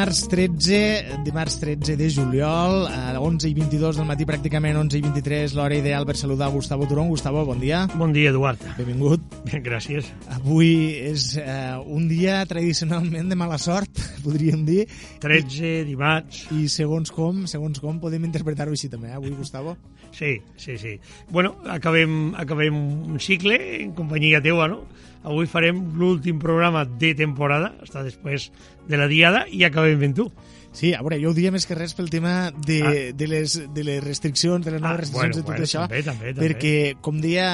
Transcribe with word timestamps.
Dimarts 0.00 0.28
13, 0.32 1.18
dimarts 1.24 1.58
13 1.60 1.94
de 1.94 2.06
juliol, 2.08 2.86
a 2.88 3.20
11 3.20 3.50
i 3.50 3.52
22 3.52 3.98
del 4.00 4.06
matí, 4.08 4.24
pràcticament 4.24 4.78
11 4.80 4.96
i 4.96 5.02
23, 5.04 5.52
l'hora 5.58 5.76
ideal 5.76 6.06
per 6.08 6.14
saludar 6.16 6.48
Gustavo 6.54 6.86
Turón. 6.88 7.10
Gustavo, 7.12 7.42
bon 7.44 7.60
dia. 7.60 7.82
Bon 8.00 8.08
dia, 8.08 8.30
Eduard. 8.32 8.64
Benvingut. 8.78 9.20
Bien, 9.44 9.60
gràcies. 9.60 10.08
Avui 10.32 10.70
és 11.10 11.26
eh, 11.36 11.76
un 11.84 12.08
dia 12.08 12.38
tradicionalment 12.48 13.28
de 13.28 13.36
mala 13.36 13.60
sort, 13.60 14.00
podríem 14.24 14.64
dir. 14.64 14.86
13, 15.20 15.84
dimarts... 15.84 16.46
I 16.56 16.64
segons 16.72 17.12
com, 17.12 17.44
segons 17.44 17.84
com, 17.84 18.00
podem 18.00 18.24
interpretar-ho 18.24 18.72
així 18.72 18.88
també, 18.88 19.12
eh, 19.12 19.20
avui, 19.20 19.36
Gustavo? 19.36 19.76
Sí, 20.16 20.38
sí, 20.56 20.78
sí. 20.80 20.96
Bueno, 21.28 21.58
acabem, 21.68 22.32
acabem 22.40 22.72
un 23.04 23.20
cicle 23.20 23.60
en 23.82 23.92
companyia 23.92 24.40
teua, 24.40 24.64
no? 24.64 24.86
Avui 25.22 25.48
farem 25.50 25.82
l'últim 26.00 26.38
programa 26.40 26.86
de 26.86 27.12
temporada, 27.18 27.74
està 27.84 28.04
després 28.06 28.48
de 28.88 28.96
la 28.96 29.08
diada, 29.10 29.44
i 29.52 29.64
acabem 29.66 30.00
ben 30.00 30.14
tu. 30.16 30.30
Sí, 30.72 30.92
a 30.94 31.00
veure, 31.02 31.18
jo 31.18 31.32
ho 31.32 31.34
dia 31.34 31.50
més 31.50 31.66
que 31.66 31.74
res 31.74 31.96
pel 31.98 32.08
tema 32.12 32.52
de, 32.54 32.76
ah. 32.86 32.92
de, 33.12 33.26
les, 33.26 33.56
de 33.74 33.84
les 33.84 33.98
restriccions, 34.04 34.62
de 34.64 34.76
les 34.76 34.80
noves 34.80 34.94
Ah, 34.94 35.00
restriccions 35.02 35.34
bueno, 35.34 35.34
de 35.34 35.42
tot 35.42 35.50
bueno, 35.50 35.66
això, 35.66 35.82
també, 35.90 36.02
també, 36.06 36.30
també. 36.32 36.46
perquè, 36.46 36.74
com 37.02 37.18
deia 37.20 37.48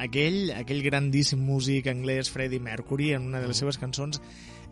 aquell, 0.00 0.48
aquell 0.56 0.80
grandíssim 0.86 1.44
músic 1.44 1.90
anglès 1.92 2.32
Freddie 2.32 2.64
Mercury 2.64 3.12
en 3.18 3.28
una 3.28 3.44
de 3.44 3.52
les 3.52 3.60
seves 3.60 3.76
cançons, 3.78 4.22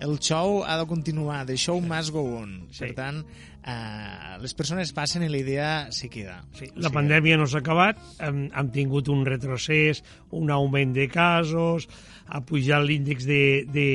el 0.02 0.16
show 0.18 0.62
ha 0.64 0.78
de 0.80 0.86
continuar, 0.88 1.44
the 1.46 1.56
show 1.60 1.78
must 1.84 2.10
go 2.16 2.24
on. 2.40 2.62
Sí. 2.72 2.86
Per 2.86 2.94
tant, 2.96 3.20
eh, 3.66 4.38
les 4.42 4.54
persones 4.58 4.92
passen 4.96 5.24
i 5.26 5.30
la 5.30 5.40
idea 5.40 5.70
se 5.94 6.10
queda. 6.12 6.40
Sí, 6.58 6.68
la 6.82 6.90
pandèmia 6.94 7.38
no 7.38 7.46
s'ha 7.46 7.62
acabat, 7.62 8.00
hem, 8.22 8.44
hem 8.50 8.72
tingut 8.74 9.10
un 9.12 9.24
retrocés, 9.28 10.02
un 10.34 10.50
augment 10.50 10.94
de 10.96 11.08
casos, 11.12 11.88
ha 12.26 12.42
pujat 12.46 12.84
l'índex 12.86 13.26
de, 13.28 13.42
de, 13.72 13.88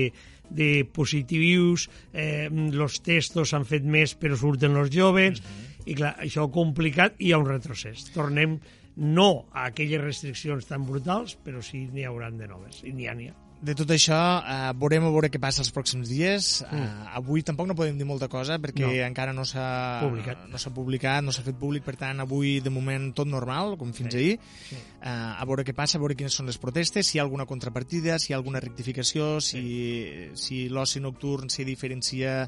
de 0.50 0.72
positius, 0.94 1.88
eh, 2.14 2.48
els 2.48 3.00
testos 3.04 3.54
s'han 3.54 3.68
fet 3.68 3.88
més 3.88 4.16
però 4.20 4.40
surten 4.40 4.78
els 4.80 4.94
joves, 4.94 5.42
i 5.88 5.96
clar, 5.96 6.16
això 6.24 6.48
ha 6.48 6.54
complicat 6.54 7.20
i 7.20 7.30
hi 7.30 7.34
ha 7.34 7.42
un 7.42 7.48
retrocés. 7.48 8.10
Tornem 8.16 8.58
no 8.98 9.30
a 9.54 9.68
aquelles 9.70 10.02
restriccions 10.04 10.66
tan 10.68 10.88
brutals, 10.88 11.38
però 11.44 11.62
sí 11.64 11.86
n'hi 11.92 12.08
hauran 12.08 12.40
de 12.40 12.50
noves, 12.50 12.82
i 12.84 12.96
n'hi 12.96 13.08
ha, 13.08 13.18
n'hi 13.18 13.30
ha. 13.32 13.47
De 13.60 13.74
tot 13.74 13.90
això, 13.90 14.14
eh, 14.46 14.72
veurem 14.78 15.02
a 15.08 15.10
veure 15.10 15.32
què 15.34 15.40
passa 15.42 15.64
els 15.64 15.72
pròxims 15.74 16.08
dies. 16.12 16.62
Eh, 16.62 16.68
Mm. 16.76 17.08
avui 17.18 17.42
tampoc 17.42 17.66
no 17.68 17.74
podem 17.74 17.98
dir 17.98 18.06
molta 18.06 18.28
cosa 18.28 18.60
perquè 18.60 18.86
No. 18.86 18.92
encara 19.08 19.34
no 19.34 19.44
s'ha 19.46 20.00
Publicat. 20.04 20.48
no 20.48 20.58
s'ha 20.60 20.70
publicat, 20.70 21.24
no 21.24 21.32
s'ha 21.32 21.42
fet 21.42 21.56
públic, 21.58 21.84
per 21.84 21.96
tant, 21.98 22.20
avui 22.20 22.60
de 22.62 22.70
moment 22.70 23.12
tot 23.16 23.26
normal, 23.28 23.76
com 23.78 23.92
fins 23.94 24.14
ahir. 24.14 24.40
sí. 24.70 24.76
Eh, 24.76 25.10
a 25.10 25.44
veure 25.46 25.64
què 25.66 25.74
passa, 25.74 25.98
a 25.98 26.02
veure 26.02 26.16
quines 26.16 26.34
són 26.34 26.46
les 26.46 26.58
protestes, 26.60 27.08
si 27.08 27.18
hi 27.18 27.20
ha 27.20 27.24
alguna 27.24 27.46
contrapartida, 27.48 28.20
si 28.20 28.32
hi 28.32 28.34
ha 28.34 28.38
alguna 28.38 28.60
rectificació, 28.60 29.42
si, 29.42 30.30
si 30.36 30.70
l'oci 30.70 31.00
nocturn 31.00 31.50
se 31.50 31.66
diferencia 31.66 32.48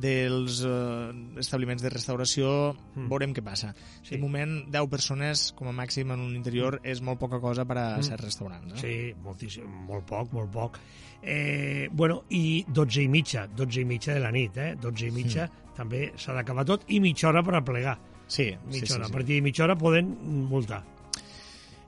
dels 0.00 0.60
eh, 0.66 1.12
establiments 1.40 1.82
de 1.82 1.90
restauració, 1.90 2.74
Mm. 2.96 3.08
veurem 3.08 3.32
què 3.34 3.42
passa. 3.44 3.74
Sí. 4.02 4.14
De 4.16 4.18
moment, 4.22 4.66
10 4.70 4.88
persones 4.88 5.52
com 5.56 5.68
a 5.68 5.72
màxim 5.72 6.10
en 6.12 6.20
un 6.20 6.34
interior 6.36 6.80
és 6.84 7.00
molt 7.02 7.18
poca 7.18 7.40
cosa 7.40 7.64
per 7.64 7.78
a 7.78 8.02
ser 8.02 8.16
restaurants. 8.20 8.66
No? 8.68 8.74
Mm. 8.74 8.80
Sí, 8.80 9.14
moltíssim, 9.24 9.66
molt 9.86 10.06
poc, 10.06 10.32
molt 10.32 10.50
poc. 10.52 10.78
Eh, 11.22 11.88
bueno, 11.92 12.22
i 12.30 12.64
12 12.68 13.02
i 13.02 13.08
mitja, 13.08 13.46
12 13.48 13.80
i 13.80 13.84
mitja 13.84 14.14
de 14.14 14.20
la 14.20 14.30
nit, 14.30 14.56
eh? 14.56 14.74
12 14.80 15.06
i 15.08 15.10
mitja 15.10 15.48
també 15.76 16.12
s'ha 16.16 16.32
d'acabar 16.32 16.64
tot 16.64 16.84
i 16.88 17.00
mitja 17.00 17.28
hora 17.28 17.42
per 17.42 17.54
a 17.56 17.64
plegar. 17.64 17.98
Sí, 18.28 18.50
Mitja 18.66 18.80
sí, 18.80 18.86
sí, 18.86 18.92
hora. 18.94 19.04
sí. 19.06 19.10
A 19.10 19.12
partir 19.12 19.34
de 19.36 19.42
mitja 19.42 19.64
hora 19.64 19.76
poden 19.76 20.08
multar. 20.48 20.84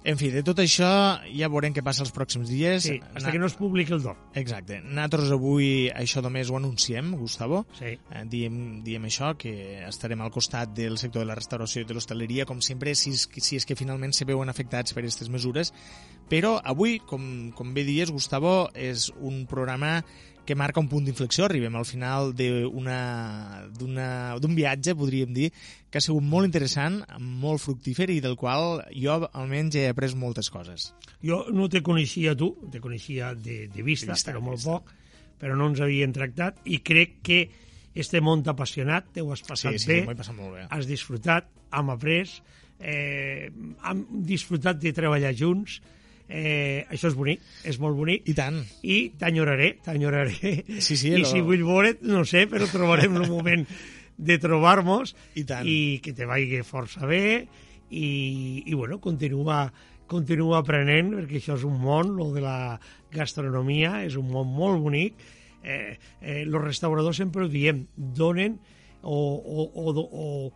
En 0.08 0.16
fi, 0.16 0.30
de 0.32 0.40
tot 0.40 0.56
això 0.62 0.88
ja 1.36 1.50
veurem 1.52 1.74
què 1.76 1.82
passa 1.84 2.00
els 2.00 2.12
pròxims 2.16 2.48
dies. 2.48 2.86
Sí, 2.86 2.94
fins 3.12 3.26
que 3.28 3.40
no 3.40 3.48
es 3.50 3.56
publiqui 3.58 3.92
el 3.92 4.00
DOR. 4.00 4.16
Exacte. 4.40 4.78
Nosaltres 4.80 5.32
avui 5.36 5.68
això 5.92 6.22
només 6.24 6.48
ho 6.48 6.56
anunciem, 6.56 7.10
Gustavo. 7.20 7.66
Sí. 7.76 7.92
Eh, 7.98 8.22
diem, 8.32 8.56
diem 8.86 9.04
això, 9.04 9.34
que 9.36 9.52
estarem 9.84 10.22
al 10.24 10.32
costat 10.32 10.72
del 10.72 10.96
sector 10.96 11.26
de 11.26 11.28
la 11.28 11.36
restauració 11.36 11.84
i 11.84 11.88
de 11.88 11.98
l'hostaleria, 11.98 12.48
com 12.48 12.62
sempre, 12.64 12.94
si 12.96 13.12
és, 13.12 13.26
si 13.28 13.60
és 13.60 13.68
que 13.68 13.76
finalment 13.76 14.16
se 14.16 14.24
veuen 14.28 14.48
afectats 14.48 14.96
per 14.96 15.04
aquestes 15.04 15.28
mesures. 15.28 15.74
Però 16.32 16.56
avui, 16.64 16.98
com, 17.04 17.52
com 17.56 17.76
bé 17.76 17.84
dies, 17.84 18.12
Gustavo, 18.12 18.56
és 18.72 19.10
un 19.20 19.44
programa 19.50 19.98
que 20.48 20.56
marca 20.56 20.80
un 20.80 20.88
punt 20.88 21.04
d'inflexió. 21.04 21.44
Arribem 21.44 21.74
al 21.76 21.84
final 21.84 22.30
d'un 23.78 24.54
viatge, 24.56 24.94
podríem 24.96 25.32
dir, 25.36 25.50
que 25.90 25.98
ha 26.00 26.04
sigut 26.04 26.24
molt 26.24 26.48
interessant, 26.48 27.02
molt 27.20 27.60
fructífer 27.62 28.08
i 28.14 28.20
del 28.24 28.36
qual 28.40 28.82
jo 28.96 29.18
almenys 29.32 29.76
he 29.78 29.86
après 29.92 30.14
moltes 30.16 30.50
coses. 30.52 30.90
Jo 31.24 31.44
no 31.52 31.68
te 31.68 31.82
coneixia 31.84 32.34
tu, 32.38 32.52
te 32.72 32.80
coneixia 32.80 33.34
de, 33.34 33.66
de 33.68 33.82
vista, 33.82 34.12
De 34.12 34.16
vista, 34.18 34.32
però 34.32 34.40
molt 34.44 34.60
vista. 34.60 34.76
poc, 34.78 34.92
però 35.40 35.56
no 35.58 35.68
ens 35.70 35.80
havien 35.84 36.12
tractat 36.14 36.60
i 36.66 36.80
crec 36.84 37.18
que 37.26 37.40
este 37.98 38.20
món 38.22 38.42
t'ha 38.46 38.52
apassionat, 38.54 39.08
te 39.14 39.22
ho 39.24 39.32
has 39.34 39.42
passat 39.42 39.74
Sí, 39.74 39.84
sí, 39.84 39.92
bé, 40.06 40.14
passat 40.14 40.36
molt 40.36 40.54
bé. 40.54 40.66
has 40.70 40.86
disfrutat, 40.86 41.48
hem 41.74 41.90
après, 41.90 42.30
eh, 42.80 43.48
hem 43.84 44.04
disfrutat 44.28 44.78
de 44.82 44.92
treballar 44.94 45.32
junts, 45.34 45.80
eh, 46.28 46.84
això 46.92 47.08
és 47.08 47.14
bonic, 47.16 47.40
és 47.64 47.78
molt 47.80 47.96
bonic, 47.96 48.26
I 48.28 48.34
tant. 48.36 48.58
i 48.82 48.98
t'enyoraré, 49.18 49.78
t'enyoraré. 49.84 50.34
Sí, 50.84 50.96
sí, 50.96 51.12
I 51.14 51.22
lo- 51.22 51.28
si 51.30 51.40
vull 51.40 51.64
veure't, 51.64 52.02
no 52.04 52.24
sé, 52.28 52.46
però 52.50 52.68
trobarem 52.70 53.16
el 53.22 53.28
moment 53.30 53.64
de 54.18 54.36
trobar-nos 54.42 55.14
I 55.38 55.44
tant. 55.46 55.66
i 55.66 56.00
que 56.02 56.12
te 56.12 56.26
vagi 56.26 56.60
força 56.66 57.06
bé 57.06 57.46
i, 57.90 58.62
i 58.66 58.74
bueno, 58.74 58.98
continua, 59.00 59.68
continua 60.10 60.58
aprenent 60.60 61.12
perquè 61.14 61.38
això 61.40 61.54
és 61.56 61.64
un 61.64 61.78
món, 61.80 62.10
lo 62.18 62.32
de 62.34 62.42
la 62.42 62.78
gastronomia 63.14 64.02
és 64.04 64.16
un 64.18 64.26
món 64.32 64.50
molt 64.52 64.82
bonic 64.82 65.14
eh, 65.62 65.96
eh, 66.20 66.42
los 66.44 66.62
restauradors 66.64 67.16
sempre 67.16 67.44
ho 67.46 67.48
diem 67.48 67.86
donen 67.96 68.58
o, 69.02 69.14
o, 69.14 69.64
o, 69.70 69.94
o, 70.02 70.52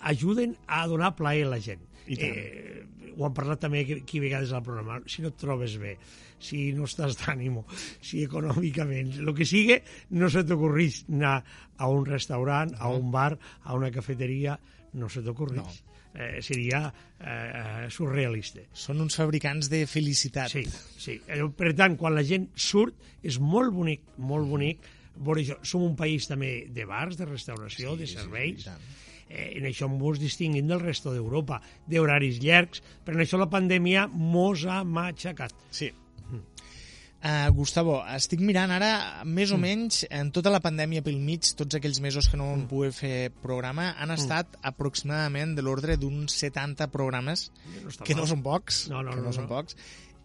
ajuden 0.00 0.56
a 0.66 0.86
donar 0.88 1.12
plaer 1.14 1.44
a 1.46 1.50
la 1.52 1.60
gent. 1.60 1.84
Eh, 2.08 2.82
ho 3.16 3.26
hem 3.26 3.34
parlat 3.36 3.60
també 3.60 3.82
aquí 3.84 3.98
aquí 4.00 4.20
vegades 4.22 4.52
al 4.52 4.62
programa, 4.64 5.00
si 5.06 5.22
no 5.22 5.28
et 5.32 5.38
trobes 5.40 5.76
bé, 5.80 5.96
si 6.42 6.72
no 6.76 6.88
estàs 6.88 7.16
d'ànimo, 7.20 7.64
si 8.00 8.24
econòmicament, 8.26 9.18
el 9.22 9.32
que 9.36 9.46
sigui, 9.48 9.78
no 10.18 10.30
se 10.32 10.42
t'ocorreix 10.48 11.04
anar 11.12 11.38
a 11.76 11.88
un 11.92 12.06
restaurant, 12.08 12.74
a 12.78 12.88
un 12.92 13.10
bar, 13.14 13.36
a 13.62 13.76
una 13.78 13.90
cafeteria, 13.94 14.58
no 14.94 15.08
se 15.12 15.22
t'ocorreix. 15.22 15.82
No. 15.82 15.88
Eh, 16.12 16.42
seria 16.44 16.82
eh, 17.24 17.86
surrealista. 17.88 18.60
Són 18.76 19.00
uns 19.00 19.14
fabricants 19.16 19.70
de 19.72 19.86
felicitat. 19.88 20.52
Sí, 20.52 20.66
sí. 21.00 21.14
Eh, 21.24 21.38
Per 21.56 21.70
tant, 21.72 21.96
quan 21.96 22.12
la 22.12 22.24
gent 22.28 22.50
surt, 22.52 22.98
és 23.24 23.38
molt 23.40 23.72
bonic, 23.72 24.02
molt 24.20 24.44
bonic. 24.50 24.84
Veure 25.16 25.40
això. 25.40 25.56
Som 25.64 25.86
un 25.86 25.96
país 25.96 26.28
també 26.28 26.66
de 26.68 26.84
bars, 26.84 27.16
de 27.16 27.24
restauració, 27.24 27.96
de 27.96 28.10
serveis. 28.10 28.60
i 28.60 28.68
tant. 28.68 28.84
Eh, 29.32 29.48
en 29.58 29.64
això 29.70 29.88
mos 29.88 30.20
distinguim 30.20 30.68
del 30.68 30.84
resto 30.84 31.14
d'Europa, 31.16 31.62
d'horaris 31.88 32.38
llargs, 32.44 32.84
però 33.02 33.16
en 33.16 33.24
això 33.24 33.40
la 33.40 33.48
pandèmia 33.50 34.06
mos 34.12 34.66
ha 34.68 34.82
matxacat. 34.84 35.56
Sí. 35.72 35.90
Uh, 37.22 37.52
Gustavo, 37.54 38.00
estic 38.16 38.40
mirant 38.42 38.72
ara, 38.74 39.22
més 39.22 39.52
o 39.54 39.56
menys, 39.62 40.00
en 40.10 40.32
tota 40.34 40.50
la 40.50 40.58
pandèmia 40.58 41.04
pel 41.06 41.20
mig, 41.22 41.52
tots 41.54 41.76
aquells 41.78 42.00
mesos 42.02 42.26
que 42.26 42.34
no 42.40 42.48
vam 42.48 42.64
poder 42.66 42.88
fer 42.96 43.12
programa, 43.44 43.92
han 43.94 44.10
estat 44.10 44.56
aproximadament 44.66 45.52
de 45.54 45.62
l'ordre 45.62 45.94
d'uns 46.02 46.34
70 46.34 46.88
programes, 46.90 47.44
No 47.76 47.92
que 48.02 48.16
mal. 48.16 48.24
no 48.24 48.26
són 48.26 48.42
pocs, 48.42 48.88
No, 48.90 49.04
no, 49.06 49.14
que 49.14 49.20
no, 49.22 49.28
no, 49.28 49.36
són 49.38 49.46
no. 49.46 49.52
pocs, 49.54 49.78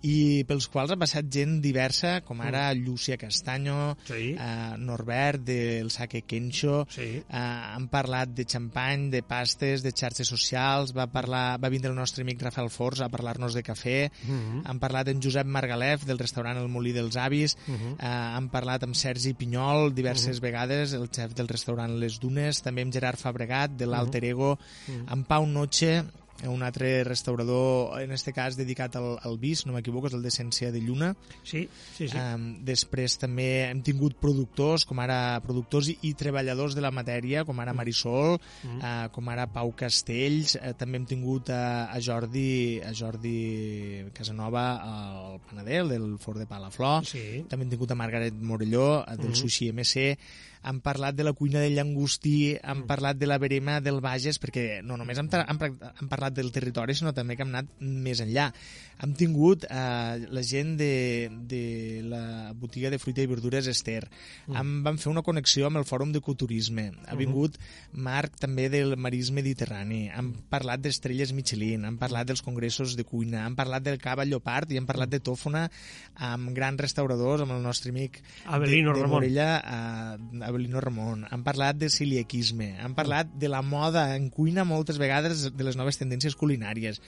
i 0.03 0.43
pels 0.47 0.67
quals 0.69 0.91
ha 0.91 0.97
passat 0.99 1.25
gent 1.33 1.61
diversa, 1.61 2.21
com 2.21 2.41
ara 2.41 2.73
Llúcia 2.73 3.17
Castanyo, 3.17 3.95
Mm. 3.97 4.05
Sí. 4.07 4.35
eh, 4.37 4.75
Norbert 4.77 5.41
del 5.43 5.89
Sake 5.91 6.21
Kensho, 6.23 6.85
Sí. 6.89 7.01
eh, 7.01 7.23
han 7.29 7.87
parlat 7.89 8.29
de 8.29 8.45
xampany, 8.45 9.09
de 9.09 9.23
pastes, 9.23 9.81
de 9.83 9.91
xarxes 9.91 10.27
socials, 10.27 10.93
va, 10.95 11.07
parlar, 11.07 11.59
va 11.61 11.69
vindre 11.69 11.89
el 11.89 11.95
nostre 11.95 12.21
amic 12.23 12.41
Rafael 12.41 12.69
Forç 12.69 13.01
a 13.01 13.09
parlar-nos 13.09 13.53
de 13.53 13.63
cafè, 13.63 14.11
Mhm. 14.27 14.61
han 14.65 14.79
parlat 14.79 15.07
en 15.09 15.21
Josep 15.21 15.45
Margalef 15.47 16.05
del 16.05 16.19
restaurant 16.19 16.57
El 16.57 16.69
Molí 16.69 16.93
dels 16.93 17.15
Avis, 17.17 17.57
Mhm. 17.67 17.93
eh, 17.99 18.05
han 18.05 18.49
parlat 18.49 18.83
amb 18.83 18.95
Sergi 18.95 19.33
Pinyol 19.33 19.93
diverses 19.95 20.39
vegades, 20.39 20.93
el 20.93 21.09
xef 21.09 21.33
del 21.33 21.47
restaurant 21.47 21.97
Les 21.99 22.19
Dunes, 22.19 22.61
també 22.61 22.81
amb 22.83 22.93
Gerard 22.93 23.17
Fabregat 23.17 23.71
de 23.71 23.85
l'Alter 23.87 24.23
Ego, 24.25 24.57
amb 25.07 25.25
Pau 25.27 25.45
Noche, 25.45 26.03
un 26.45 26.61
altre 26.61 27.03
restaurador, 27.03 27.99
en 28.01 28.11
este 28.11 28.31
cas 28.33 28.55
dedicat 28.55 28.95
al, 28.95 29.17
al 29.25 29.37
vis, 29.41 29.65
no 29.65 29.73
m'equivoco, 29.73 30.05
és 30.07 30.13
el 30.13 30.21
d'Essència 30.21 30.69
de 30.71 30.81
Lluna. 30.85 31.15
Sí, 31.43 31.63
sí, 31.95 32.07
sí. 32.11 32.17
Um, 32.17 32.59
després 32.67 33.17
també 33.17 33.47
hem 33.71 33.81
tingut 33.81 34.19
productors, 34.21 34.85
com 34.85 34.99
ara 35.01 35.39
productors 35.41 35.89
i, 35.89 35.97
i 36.05 36.13
treballadors 36.13 36.75
de 36.77 36.83
la 36.85 36.91
matèria, 36.93 37.43
com 37.45 37.57
ara 37.59 37.73
Marisol, 37.73 38.37
Mm. 38.63 38.77
uh, 38.81 39.07
com 39.13 39.27
ara 39.29 39.47
Pau 39.51 39.71
Castells, 39.77 40.55
uh, 40.61 40.73
també 40.77 40.97
hem 40.97 41.05
tingut 41.09 41.49
uh, 41.49 41.87
a 41.89 41.99
Jordi 42.01 42.79
a 42.85 42.93
Jordi 42.93 44.05
Casanova, 44.13 44.65
el 45.33 45.39
panader 45.49 45.81
el 45.81 45.89
del 45.89 46.17
Fort 46.19 46.39
de 46.39 46.45
Palaflor, 46.49 47.05
Sí. 47.05 47.43
també 47.49 47.65
hem 47.65 47.71
tingut 47.71 47.91
a 47.91 47.95
Margaret 47.95 48.33
Morelló, 48.33 49.03
eh, 49.07 49.17
del 49.17 49.35
Sushi 49.35 49.69
MC, 49.71 50.17
han 50.67 50.81
parlat 50.83 51.15
de 51.15 51.23
la 51.23 51.31
cuina 51.33 51.61
del 51.63 51.77
llangostí, 51.77 52.57
han 52.59 52.83
parlat 52.89 53.17
de 53.17 53.29
la 53.29 53.37
verema 53.39 53.79
del 53.79 54.01
Bages, 54.03 54.39
perquè 54.43 54.81
no 54.83 54.97
només 54.99 55.21
han, 55.21 55.29
han, 55.31 55.61
han 55.87 56.11
parlat 56.11 56.35
del 56.35 56.51
territori, 56.51 56.95
sinó 56.97 57.13
també 57.15 57.37
que 57.37 57.45
hem 57.45 57.53
anat 57.55 57.71
més 57.79 58.19
enllà. 58.25 58.49
Hem 58.97 59.13
tingut 59.17 59.65
eh, 59.69 60.25
la 60.33 60.41
gent 60.41 60.73
de, 60.79 61.29
de 61.49 62.01
la 62.09 62.53
botiga 62.57 62.89
de 62.89 62.97
fruita 62.97 63.21
i 63.21 63.29
verdures 63.29 63.67
Ester. 63.69 64.07
Hem, 64.49 64.71
vam 64.85 64.97
fer 65.01 65.11
una 65.11 65.23
connexió 65.25 65.67
amb 65.67 65.81
el 65.81 65.85
Fòrum 65.85 66.13
de 66.15 66.21
Culturisme. 66.25 66.89
Ha 67.05 67.17
vingut 67.19 67.59
Marc 67.93 68.39
també 68.41 68.67
del 68.73 68.95
Marís 68.97 69.29
Mediterrani. 69.35 70.07
Han 70.09 70.33
parlat 70.49 70.81
d'estrelles 70.81 71.33
Michelin, 71.37 71.85
han 71.85 71.99
parlat 72.01 72.31
dels 72.31 72.41
congressos 72.45 72.97
de 72.97 73.05
cuina, 73.05 73.45
han 73.45 73.57
parlat 73.59 73.85
del 73.85 74.01
cava 74.01 74.25
Llopart 74.25 74.73
i 74.73 74.81
han 74.81 74.89
parlat 74.89 75.13
de 75.13 75.21
tòfona 75.21 75.67
amb 76.31 76.51
grans 76.57 76.81
restauradors, 76.81 77.45
amb 77.45 77.53
el 77.53 77.61
nostre 77.61 77.93
amic 77.93 78.21
Avelino 78.45 78.93
de, 78.93 78.97
de 78.97 79.05
Ramon. 79.05 79.17
Morella, 79.19 79.49
eh, 79.61 80.45
Avelino 80.49 80.81
Ramon. 80.81 81.25
Han 81.29 81.45
parlat 81.45 81.77
de 81.77 81.91
celiaquisme, 81.93 82.73
han 82.81 82.97
parlat 82.97 83.29
de 83.37 83.49
la 83.51 83.61
moda 83.61 84.09
en 84.15 84.31
cuina 84.33 84.65
moltes 84.65 84.97
vegades, 84.97 85.51
de 85.53 85.67
les 85.67 85.77
noves 85.77 86.01
tendències 86.01 86.37
culinàries. 86.37 87.01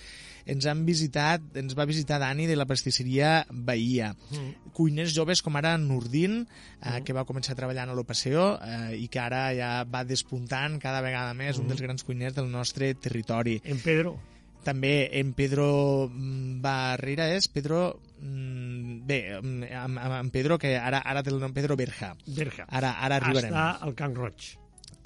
Ens 0.49 0.65
han 0.69 0.81
visitat, 0.87 1.43
ens 1.59 1.75
va 1.77 1.85
visitar 1.89 2.19
Dani 2.21 2.47
de 2.49 2.57
la 2.57 2.67
pastisseria 2.69 3.45
Bahia. 3.49 4.11
Mm. 4.31 4.71
Cuiners 4.75 5.13
joves 5.15 5.43
com 5.45 5.59
ara 5.59 5.75
Nurdin, 5.81 6.41
eh, 6.81 6.99
que 7.05 7.15
va 7.15 7.25
començar 7.29 7.57
treballant 7.59 7.91
a 7.91 7.97
l'Opaseo 7.97 8.49
eh, 8.57 8.97
i 8.97 9.07
que 9.11 9.21
ara 9.21 9.43
ja 9.57 9.71
va 9.85 10.05
despuntant 10.07 10.79
cada 10.81 11.03
vegada 11.05 11.35
més 11.37 11.61
un 11.61 11.69
dels 11.69 11.83
grans 11.85 12.05
cuiners 12.07 12.37
del 12.37 12.49
nostre 12.51 12.93
territori. 12.95 13.59
En 13.63 13.81
Pedro. 13.83 14.17
També 14.63 15.09
en 15.19 15.31
Pedro 15.37 16.09
mm, 16.09 16.59
Barrera 16.63 17.29
és 17.35 17.47
Pedro... 17.51 17.99
mm, 18.19 18.97
Bé, 19.09 19.19
mm, 19.39 19.69
amb, 19.79 20.01
amb 20.19 20.33
Pedro, 20.33 20.59
que 20.61 20.75
ara, 20.77 20.99
ara 21.01 21.23
té 21.25 21.31
el 21.33 21.39
nom 21.41 21.53
Pedro 21.55 21.77
Berja. 21.79 22.11
Berja. 22.27 22.67
Ara, 22.67 22.91
ara 22.99 23.17
arribarem. 23.21 23.53
Està 23.53 23.85
al 23.87 23.95
Can 23.97 24.17
Roig. 24.17 24.51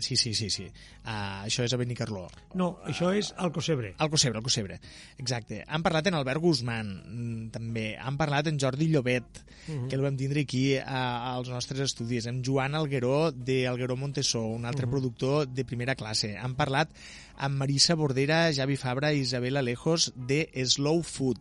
Sí, 0.04 0.18
sí, 0.20 0.34
sí, 0.36 0.50
sí. 0.52 0.66
Uh, 1.04 1.46
això 1.48 1.64
és 1.64 1.74
a 1.74 1.80
Benicarló. 1.80 2.26
No, 2.60 2.74
això 2.90 3.14
és 3.16 3.32
al 3.40 3.54
Cosebre. 3.56 3.94
Al 4.04 4.12
Cosebre, 4.12 4.42
al 4.42 4.46
Cosebre. 4.46 4.80
Exacte. 5.18 5.62
Han 5.64 5.86
parlat 5.86 6.10
en 6.12 6.18
Albert 6.20 6.44
Guzmán, 6.44 6.92
mm, 7.00 7.50
també. 7.56 7.86
Han 7.96 8.20
parlat 8.20 8.52
en 8.52 8.60
Jordi 8.60 8.90
Llobet, 8.92 9.44
que 9.64 9.96
el 9.96 10.04
vam 10.04 10.18
tindre 10.20 10.44
aquí 10.44 10.66
a, 10.78 11.34
als 11.34 11.48
nostres 11.50 11.80
estudis. 11.88 12.28
En 12.28 12.44
Joan 12.44 12.76
Algueró, 12.76 13.32
de 13.32 13.64
Algueró 13.68 13.96
Montesó, 13.96 14.44
un 14.44 14.66
altre 14.66 14.88
productor 14.92 15.48
de 15.48 15.64
primera 15.64 15.96
classe. 15.96 16.36
Han 16.38 16.58
parlat 16.60 16.92
amb 17.38 17.58
Marisa 17.58 17.96
Bordera, 17.96 18.50
Javi 18.54 18.76
Fabra 18.78 19.14
i 19.14 19.24
Isabel 19.24 19.58
Alejos 19.58 20.12
de 20.16 20.50
Slow 20.66 21.04
Food. 21.04 21.40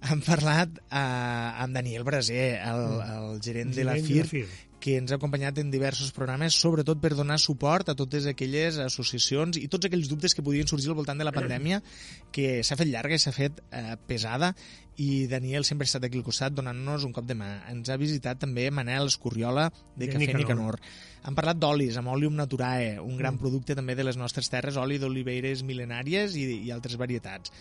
Han 0.00 0.20
parlat 0.22 0.76
eh, 0.78 0.98
amb 0.98 1.74
Daniel 1.74 2.04
Braser, 2.06 2.60
el, 2.62 2.82
el 3.02 3.40
gerent 3.42 3.74
de 3.74 3.86
la 3.86 3.96
FIR. 3.98 4.46
Que 4.80 4.96
ens 4.98 5.12
ha 5.12 5.18
acompanyat 5.18 5.58
en 5.58 5.70
diversos 5.72 6.12
programes, 6.14 6.56
sobretot 6.58 7.00
per 7.02 7.14
donar 7.18 7.38
suport 7.42 7.88
a 7.90 7.96
totes 7.98 8.28
aquelles 8.30 8.78
associacions 8.82 9.58
i 9.58 9.66
tots 9.70 9.88
aquells 9.88 10.10
dubtes 10.10 10.34
que 10.34 10.44
podien 10.46 10.68
sorgir 10.70 10.92
al 10.92 10.98
voltant 10.98 11.18
de 11.18 11.26
la 11.26 11.34
pandèmia, 11.34 11.80
que 12.34 12.60
s'ha 12.62 12.78
fet 12.78 12.90
llarga 12.90 13.18
i 13.18 13.22
s'ha 13.22 13.34
fet 13.34 13.58
eh, 13.72 13.96
pesada, 14.06 14.52
i 14.98 15.26
Daniel 15.30 15.66
sempre 15.66 15.86
ha 15.86 15.90
estat 15.90 16.08
aquí 16.08 16.18
al 16.18 16.26
costat 16.26 16.54
donant-nos 16.54 17.04
un 17.06 17.12
cop 17.14 17.26
de 17.26 17.36
mà. 17.38 17.50
Ens 17.70 17.90
ha 17.90 17.98
visitat 18.00 18.40
també 18.42 18.66
Manel 18.74 19.10
Escurriola 19.10 19.68
de 19.94 20.08
Cafè 20.10 20.24
Nicanor. 20.24 20.42
Nicanor. 20.42 20.80
Han 21.28 21.38
parlat 21.38 21.58
d'olis, 21.62 21.98
amb 22.00 22.10
Olium 22.14 22.34
Naturae, 22.38 22.96
un 23.02 23.18
gran 23.18 23.38
producte 23.38 23.76
també 23.78 23.94
de 23.98 24.06
les 24.06 24.18
nostres 24.18 24.50
terres, 24.50 24.78
oli 24.78 24.98
d'oliveres 24.98 25.62
mil·lenàries 25.66 26.34
i, 26.38 26.48
i 26.66 26.74
altres 26.74 26.98
varietats. 26.98 27.54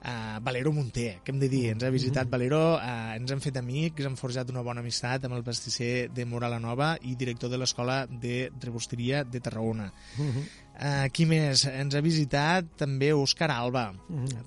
Uh, 0.00 0.38
Valero 0.40 0.70
Munter, 0.72 1.18
què 1.20 1.28
hem 1.34 1.40
de 1.42 1.48
dir? 1.52 1.66
Ens 1.74 1.84
ha 1.84 1.90
visitat 1.92 2.28
Valero, 2.32 2.60
uh, 2.78 3.10
ens 3.18 3.34
hem 3.34 3.42
fet 3.44 3.58
amics, 3.60 4.06
hem 4.08 4.14
forjat 4.16 4.48
una 4.48 4.62
bona 4.64 4.80
amistat 4.80 5.26
amb 5.28 5.36
el 5.36 5.44
pastisser 5.44 6.08
de 6.16 6.24
Mora 6.24 6.48
la 6.48 6.60
Nova 6.62 6.94
i 7.04 7.12
director 7.20 7.52
de 7.52 7.58
l'Escola 7.60 7.98
de 8.08 8.46
Rebosteria 8.62 9.26
de 9.28 9.42
Tarragona. 9.44 9.90
Uh, 10.80 11.04
qui 11.12 11.26
més? 11.28 11.66
Ens 11.68 11.96
ha 11.98 12.00
visitat 12.00 12.70
també 12.80 13.10
Òscar 13.12 13.50
Alba. 13.52 13.90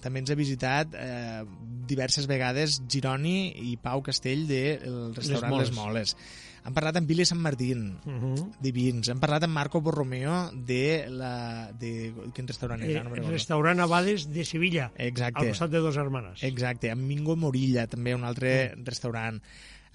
També 0.01 0.23
ens 0.23 0.33
ha 0.33 0.39
visitat 0.39 0.97
uh, 0.97 1.43
diverses 1.85 2.25
vegades 2.25 2.81
Gironi 2.89 3.51
i 3.69 3.75
Pau 3.77 4.01
Castell 4.01 4.47
del 4.49 5.13
restaurant 5.13 5.53
Moles. 5.53 5.69
Les 5.69 5.77
Moles. 5.77 6.15
Han 6.63 6.73
parlat 6.73 6.95
amb 6.95 7.07
Billy 7.09 7.25
Sant 7.25 7.41
Martín, 7.41 7.97
Mhm. 8.05 8.53
de 8.61 8.71
vins. 8.71 9.09
Han 9.09 9.19
parlat 9.19 9.43
amb 9.43 9.53
Marco 9.53 9.81
Borromeo 9.81 10.51
de 10.53 11.05
la... 11.09 11.71
De, 11.77 12.13
quin 12.33 12.47
restaurant 12.47 12.81
Eh, 12.81 12.91
era? 12.91 13.03
No 13.03 13.09
me'n 13.09 13.17
recordo. 13.19 13.33
restaurant 13.33 13.79
Abades 13.81 14.29
de 14.31 14.45
Sevilla, 14.45 14.91
Exacte. 14.97 15.41
al 15.41 15.47
costat 15.49 15.71
de 15.71 15.79
dos 15.79 15.97
hermanes. 15.97 16.41
Exacte, 16.43 16.89
amb 16.91 17.01
Mingo 17.03 17.35
Morilla, 17.35 17.87
també 17.87 18.15
un 18.15 18.23
altre 18.23 18.73
Mm. 18.77 18.85
restaurant. 18.85 19.41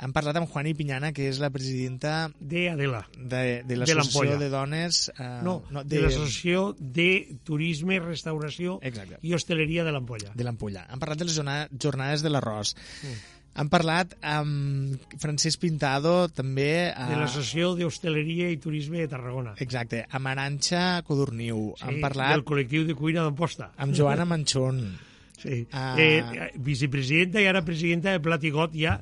Han 0.00 0.12
parlat 0.12 0.37
amb 0.37 0.47
Juani 0.49 0.75
Piñana, 0.75 1.12
que 1.12 1.29
és 1.29 1.41
la 1.41 1.50
presidenta 1.50 2.31
De 2.38 2.69
Adela. 2.71 3.09
de, 3.17 3.64
de 3.64 3.64
De 3.64 3.76
l'Associació 3.76 4.23
l'Ampolla. 4.23 4.38
de 4.44 4.49
Dones... 4.49 5.09
Eh, 5.19 5.41
No, 5.43 5.64
no 5.71 5.82
de, 5.82 5.97
de, 5.97 6.03
l'Associació 6.03 6.76
de 6.79 7.38
Turisme, 7.43 7.99
Restauració 7.99 8.79
Exacte. 8.82 9.19
i 9.23 9.32
Hostaleria 9.35 9.82
de 9.82 9.91
l'Ampolla. 9.91 10.31
de 10.35 10.44
l'Ampolla. 10.44 10.87
Han 10.88 11.00
parlat 11.00 11.19
de 11.19 11.25
les 11.25 11.35
jorna- 11.35 11.67
jornades 11.73 12.23
de 12.23 12.31
l'arròs. 12.31 12.76
Mm. 13.03 13.38
Han 13.58 13.69
parlat 13.72 14.12
amb 14.22 15.02
Francesc 15.19 15.58
Pintado, 15.64 16.28
també... 16.31 16.69
De 16.94 17.14
eh, 17.14 17.19
l'Associació 17.19 17.72
d'Hostaleria 17.78 18.52
i 18.55 18.58
Turisme 18.62 19.00
de 19.02 19.08
Tarragona. 19.10 19.56
Exacte, 19.64 20.05
amb 20.14 20.31
Aranxa 20.31 21.02
Codorniu. 21.08 21.72
Sí, 21.76 21.84
Han 21.88 21.99
parlat 22.05 22.37
Del 22.37 22.44
col·lectiu 22.46 22.87
de 22.87 22.94
cuina 22.99 23.25
d'Amposta. 23.26 23.72
amb 23.76 23.94
Joana 23.99 24.25
Manchón. 24.28 24.82
Sí. 25.38 25.69
Ah. 25.70 25.93
Eh, 26.02 26.49
vicepresidenta 26.58 27.38
i 27.38 27.44
ara 27.46 27.60
presidenta 27.62 28.10
de 28.10 28.19
Platigot 28.19 28.72
ja 28.75 28.96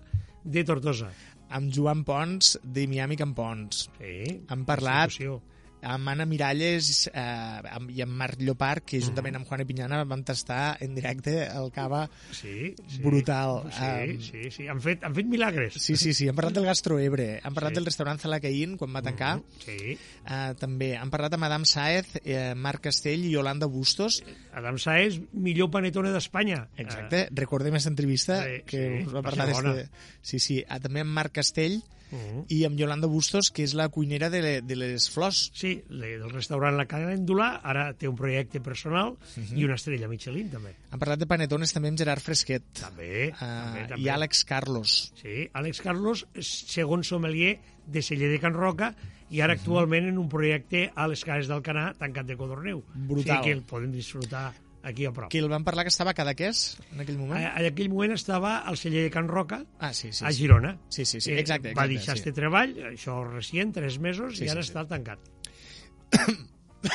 de 0.45 0.65
Tortosa. 0.69 1.09
amb 1.49 1.71
Joan 1.73 2.03
Pons, 2.05 2.59
de 2.63 2.85
Miami 2.91 3.17
Campons. 3.17 3.87
Sí. 3.97 4.43
Han 4.53 4.67
parlat 4.69 5.09
institució. 5.09 5.39
Amb 5.83 6.09
Anna 6.09 6.25
Miralles 6.27 7.07
eh, 7.13 7.21
amb, 7.21 7.91
i 7.95 8.01
amb 8.03 8.13
Marc 8.17 8.41
Llopart, 8.41 8.85
que 8.89 9.01
juntament 9.03 9.37
amb 9.39 9.47
Juan 9.49 9.65
Pinyana 9.67 10.03
van 10.09 10.25
tastar 10.27 10.77
en 10.81 10.95
directe 10.97 11.35
el 11.47 11.71
cava. 11.75 12.05
Sí, 12.33 12.75
sí. 12.89 13.03
Brutal. 13.05 13.65
Sí, 13.73 13.85
Um, 13.87 14.21
sí, 14.23 14.51
sí. 14.51 14.67
Han 14.69 14.81
fet, 14.81 15.05
han 15.05 15.15
fet 15.15 15.27
milagres. 15.31 15.75
Sí, 15.83 15.97
sí, 15.97 16.13
sí. 16.15 16.29
Han 16.29 16.37
parlat 16.37 16.55
del 16.57 16.65
Gastroebre, 16.67 17.41
han 17.43 17.55
parlat 17.55 17.73
Sí. 17.73 17.79
del 17.81 17.87
restaurant 17.87 18.19
Zalacaín 18.21 18.77
quan 18.77 18.95
va 18.95 19.03
tancar. 19.03 19.41
Sí. 19.65 19.97
Eh, 19.97 20.55
també 20.59 20.97
han 20.97 21.11
parlat 21.11 21.35
amb 21.35 21.45
Adam 21.45 21.65
Saez, 21.65 22.17
eh, 22.25 22.55
Marc 22.55 22.83
Castell 22.89 23.25
i 23.25 23.31
Yolanda 23.35 23.67
Bustos. 23.67 24.23
Adam 24.53 24.79
Saez, 24.79 25.21
millor 25.33 25.71
panetone 25.71 26.11
d'Espanya. 26.13 26.69
Exacte. 26.77 27.29
Recordem 27.33 27.75
aquesta 27.75 27.91
entrevista 27.91 28.43
sí, 28.45 28.63
que 28.67 28.83
sí, 29.01 29.07
us 29.07 29.15
va 29.15 29.23
parlar 29.23 29.47
va 29.53 29.53
d'este... 29.53 29.91
Sí, 30.23 30.39
sí. 30.41 30.63
Ah, 30.69 30.81
també 30.81 31.01
amb 31.05 31.13
Marc 31.13 31.33
Castell 31.37 31.83
Uh 32.13 32.17
-huh. 32.19 32.45
i 32.49 32.65
amb 32.65 32.79
Yolanda 32.79 33.07
Bustos, 33.09 33.51
que 33.51 33.63
és 33.65 33.75
la 33.75 33.89
cuinera 33.89 34.31
de, 34.31 34.63
de 34.63 34.77
les 34.77 35.11
flors. 35.11 35.51
Sí, 35.55 35.83
del 35.89 36.31
restaurant 36.31 36.77
La 36.77 36.87
Calèndula, 36.87 37.61
ara 37.63 37.93
té 37.95 38.09
un 38.09 38.15
projecte 38.17 38.61
personal 38.61 39.17
Mhm. 39.37 39.59
i 39.59 39.65
una 39.65 39.75
estrella 39.75 40.07
Michelin, 40.09 40.51
també. 40.51 40.75
Han 40.91 40.99
parlat 40.99 41.19
de 41.19 41.27
panetones 41.27 41.73
també 41.73 41.89
amb 41.89 41.99
Gerard 41.99 42.23
Fresquet. 42.23 42.63
També, 42.73 43.29
Eh, 43.29 43.33
també, 43.39 43.87
també. 43.89 44.03
I 44.03 44.09
Àlex 44.09 44.45
Carlos. 44.45 45.13
Sí, 45.21 45.49
Àlex 45.53 45.81
Carlos, 45.81 46.27
segon 46.41 47.03
sommelier 47.05 47.59
de 47.87 48.03
Celler 48.03 48.31
de 48.31 48.39
Can 48.41 48.55
Roca 48.55 48.95
i 49.31 49.37
Mhm. 49.39 49.43
ara 49.43 49.53
actualment 49.55 50.07
en 50.09 50.19
un 50.19 50.29
projecte 50.29 50.93
a 50.95 51.09
les 51.09 51.25
Cases 51.25 51.49
d'Alcanar, 51.49 51.97
tancat 51.97 52.27
de 52.27 52.37
Codorneu. 52.37 52.85
Brutal. 52.95 53.19
O 53.39 53.39
sigui 53.41 53.45
que 53.45 53.53
el 53.53 53.63
podem 53.63 53.91
disfrutar 53.91 54.55
aquí 54.87 55.05
a 55.05 55.13
prop. 55.13 55.29
Que 55.33 55.41
el 55.43 55.49
van 55.51 55.65
parlar 55.67 55.85
que 55.85 55.91
estava 55.93 56.13
a 56.13 56.15
Cadaqués 56.15 56.79
en 56.93 57.01
aquell 57.03 57.19
moment. 57.19 57.43
A- 57.45 57.59
En 57.61 57.67
aquell 57.67 57.89
moment 57.91 58.13
estava 58.15 58.59
al 58.59 58.79
celler 58.79 59.03
de 59.05 59.11
Can 59.11 59.29
Roca, 59.29 59.65
Ah, 59.79 59.93
sí, 59.93 60.13
sí. 60.13 60.25
a 60.25 60.31
sí. 60.31 60.39
Girona. 60.45 60.79
Sí, 60.89 61.05
sí, 61.05 61.21
sí, 61.21 61.33
Eh, 61.33 61.41
exacte, 61.41 61.69
Va 61.75 61.85
exacte, 61.85 61.95
deixar 61.95 62.17
sí. 62.17 62.21
este 62.21 62.33
treball, 62.33 62.77
això 62.93 63.19
recient, 63.29 63.75
tres 63.75 63.99
mesos, 63.99 64.39
Sí, 64.39 64.45
i 64.45 64.49
ara 64.49 64.63
sí, 64.63 64.69
sí. 64.71 64.75
està 64.75 64.87
tancat. 64.87 65.19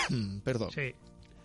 Mm, 0.10 0.39
Perdó. 0.48 0.71
Sí. 0.71 0.93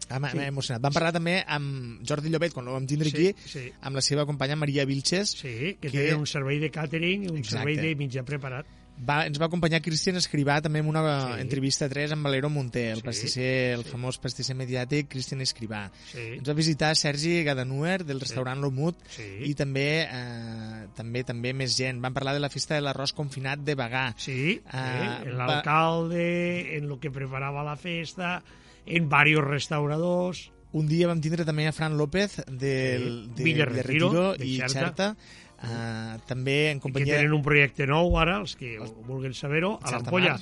Ah, 0.08 0.20
m'ha 0.22 0.30
Sí. 0.30 0.38
emocionat. 0.38 0.80
Vam 0.84 0.92
parlar 0.94 1.10
també 1.12 1.40
amb 1.48 1.98
Jordi 2.06 2.30
Llobet, 2.30 2.52
quan 2.54 2.68
el 2.68 2.74
vam 2.76 2.86
tindre 2.86 3.10
Sí, 3.10 3.16
aquí, 3.32 3.48
sí. 3.50 3.72
amb 3.80 3.96
la 3.96 4.02
seva 4.02 4.24
companya 4.24 4.54
Maria 4.54 4.84
Vilches. 4.86 5.32
Sí, 5.32 5.76
que, 5.80 5.90
Que- 5.90 5.90
té 5.90 6.14
un 6.14 6.26
servei 6.30 6.60
de 6.60 6.70
catering 6.70 7.24
i 7.24 7.28
un 7.28 7.38
Exacte. 7.38 7.58
servei 7.58 7.76
de 7.76 7.96
mitjà 7.96 8.22
preparat. 8.24 8.66
Va, 8.96 9.26
ens 9.28 9.36
va 9.36 9.44
acompanyar 9.50 9.82
Cristian 9.84 10.16
Escrivà 10.16 10.54
també 10.64 10.78
en 10.80 10.86
una 10.88 11.02
Sí. 11.34 11.40
entrevista 11.42 11.84
a 11.84 11.88
3 11.92 12.12
amb 12.12 12.24
Valero 12.24 12.48
Monter, 12.48 12.92
el 12.92 13.02
Sí, 13.02 13.04
pastisser, 13.04 13.74
el 13.74 13.84
sí. 13.84 13.90
famós 13.90 14.16
pastisser 14.18 14.56
mediàtic 14.56 15.08
Cristian 15.12 15.42
Escrivà. 15.44 15.90
Sí, 16.12 16.38
Ens 16.38 16.48
va 16.48 16.54
visitar 16.54 16.94
Sergi 16.96 17.42
Gadanuer 17.44 18.04
del 18.06 18.20
restaurant 18.20 18.58
Lomut 18.60 18.96
sí. 19.08 19.26
i 19.44 19.54
també, 19.54 20.08
eh, 20.10 20.86
també 20.96 21.24
també 21.24 21.52
més 21.52 21.76
gent. 21.76 22.00
Van 22.00 22.14
parlar 22.14 22.32
de 22.32 22.40
la 22.40 22.48
festa 22.48 22.74
de 22.74 22.80
l'arròs 22.80 23.12
confinat 23.12 23.58
de 23.60 23.76
Bagà. 23.76 24.14
Sí, 24.16 24.62
eh, 24.72 25.24
l'alcalde, 25.26 26.76
en 26.76 26.88
lo 26.88 26.98
que 26.98 27.10
preparava 27.10 27.62
la 27.64 27.76
festa, 27.76 28.42
en 28.86 29.08
varios 29.08 29.44
restauradors... 29.44 30.50
Un 30.76 30.88
dia 30.88 31.06
vam 31.08 31.20
tindre 31.22 31.44
també 31.46 31.64
a 31.68 31.72
Fran 31.72 31.96
López 31.96 32.42
del, 32.48 33.04
Sí. 33.28 33.32
de, 33.36 33.44
Villa 33.44 33.64
de 33.66 33.82
Retiro, 33.82 34.34
de 34.36 34.44
i 34.44 34.56
Xerta. 34.58 34.72
Xerta. 34.74 35.16
Uh, 35.66 36.18
també 36.26 36.70
en 36.70 36.78
que 36.78 36.84
companyia 36.88 37.16
tenen 37.18 37.32
un 37.34 37.42
projecte 37.42 37.86
nou 37.90 38.16
ara, 38.20 38.38
els 38.42 38.56
que 38.56 38.76
vulguin 39.06 39.34
saber-ho, 39.34 39.78
a 39.82 39.90
l'Ampolla, 39.96 40.36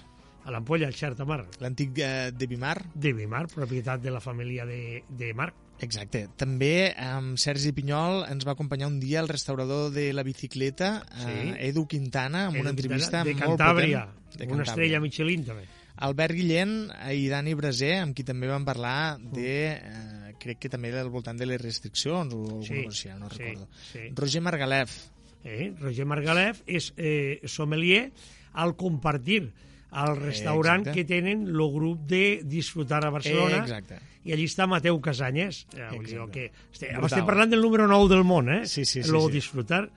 a 0.44 0.50
l'Ampolla, 0.52 0.86
al 0.90 0.94
Xertamar, 0.94 1.44
l'antic 1.60 1.96
uh, 1.98 2.30
de 2.36 2.46
Bimar. 2.46 2.76
de 2.94 3.12
Bimar, 3.16 3.46
propietat 3.48 4.02
de 4.04 4.10
la 4.10 4.20
família 4.20 4.66
de, 4.66 5.02
de 5.08 5.32
Marc. 5.34 5.54
Exacte. 5.82 6.28
També 6.38 6.92
amb 6.96 7.36
Sergi 7.36 7.72
Pinyol 7.74 8.26
ens 8.30 8.44
va 8.46 8.52
acompanyar 8.54 8.86
un 8.86 9.00
dia 9.02 9.18
el 9.20 9.28
restaurador 9.28 9.90
de 9.90 10.12
la 10.12 10.22
bicicleta, 10.22 11.02
Sí. 11.18 11.24
uh, 11.50 11.56
Edu 11.58 11.86
Quintana, 11.88 12.46
amb 12.46 12.56
Edu 12.56 12.62
una 12.62 12.70
entrevista 12.76 13.24
de 13.24 13.32
molt 13.34 13.42
Cantàbria, 13.58 14.04
potent. 14.06 14.36
De 14.38 14.44
una 14.44 14.50
Cantàbria. 14.62 14.70
estrella 14.70 15.00
Michelin 15.00 15.44
també. 15.44 15.64
Albert 15.96 16.34
Guillén 16.34 16.90
i 17.14 17.28
Dani 17.30 17.54
Braser, 17.54 18.00
amb 18.02 18.14
qui 18.16 18.24
també 18.26 18.48
vam 18.50 18.64
parlar 18.66 19.16
de... 19.20 19.50
Eh, 19.72 20.20
crec 20.44 20.58
que 20.58 20.68
també 20.68 20.90
al 20.98 21.08
voltant 21.08 21.38
de 21.38 21.46
les 21.46 21.60
restriccions 21.62 22.34
o 22.34 22.40
alguna 22.42 22.66
Sí, 22.66 22.80
cosa 22.84 22.90
així, 22.90 23.20
no 23.20 23.28
sí, 23.30 23.38
recordo. 23.38 23.68
sí. 23.92 24.00
Roger 24.18 24.42
Margalef, 24.42 24.96
Eh? 25.44 25.72
Roger 25.80 26.06
Margalef 26.08 26.62
és 26.66 26.92
eh, 26.96 27.40
sommelier 27.44 28.10
al 28.54 28.74
compartir 28.76 29.50
al 29.94 30.16
restaurant 30.18 30.80
exacte. 30.86 30.98
que 30.98 31.04
tenen 31.06 31.46
el 31.46 31.60
grup 31.70 32.00
de 32.10 32.40
Disfrutar 32.44 33.04
a 33.06 33.10
Barcelona 33.14 33.58
Eh, 33.60 33.66
exacte. 33.68 33.98
i 34.24 34.32
allí 34.32 34.46
està 34.48 34.66
Mateu 34.66 34.96
Casanyes 35.04 35.66
eh, 35.76 35.90
que 36.32 36.48
Brutal. 36.50 37.04
estem 37.06 37.26
parlant 37.28 37.50
del 37.52 37.60
número 37.62 37.86
9 37.86 38.08
del 38.14 38.24
món 38.24 38.48
eh? 38.50 38.62
Sí, 38.66 38.84
sí, 38.84 39.02
sí, 39.04 39.10
Lo 39.12 39.26
sí. 39.28 39.32
Disfrutar 39.36 39.90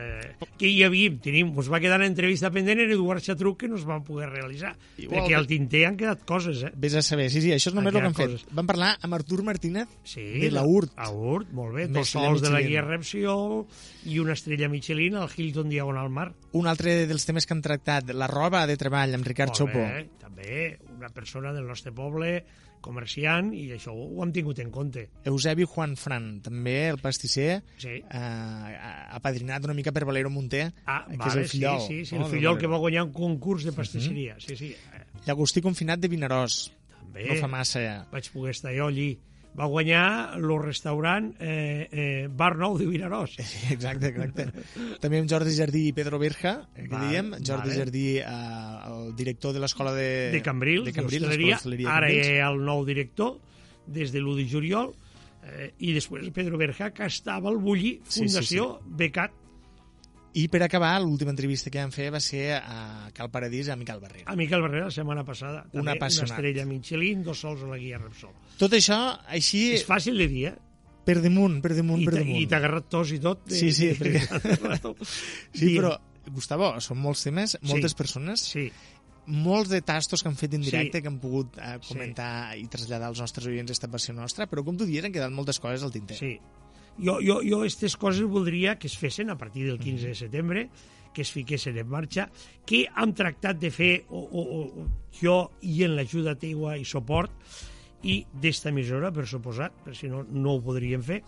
eh, 0.00 0.48
que 0.58 0.68
hi 0.70 0.82
havíem, 0.86 1.18
tenim, 1.22 1.52
ens 1.54 1.70
va 1.72 1.80
quedar 1.82 1.98
una 2.00 2.08
entrevista 2.08 2.50
pendent 2.54 2.80
en 2.84 2.92
Eduard 2.96 3.22
Xatruc 3.24 3.58
que 3.60 3.68
no 3.70 3.78
es 3.78 3.86
va 3.88 4.00
poder 4.04 4.30
realitzar 4.30 4.74
Igual 4.98 5.14
perquè 5.20 5.36
al 5.38 5.48
tinter 5.50 5.84
han 5.88 5.98
quedat 6.00 6.24
coses 6.28 6.64
eh? 6.66 6.72
Vés 6.80 6.96
a 6.96 7.02
saber, 7.06 7.28
sí, 7.32 7.42
sí, 7.44 7.52
això 7.54 7.70
és 7.72 7.76
només 7.76 7.92
el 7.94 8.00
que 8.00 8.06
han 8.10 8.16
fet. 8.16 8.34
coses. 8.34 8.46
Vam 8.56 8.68
parlar 8.70 8.94
amb 9.00 9.18
Artur 9.18 9.42
Martínez 9.46 9.88
Sí, 10.04 10.24
de 10.40 10.50
la 10.54 10.64
URT. 10.66 10.92
A 10.96 11.10
URT, 11.12 11.52
molt 11.56 11.76
bé. 11.76 11.86
Dos 11.92 12.10
sols 12.16 12.42
de 12.42 12.50
la 12.52 12.62
guia 12.64 12.82
Repsiol 12.86 13.64
i 14.10 14.18
una 14.22 14.34
estrella 14.38 14.68
Michelin 14.72 15.18
al 15.20 15.30
Hilton 15.34 15.68
Diagonal 15.70 16.10
Mar. 16.10 16.30
Un 16.56 16.66
altre 16.70 17.04
dels 17.10 17.26
temes 17.28 17.46
que 17.46 17.54
han 17.56 17.62
tractat, 17.64 18.14
la 18.16 18.28
roba 18.30 18.64
de 18.66 18.78
treball 18.80 19.14
amb 19.18 19.26
Ricard 19.26 19.54
bé, 19.70 20.08
també 20.20 20.78
una 21.00 21.08
persona 21.08 21.52
del 21.56 21.66
nostre 21.66 21.90
poble, 21.96 22.44
comerciant, 22.84 23.50
i 23.56 23.66
això 23.74 23.92
ho 23.92 24.22
hem 24.24 24.30
tingut 24.32 24.58
en 24.62 24.70
compte. 24.72 25.06
Eusebi 25.28 25.64
Juan 25.68 25.96
Fran, 26.00 26.40
també 26.44 26.88
el 26.90 26.98
pastisser, 27.02 27.62
Sí. 27.80 27.98
eh, 28.00 28.16
ha 28.16 29.16
apadrinat 29.16 29.64
una 29.68 29.74
mica 29.76 29.92
per 29.92 30.04
Valero 30.08 30.30
Monter, 30.30 30.70
Ah, 30.86 31.04
que 31.08 31.16
vale, 31.16 31.30
és 31.32 31.36
el 31.36 31.48
fillol. 31.48 31.80
sí, 31.86 31.98
sí, 32.00 32.04
sí, 32.06 32.14
no, 32.16 32.24
el 32.26 32.30
del 32.30 32.38
fillol 32.40 32.58
que 32.58 32.66
va 32.66 32.78
guanyar 32.78 33.04
un 33.04 33.12
concurs 33.12 33.64
de 33.64 33.72
pastisseria. 33.72 34.36
Sí, 34.40 34.56
sí, 34.56 34.72
eh, 34.74 35.04
Llagostí 35.26 35.60
Confinat 35.60 36.00
de 36.00 36.08
Vinaròs. 36.08 36.70
també 37.00 37.26
No 37.26 37.34
fa 37.40 37.48
massa 37.48 38.06
vaig 38.12 38.30
poder 38.32 38.50
estar 38.52 38.72
jo 38.76 38.86
allí. 38.86 39.18
Va 39.58 39.66
guanyar 39.66 40.04
el 40.38 40.46
restaurant 40.62 41.32
eh, 41.42 41.88
eh, 41.90 42.28
Bar 42.30 42.52
Nou 42.60 42.76
de 42.78 42.86
Vinaròs. 42.86 43.34
Sí, 43.40 43.72
exacte, 43.74 44.12
exacte. 44.12 44.46
També 45.02 45.18
amb 45.20 45.30
Jordi 45.30 45.56
Jardí 45.56 45.86
i 45.88 45.94
Pedro 45.96 46.20
Berja, 46.22 46.54
eh, 46.74 46.84
que 46.86 46.94
Vale, 46.94 47.10
diem. 47.10 47.32
Jordi 47.40 47.72
vale. 47.72 47.78
Jardí, 47.80 48.06
eh, 48.22 48.24
el 48.90 49.14
director 49.18 49.52
de 49.56 49.62
l'escola 49.64 49.92
de... 49.96 50.30
de 50.30 50.42
Cambrils, 50.46 50.86
de 50.86 50.92
de 50.92 50.96
Cambrils 50.96 51.26
d'hostaleria, 51.26 51.90
ara 51.96 52.12
ha 52.14 52.50
el 52.52 52.62
nou 52.64 52.84
director, 52.86 53.38
des 53.90 54.14
de 54.14 54.22
l'1 54.22 54.38
de 54.38 54.46
juliol, 54.48 54.94
eh, 55.42 55.72
i 55.82 55.94
després 55.98 56.30
Pedro 56.36 56.60
Berja, 56.60 56.92
que 56.94 57.10
estava 57.10 57.50
al 57.50 57.58
Bulli, 57.58 57.98
Sí, 58.04 58.20
sí, 58.20 58.28
Fundació 58.28 58.70
Becat, 58.86 59.34
I 60.32 60.46
per 60.48 60.62
acabar, 60.62 61.00
l'última 61.02 61.32
entrevista 61.32 61.70
que 61.74 61.80
vam 61.82 61.90
fer 61.90 62.10
va 62.14 62.20
ser 62.22 62.52
a 62.62 63.10
Cal 63.12 63.30
Paradís 63.34 63.68
a 63.68 63.74
Miquel 63.76 63.98
Barrera. 63.98 64.30
a 64.30 64.36
Miquel 64.38 64.60
Barrera 64.62 64.84
la 64.86 64.90
setmana 64.94 65.24
passada. 65.24 65.64
Un 65.72 65.80
També 65.80 65.96
apassionat. 65.96 66.30
Una 66.30 66.36
estrella 66.36 66.66
Michelin, 66.66 67.22
dos 67.26 67.40
sols 67.40 67.62
a 67.62 67.66
la 67.66 67.78
guia 67.78 67.98
Repsol. 67.98 68.30
Tot 68.56 68.72
això, 68.78 68.98
així, 69.26 69.72
És 69.74 69.86
fàcil 69.88 70.16
de 70.16 70.28
dir, 70.28 70.44
eh? 70.52 70.54
per 71.04 71.16
damunt, 71.20 71.60
per 71.64 71.74
damunt, 71.74 72.02
I 72.02 72.06
per 72.06 72.14
damunt. 72.20 72.38
I 72.38 72.46
t'ha 72.46 72.58
agarrat 72.60 72.86
tos 72.92 73.10
i 73.10 73.18
tot. 73.18 73.42
De, 73.48 73.56
Sí, 73.58 73.72
sí, 73.72 73.88
perquè- 73.98 74.94
Sí, 75.52 75.74
però, 75.76 75.96
Gustavo, 76.30 76.74
són 76.84 76.98
molts 77.02 77.24
temes, 77.26 77.56
moltes 77.66 77.94
persones, 77.98 78.40
Sí, 78.52 78.70
molts 79.26 79.70
de 79.70 79.80
tastos 79.82 80.22
que 80.22 80.28
han 80.28 80.36
fet 80.36 80.54
en 80.54 80.62
Sí. 80.62 80.70
directe, 80.70 81.02
que 81.02 81.08
han 81.08 81.18
pogut 81.18 81.56
eh, 81.58 81.78
comentar 81.88 82.56
i 82.56 82.66
traslladar 82.68 83.08
als 83.08 83.20
nostres 83.20 83.46
oients 83.46 83.70
esta 83.70 83.88
passió 83.88 84.14
nostra, 84.14 84.46
però 84.46 84.62
com 84.64 84.76
tu 84.76 84.86
dius, 84.86 85.04
han 85.04 85.12
quedat 85.12 85.30
moltes 85.32 85.58
coses 85.58 85.82
al 85.82 85.90
tinter. 85.90 86.16
sí. 86.16 86.38
Jo, 86.98 87.18
jo, 87.24 87.40
jo 87.46 87.60
aquestes 87.62 87.96
coses 87.96 88.26
voldria 88.28 88.76
que 88.78 88.88
es 88.90 88.96
fessin 88.98 89.30
a 89.30 89.38
partir 89.38 89.66
del 89.68 89.78
15 89.78 90.10
de 90.10 90.14
setembre, 90.18 90.68
que 91.14 91.22
es 91.22 91.32
fiquessin 91.32 91.78
en 91.78 91.88
marxa, 91.90 92.28
que 92.66 92.84
hem 92.88 93.12
tractat 93.16 93.58
de 93.58 93.70
fer 93.74 93.92
o, 94.08 94.20
o, 94.20 94.42
o, 94.60 94.86
jo 95.20 95.50
i 95.66 95.82
en 95.86 95.96
l'ajuda 95.96 96.36
teua 96.38 96.76
i 96.78 96.84
suport 96.86 97.32
i 98.06 98.22
d'esta 98.32 98.70
emissora, 98.70 99.10
per 99.12 99.26
suposat, 99.28 99.74
per 99.84 99.92
si 99.96 100.08
no, 100.08 100.22
no 100.24 100.54
ho 100.56 100.60
podríem 100.64 101.02
fer, 101.04 101.18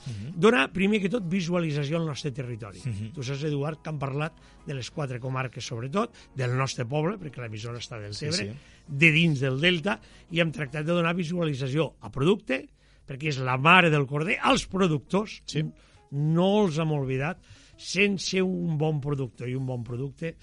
dona, 0.40 0.62
primer 0.72 1.02
que 1.02 1.10
tot, 1.12 1.26
visualització 1.28 1.98
al 1.98 2.06
nostre 2.08 2.30
territori. 2.32 2.80
Tu 3.12 3.24
saps, 3.26 3.42
Eduard, 3.44 3.82
que 3.84 3.92
han 3.92 3.98
parlat 4.00 4.38
de 4.64 4.78
les 4.78 4.88
quatre 4.90 5.20
comarques, 5.20 5.66
sobretot, 5.68 6.16
del 6.38 6.56
nostre 6.56 6.86
poble, 6.88 7.18
perquè 7.20 7.42
l'emissora 7.44 7.82
està 7.82 8.00
del 8.00 8.14
Sí, 8.16 8.30
Tebre, 8.30 8.54
sí. 8.54 8.78
de 8.88 9.10
dins 9.12 9.42
del 9.44 9.60
Delta, 9.60 9.98
i 10.32 10.40
hem 10.40 10.52
tractat 10.54 10.86
de 10.88 10.96
donar 10.96 11.12
visualització 11.18 11.90
a 12.00 12.08
producte, 12.14 12.62
perquè 13.06 13.32
és 13.32 13.38
la 13.42 13.56
mare 13.58 13.90
del 13.90 14.06
corder, 14.06 14.38
als 14.40 14.66
productors, 14.70 15.40
Sí. 15.46 15.64
no 16.12 16.48
els 16.64 16.78
hem 16.78 16.92
oblidat, 16.92 17.38
sense 17.76 18.40
un 18.42 18.76
bon 18.78 19.00
producte 19.00 19.48
i 19.48 19.54
un 19.54 19.66
bon 19.66 19.82
producte, 19.84 20.34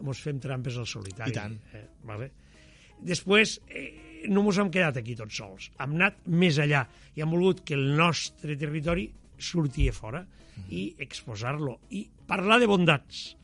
mos 0.00 0.20
fem 0.20 0.38
trampes 0.40 0.76
al 0.80 0.86
solitari. 0.86 1.30
I 1.30 1.34
tant. 1.34 1.56
Eh, 1.76 1.84
vale? 2.08 2.30
Després, 3.00 3.60
eh, 3.68 4.24
no 4.28 4.42
mos 4.42 4.58
hem 4.58 4.70
quedat 4.72 4.96
aquí 5.00 5.14
tots 5.16 5.36
sols. 5.36 5.70
Hem 5.80 5.94
anat 5.96 6.20
més 6.26 6.58
allà 6.58 6.86
i 7.16 7.22
hem 7.22 7.30
volgut 7.30 7.62
que 7.64 7.74
el 7.74 7.96
nostre 7.96 8.56
territori 8.56 9.10
surti 9.40 9.88
a 9.88 9.92
fora 9.96 10.26
i 10.68 10.94
exposar-lo 11.00 11.78
i 11.96 12.02
parlar 12.28 12.58
de 12.60 12.66
bondats, 12.68 13.36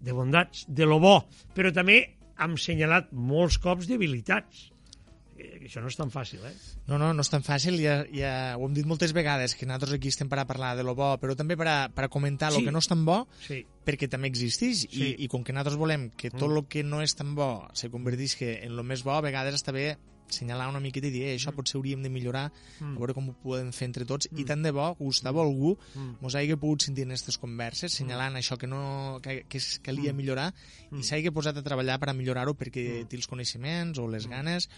de 0.00 0.12
bondats, 0.14 0.64
de 0.68 0.86
lo 0.86 1.00
bo, 1.02 1.16
però 1.54 1.72
també 1.74 2.16
hem 2.40 2.54
senyalat 2.56 3.10
molts 3.12 3.58
cops 3.58 3.88
debilitats. 3.90 4.68
Això 5.60 5.80
no 5.82 5.88
és 5.90 5.96
tan 5.96 6.10
fàcil, 6.10 6.40
eh? 6.46 6.52
No, 6.88 6.98
no, 6.98 7.12
no 7.14 7.22
és 7.24 7.30
tan 7.30 7.42
fàcil, 7.46 7.76
ja, 7.82 8.00
ja 8.12 8.56
ho 8.58 8.66
hem 8.66 8.74
dit 8.74 8.86
moltes 8.86 9.12
vegades, 9.16 9.54
que 9.54 9.66
nosaltres 9.68 9.94
aquí 9.98 10.08
estem 10.08 10.28
per 10.28 10.38
a 10.42 10.46
parlar 10.48 10.74
de 10.76 10.82
lo 10.86 10.94
bo, 10.98 11.12
però 11.22 11.36
també 11.38 11.56
per 11.56 11.68
a, 11.68 11.76
per 11.94 12.04
a 12.04 12.08
comentar 12.12 12.50
Sí. 12.52 12.58
el 12.58 12.64
que 12.66 12.72
no 12.72 12.78
és 12.82 12.88
tan 12.88 13.04
bo, 13.04 13.26
Sí. 13.46 13.64
perquè 13.86 14.08
també 14.08 14.28
existeix, 14.28 14.86
Sí. 14.90 15.14
i, 15.18 15.24
i 15.24 15.28
com 15.28 15.44
que 15.44 15.52
nosaltres 15.52 15.76
volem 15.78 16.10
que 16.16 16.30
tot 16.30 16.48
Mm. 16.50 16.56
el 16.56 16.66
que 16.68 16.82
no 16.84 17.02
és 17.02 17.14
tan 17.14 17.34
bo 17.34 17.68
se 17.72 17.90
convertisca 17.90 18.44
en 18.46 18.76
lo 18.76 18.82
més 18.82 19.02
bo, 19.04 19.12
a 19.12 19.20
vegades 19.20 19.54
està 19.54 19.72
bé 19.72 19.96
senyalar 20.30 20.68
una 20.70 20.80
miqueta 20.80 21.06
i 21.06 21.10
dir, 21.10 21.22
eh, 21.28 21.36
això 21.36 21.52
potser 21.54 21.76
hauríem 21.78 22.02
de 22.02 22.08
millorar, 22.10 22.50
Mm. 22.80 22.96
a 22.96 22.98
veure 22.98 23.14
com 23.14 23.28
ho 23.28 23.34
podem 23.42 23.72
fer 23.72 23.86
entre 23.88 24.04
tots, 24.04 24.28
i 24.36 24.44
tant 24.44 24.62
de 24.62 24.70
bo, 24.72 24.94
Gustavo, 24.98 25.42
algú 25.42 25.76
Mm. 25.94 26.16
mos 26.20 26.34
hagi 26.34 26.56
pogut 26.56 26.82
sentir 26.82 27.02
en 27.04 27.10
aquestes 27.10 27.38
converses, 27.38 27.92
senyalant 27.92 28.34
això 28.36 28.56
que 28.56 28.66
no 28.66 29.18
que, 29.22 29.44
que 29.48 29.58
es 29.58 29.78
calia 29.82 30.12
millorar, 30.12 30.54
i 30.92 31.02
s'hagi 31.02 31.30
posat 31.30 31.56
a 31.58 31.62
treballar 31.62 31.98
per 32.00 32.10
a 32.10 32.14
millorar-ho 32.14 32.54
perquè 32.54 33.06
té 33.08 33.16
els 33.16 33.26
coneixements, 33.26 33.98
o 33.98 34.08
les 34.08 34.26
ganes, 34.26 34.68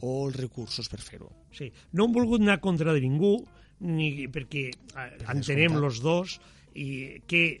o 0.00 0.26
els 0.28 0.36
recursos 0.36 0.88
per 0.88 1.00
fer-ho. 1.00 1.30
Sí. 1.52 1.72
No 1.92 2.06
hem 2.06 2.12
volgut 2.12 2.40
anar 2.40 2.60
contra 2.60 2.92
de 2.92 3.00
ningú, 3.00 3.44
ni 3.80 4.28
perquè 4.28 4.68
eh, 4.70 5.16
entenem 5.28 5.72
descomptat. 5.72 5.84
els 5.84 6.00
dos 6.00 6.40
i 6.74 7.20
que 7.26 7.60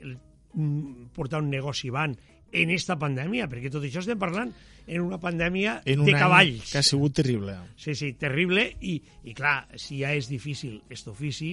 mm, 0.54 1.08
portar 1.14 1.40
un 1.42 1.50
negoci 1.50 1.90
van 1.90 2.16
en 2.52 2.70
esta 2.70 2.98
pandèmia, 2.98 3.48
perquè 3.48 3.70
tot 3.72 3.82
això 3.82 4.00
estem 4.00 4.18
parlant 4.20 4.52
en 4.86 5.00
una 5.04 5.18
pandèmia 5.22 5.80
En 5.86 6.00
un 6.00 6.06
de 6.06 6.12
cavalls. 6.18 6.70
que 6.72 6.78
ha 6.78 6.82
sigut 6.82 7.14
terrible. 7.14 7.56
Sí, 7.76 7.94
sí, 7.94 8.12
terrible, 8.18 8.66
i, 8.80 8.96
i 9.24 9.34
clar, 9.34 9.68
si 9.78 10.00
ja 10.02 10.12
és 10.16 10.28
difícil 10.30 10.80
aquest 10.86 11.08
ofici, 11.12 11.52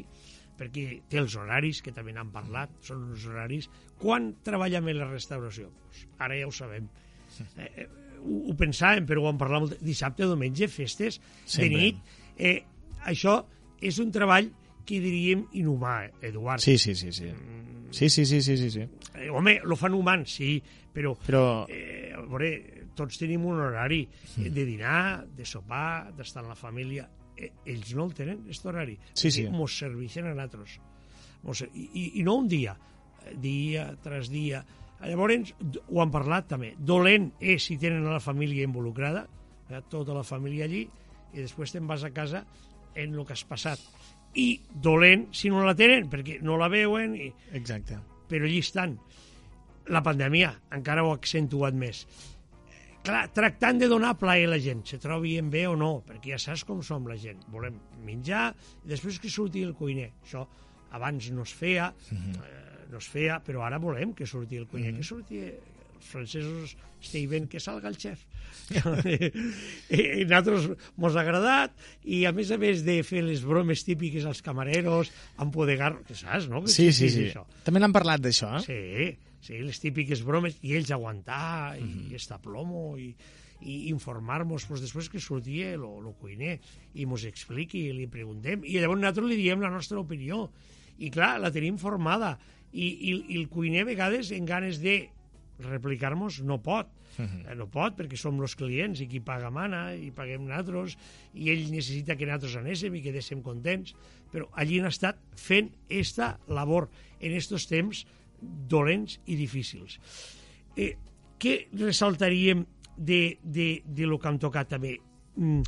perquè 0.59 1.01
té 1.07 1.19
els 1.21 1.35
horaris, 1.39 1.81
que 1.81 1.93
també 1.95 2.11
n'han 2.15 2.31
parlat, 2.35 2.73
són 2.83 3.05
uns 3.11 3.25
horaris... 3.29 3.69
Quan 3.99 4.29
treballem 4.43 4.87
en 4.93 4.97
la 5.01 5.07
restauració? 5.09 5.69
Pues 5.89 6.05
ara 6.23 6.37
ja 6.39 6.47
ho 6.47 6.51
sabem. 6.55 6.85
Eh, 7.57 7.67
eh, 7.83 7.87
ho, 8.23 8.37
ho 8.51 8.53
pensàvem, 8.55 9.03
però 9.07 9.19
ho 9.19 9.25
vam 9.29 9.37
parlar 9.39 9.59
molt. 9.65 9.77
Dissabte, 9.83 10.23
diumenge, 10.23 10.69
festes, 10.71 11.17
Sempre. 11.45 11.67
de 11.67 11.75
nit. 11.75 12.13
Eh, 12.39 12.57
això 13.11 13.41
és 13.83 13.99
un 13.99 14.11
treball 14.15 14.47
que 14.87 15.01
diríem 15.03 15.45
inhumà, 15.59 16.05
Eduard. 16.23 16.63
Sí, 16.63 16.77
sí, 16.79 16.95
sí, 16.95 17.11
sí. 17.11 17.27
Sí, 17.91 18.07
sí, 18.09 18.25
sí, 18.25 18.41
sí, 18.41 18.55
sí, 18.57 18.69
sí. 18.71 18.85
Eh, 19.15 19.29
home, 19.29 19.59
lo 19.63 19.75
fan 19.75 19.93
humans, 19.97 20.31
sí, 20.39 20.61
però 20.93 21.15
Però 21.25 21.65
eh, 21.69 22.11
a 22.15 22.21
veure, 22.21 22.78
tots 22.95 23.19
tenim 23.21 23.45
un 23.45 23.59
horari 23.61 24.03
eh, 24.05 24.49
de 24.49 24.65
dinar, 24.65 25.25
de 25.35 25.45
sopar, 25.45 26.11
d'estar 26.15 26.43
amb 26.43 26.53
la 26.53 26.59
família. 26.59 27.09
eh, 27.39 27.51
ells 27.71 27.93
no 27.95 28.03
el 28.05 28.13
tenen, 28.13 28.41
aquest 28.43 28.65
horari. 28.65 28.97
Sí, 29.13 29.31
sí. 29.31 29.45
Mos 29.49 29.77
serveixen 29.79 30.25
a 30.27 30.33
nosaltres. 30.33 30.79
I, 31.73 31.85
i, 31.93 32.03
I 32.19 32.23
no 32.27 32.35
un 32.35 32.49
dia, 32.51 32.75
eh, 33.25 33.35
dia 33.39 33.95
tras 34.03 34.29
dia. 34.29 34.65
Llavors, 34.99 35.53
ho 35.87 36.01
han 36.03 36.11
parlat 36.11 36.49
també. 36.51 36.73
Dolent 36.77 37.29
és 37.39 37.63
si 37.63 37.77
tenen 37.79 38.03
la 38.03 38.19
família 38.19 38.67
involucrada, 38.67 39.27
eh, 39.69 39.79
tota 39.89 40.13
la 40.13 40.25
família 40.27 40.65
allí, 40.65 40.83
i 41.31 41.39
després 41.39 41.71
te'n 41.71 41.87
vas 41.87 42.03
a 42.03 42.11
casa 42.11 42.43
en 42.95 43.13
el 43.15 43.25
que 43.25 43.33
has 43.37 43.45
passat. 43.47 43.79
I 44.35 44.59
dolent 44.73 45.29
si 45.31 45.49
no 45.49 45.63
la 45.63 45.75
tenen, 45.77 46.09
perquè 46.11 46.41
no 46.43 46.57
la 46.59 46.67
veuen, 46.67 47.15
i... 47.15 47.31
Exacte. 47.53 47.97
però 48.29 48.45
allí 48.45 48.59
estan. 48.59 48.99
La 49.89 50.03
pandèmia 50.05 50.51
encara 50.75 51.01
ho 51.01 51.09
ha 51.09 51.15
accentuat 51.17 51.73
més 51.73 52.03
clar, 53.09 53.25
tractant 53.35 53.81
de 53.81 53.89
donar 53.91 54.15
plaer 54.19 54.47
a 54.47 54.53
la 54.53 54.59
gent, 54.63 54.85
se 54.87 54.99
trobi 55.01 55.35
en 55.41 55.49
bé 55.53 55.65
o 55.69 55.75
no, 55.79 55.99
perquè 56.07 56.35
ja 56.35 56.41
saps 56.41 56.65
com 56.67 56.81
som 56.85 57.07
la 57.09 57.17
gent. 57.19 57.41
Volem 57.53 57.79
menjar 58.05 58.49
i 58.85 58.93
després 58.93 59.19
que 59.21 59.31
surti 59.33 59.63
el 59.65 59.75
cuiner. 59.77 60.11
Això 60.23 60.45
abans 60.95 61.29
no 61.35 61.43
es 61.43 61.53
feia, 61.53 61.91
uh 61.93 62.17
-huh. 62.17 62.45
eh, 62.45 62.85
no 62.91 62.97
es 62.97 63.07
feia, 63.07 63.41
però 63.45 63.65
ara 63.65 63.77
volem 63.77 64.13
que 64.13 64.25
surti 64.25 64.57
el 64.57 64.67
cuiner, 64.67 64.91
uh 64.91 64.95
-huh. 64.95 64.97
que 64.97 65.03
surti 65.03 65.37
els 65.39 66.05
francesos 66.05 66.77
estiven 67.01 67.47
que 67.47 67.59
salga 67.59 67.89
el 67.89 67.97
xef. 67.97 68.25
I, 69.89 70.01
I 70.01 70.23
a 70.23 70.25
nosaltres 70.25 70.69
mos 70.95 71.15
ha 71.15 71.21
agradat 71.21 71.71
i 72.03 72.25
a 72.25 72.31
més 72.31 72.51
a 72.51 72.57
més 72.57 72.83
de 72.83 73.03
fer 73.03 73.23
les 73.23 73.41
bromes 73.43 73.83
típiques 73.83 74.25
als 74.25 74.41
camareros, 74.41 75.11
empodegar, 75.37 76.03
que 76.07 76.15
saps, 76.15 76.47
no? 76.47 76.61
Que 76.61 76.67
sí, 76.67 76.91
sí, 76.91 77.09
sí. 77.09 77.25
Això. 77.29 77.45
També 77.63 77.79
n'han 77.79 77.93
parlat 77.93 78.21
d'això, 78.21 78.57
eh? 78.57 78.63
Sí, 78.65 79.17
sí, 79.41 79.59
les 79.63 79.79
típiques 79.79 80.23
bromes, 80.25 80.57
i 80.61 80.75
ells 80.75 80.91
aguantar, 80.91 81.77
i, 81.77 81.83
mm 81.83 81.93
-hmm. 81.93 82.11
i 82.11 82.15
estar 82.15 82.41
plomo, 82.41 82.97
i, 82.97 83.15
i 83.61 83.89
informar-nos 83.91 84.65
pues, 84.65 84.81
després 84.81 85.09
que 85.11 85.19
sortia 85.19 85.73
el 85.75 85.83
cuiner 86.19 86.59
i 86.95 87.05
mos 87.05 87.25
expliqui 87.27 87.89
i 87.89 87.95
li 87.95 88.07
preguntem 88.07 88.63
i 88.63 88.79
llavors 88.79 89.01
nosaltres 89.01 89.29
li 89.29 89.39
diem 89.41 89.61
la 89.61 89.71
nostra 89.73 89.99
opinió 89.99 90.47
i 90.99 91.09
clar, 91.11 91.37
la 91.39 91.51
tenim 91.51 91.77
formada 91.79 92.37
i, 92.71 92.85
i, 92.85 93.11
i 93.33 93.39
el 93.39 93.49
cuiner 93.51 93.83
a 93.83 93.89
vegades 93.89 94.31
en 94.35 94.47
ganes 94.47 94.79
de 94.83 95.09
replicar-nos 95.59 96.39
no 96.47 96.61
pot 96.63 96.87
uh 97.17 97.25
-huh. 97.25 97.55
no 97.55 97.67
pot 97.67 97.97
perquè 97.97 98.15
som 98.15 98.39
els 98.39 98.55
clients 98.55 99.01
i 99.01 99.07
qui 99.07 99.19
paga 99.19 99.49
mana 99.49 99.93
i 99.95 100.11
paguem 100.11 100.47
nosaltres 100.47 100.97
i 101.33 101.49
ell 101.49 101.71
necessita 101.71 102.15
que 102.15 102.25
nosaltres 102.25 102.55
anéssim 102.55 102.95
i 102.95 103.01
quedéssim 103.01 103.41
contents 103.41 103.93
però 104.31 104.47
allí 104.53 104.79
han 104.79 104.87
estat 104.87 105.17
fent 105.35 105.71
esta 105.89 106.39
labor 106.47 106.89
en 107.19 107.31
estos 107.33 107.67
temps 107.67 108.05
dolents 108.41 109.19
i 109.27 109.35
difícils. 109.39 109.99
Eh, 110.77 110.95
què 111.39 111.67
ressaltaríem 111.79 112.65
de, 112.97 113.37
de, 113.43 113.81
de 113.85 114.05
lo 114.07 114.19
que 114.19 114.27
hem 114.29 114.39
tocat 114.39 114.69
també? 114.75 114.97
Mm, 115.35 115.61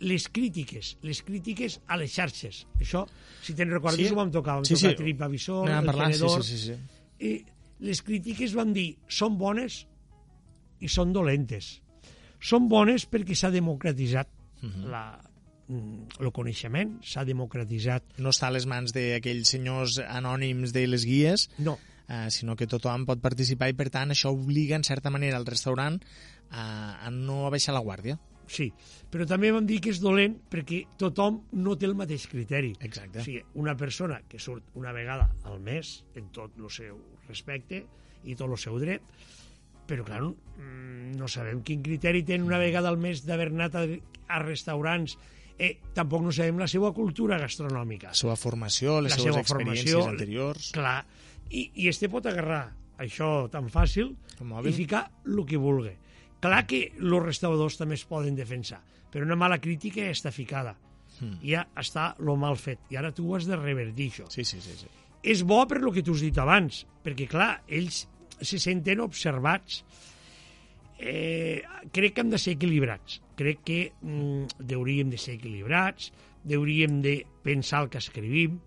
les 0.00 0.28
crítiques, 0.30 0.96
les 1.02 1.22
crítiques 1.26 1.80
a 1.90 1.96
les 1.98 2.12
xarxes. 2.14 2.66
Això, 2.78 3.04
si 3.42 3.54
te'n 3.58 3.70
recordes, 3.72 4.06
sí. 4.06 4.12
ho 4.12 4.18
vam 4.18 4.30
tocar. 4.30 4.60
Vam 4.60 4.64
sí, 4.68 4.76
tocar 4.76 4.92
sí. 4.94 4.96
Tripavisor, 5.02 5.68
el 5.68 5.86
parlant, 5.88 6.12
tenedor... 6.14 6.44
Sí, 6.44 6.56
sí, 6.56 6.72
sí. 6.72 6.76
Eh, 7.18 7.44
les 7.80 8.02
crítiques 8.02 8.54
van 8.54 8.72
dir 8.74 8.92
són 9.08 9.36
bones 9.38 9.84
i 10.80 10.88
són 10.90 11.12
dolentes. 11.14 11.78
Són 12.38 12.68
bones 12.70 13.08
perquè 13.10 13.34
s'ha 13.34 13.50
democratitzat 13.50 14.28
uh 14.28 14.66
Mhm. 14.66 14.70
-huh. 14.84 14.88
la, 14.90 15.20
mm, 15.68 16.20
el 16.20 16.32
coneixement, 16.32 16.98
s'ha 17.02 17.24
democratitzat. 17.24 18.02
No 18.18 18.30
està 18.30 18.48
a 18.48 18.50
les 18.50 18.66
mans 18.66 18.92
d'aquells 18.92 19.48
senyors 19.48 19.98
anònims 19.98 20.72
de 20.72 20.86
les 20.86 21.04
guies, 21.04 21.48
No, 21.58 21.78
eh, 22.08 22.30
sinó 22.34 22.56
que 22.56 22.66
tothom 22.66 23.04
pot 23.06 23.20
participar 23.20 23.68
i, 23.70 23.76
per 23.76 23.90
tant, 23.94 24.10
això 24.14 24.32
obliga, 24.34 24.76
en 24.76 24.84
certa 24.84 25.12
manera, 25.14 25.38
el 25.38 25.46
restaurant 25.46 26.00
a, 26.50 26.64
a 27.04 27.10
no 27.12 27.44
baixar 27.52 27.76
la 27.76 27.84
guàrdia. 27.84 28.18
sí. 28.48 28.72
Però 29.08 29.24
també 29.24 29.48
vam 29.52 29.64
dir 29.64 29.78
que 29.80 29.88
és 29.88 30.02
dolent 30.02 30.34
perquè 30.52 30.82
tothom 31.00 31.38
no 31.56 31.76
té 31.80 31.86
el 31.88 31.94
mateix 31.96 32.26
criteri. 32.28 32.74
Exacte. 32.84 33.22
O 33.22 33.24
sigui, 33.24 33.40
una 33.56 33.72
persona 33.76 34.18
que 34.28 34.38
surt 34.38 34.74
una 34.76 34.92
vegada 34.92 35.30
al 35.48 35.60
mes 35.64 36.04
en 36.14 36.26
tot 36.28 36.58
el 36.60 36.68
seu 36.68 36.98
respecte 37.26 37.86
i 38.24 38.36
tot 38.36 38.50
el 38.52 38.60
seu 38.60 38.76
dret, 38.82 39.00
però, 39.88 40.04
clar, 40.04 40.20
mm, 40.26 41.16
no 41.16 41.28
sabem 41.28 41.62
quin 41.64 41.80
criteri 41.82 42.20
té 42.22 42.36
una 42.36 42.58
vegada 42.60 42.92
al 42.92 42.98
mes 43.00 43.24
d'haver 43.24 43.48
anat 43.54 43.78
a, 43.80 43.86
a 44.28 44.42
restaurants 44.42 45.16
eh, 45.58 45.78
tampoc 45.94 46.22
no 46.22 46.32
sabem 46.32 46.60
la 46.60 46.68
seva 46.68 46.92
cultura 46.92 47.38
gastronòmica. 47.40 48.12
La 48.12 48.20
seva 48.20 48.36
formació, 48.36 49.00
les 49.00 49.16
La 49.16 49.22
seves 49.22 49.34
seva 49.34 49.44
experiències 49.46 49.94
formació, 49.96 50.12
anteriors... 50.12 50.70
Clar, 50.76 50.98
i, 51.50 51.70
i 51.82 51.88
este 51.88 52.10
pot 52.12 52.26
agarrar 52.28 52.66
això 52.98 53.48
tan 53.52 53.68
fàcil 53.72 54.12
i 54.66 54.74
ficar 54.74 55.06
el 55.26 55.44
que 55.46 55.60
vulgui. 55.60 55.94
Clar 56.42 56.64
que 56.70 56.84
els 56.98 57.24
restauradors 57.24 57.78
també 57.78 57.96
es 57.98 58.04
poden 58.06 58.36
defensar, 58.38 58.80
però 59.10 59.26
una 59.26 59.38
mala 59.38 59.58
crítica 59.62 60.04
ja 60.04 60.14
està 60.14 60.32
ficada. 60.34 60.76
Hmm. 61.18 61.38
Ja 61.42 61.64
està 61.78 62.12
lo 62.22 62.36
mal 62.38 62.58
fet. 62.60 62.84
I 62.92 62.98
ara 63.00 63.10
tu 63.14 63.32
has 63.34 63.48
de 63.48 63.58
revertir 63.58 64.10
això. 64.12 64.28
Sí, 64.30 64.44
sí, 64.46 64.60
sí. 64.62 64.76
sí. 64.78 64.90
És 65.22 65.42
bo 65.42 65.64
per 65.66 65.80
lo 65.82 65.90
que 65.94 66.04
tu 66.06 66.14
has 66.14 66.22
dit 66.22 66.36
abans, 66.38 66.84
perquè, 67.02 67.26
clar, 67.30 67.64
ells 67.66 68.04
se 68.38 68.60
senten 68.62 69.02
observats. 69.02 69.82
Eh, 70.98 71.62
crec 71.94 72.14
que 72.14 72.22
hem 72.22 72.30
de 72.30 72.38
ser 72.42 72.54
equilibrats. 72.56 73.20
Crec 73.38 73.62
que 73.66 73.80
mm, 74.02 74.70
hauríem 74.74 75.10
de 75.10 75.18
ser 75.18 75.36
equilibrats, 75.38 76.12
hauríem 76.48 77.00
de 77.02 77.20
pensar 77.42 77.84
el 77.84 77.90
que 77.90 78.02
escrivim, 78.02 78.58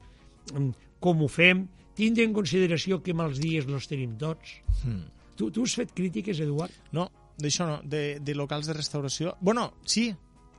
mm, 0.52 0.70
com 1.04 1.24
ho 1.24 1.32
fem, 1.32 1.66
tindre 2.02 2.26
en 2.28 2.34
consideració 2.36 3.00
que 3.06 3.14
mals 3.18 3.40
dies 3.42 3.70
els 3.70 3.88
tenim 3.90 4.18
tots. 4.22 4.58
Hmm. 4.82 5.06
Tu, 5.38 5.48
tu 5.54 5.64
has 5.66 5.78
fet 5.78 5.94
crítiques, 5.98 6.42
Eduard? 6.44 6.74
No, 6.98 7.08
d'això 7.42 7.70
no, 7.70 7.80
de, 7.88 8.20
de 8.22 8.36
locals 8.38 8.68
de 8.70 8.76
restauració... 8.78 9.36
Bueno, 9.42 9.70
sí, 9.86 10.10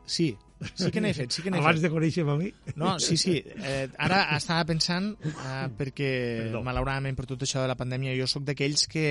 sí, 0.07 0.31
sí 0.75 0.89
que 0.95 1.03
n'he 1.03 1.13
fet, 1.15 1.31
sí 1.35 1.43
que 1.45 1.53
n'he 1.53 1.61
Abans 1.63 1.79
fet. 1.79 1.85
de 1.87 1.93
conèixer-me 1.93 2.33
a 2.35 2.39
mi? 2.41 2.49
No, 2.81 2.97
sí, 3.03 3.19
sí. 3.21 3.37
Eh, 3.43 3.87
ara 4.03 4.25
estava 4.39 4.65
pensant, 4.73 5.13
eh, 5.29 5.69
perquè 5.79 6.11
Perdó. 6.49 6.65
malauradament 6.67 7.19
per 7.19 7.29
tot 7.31 7.45
això 7.47 7.63
de 7.63 7.71
la 7.71 7.79
pandèmia 7.79 8.17
jo 8.19 8.27
sóc 8.31 8.47
d'aquells 8.49 8.89
que, 8.91 9.07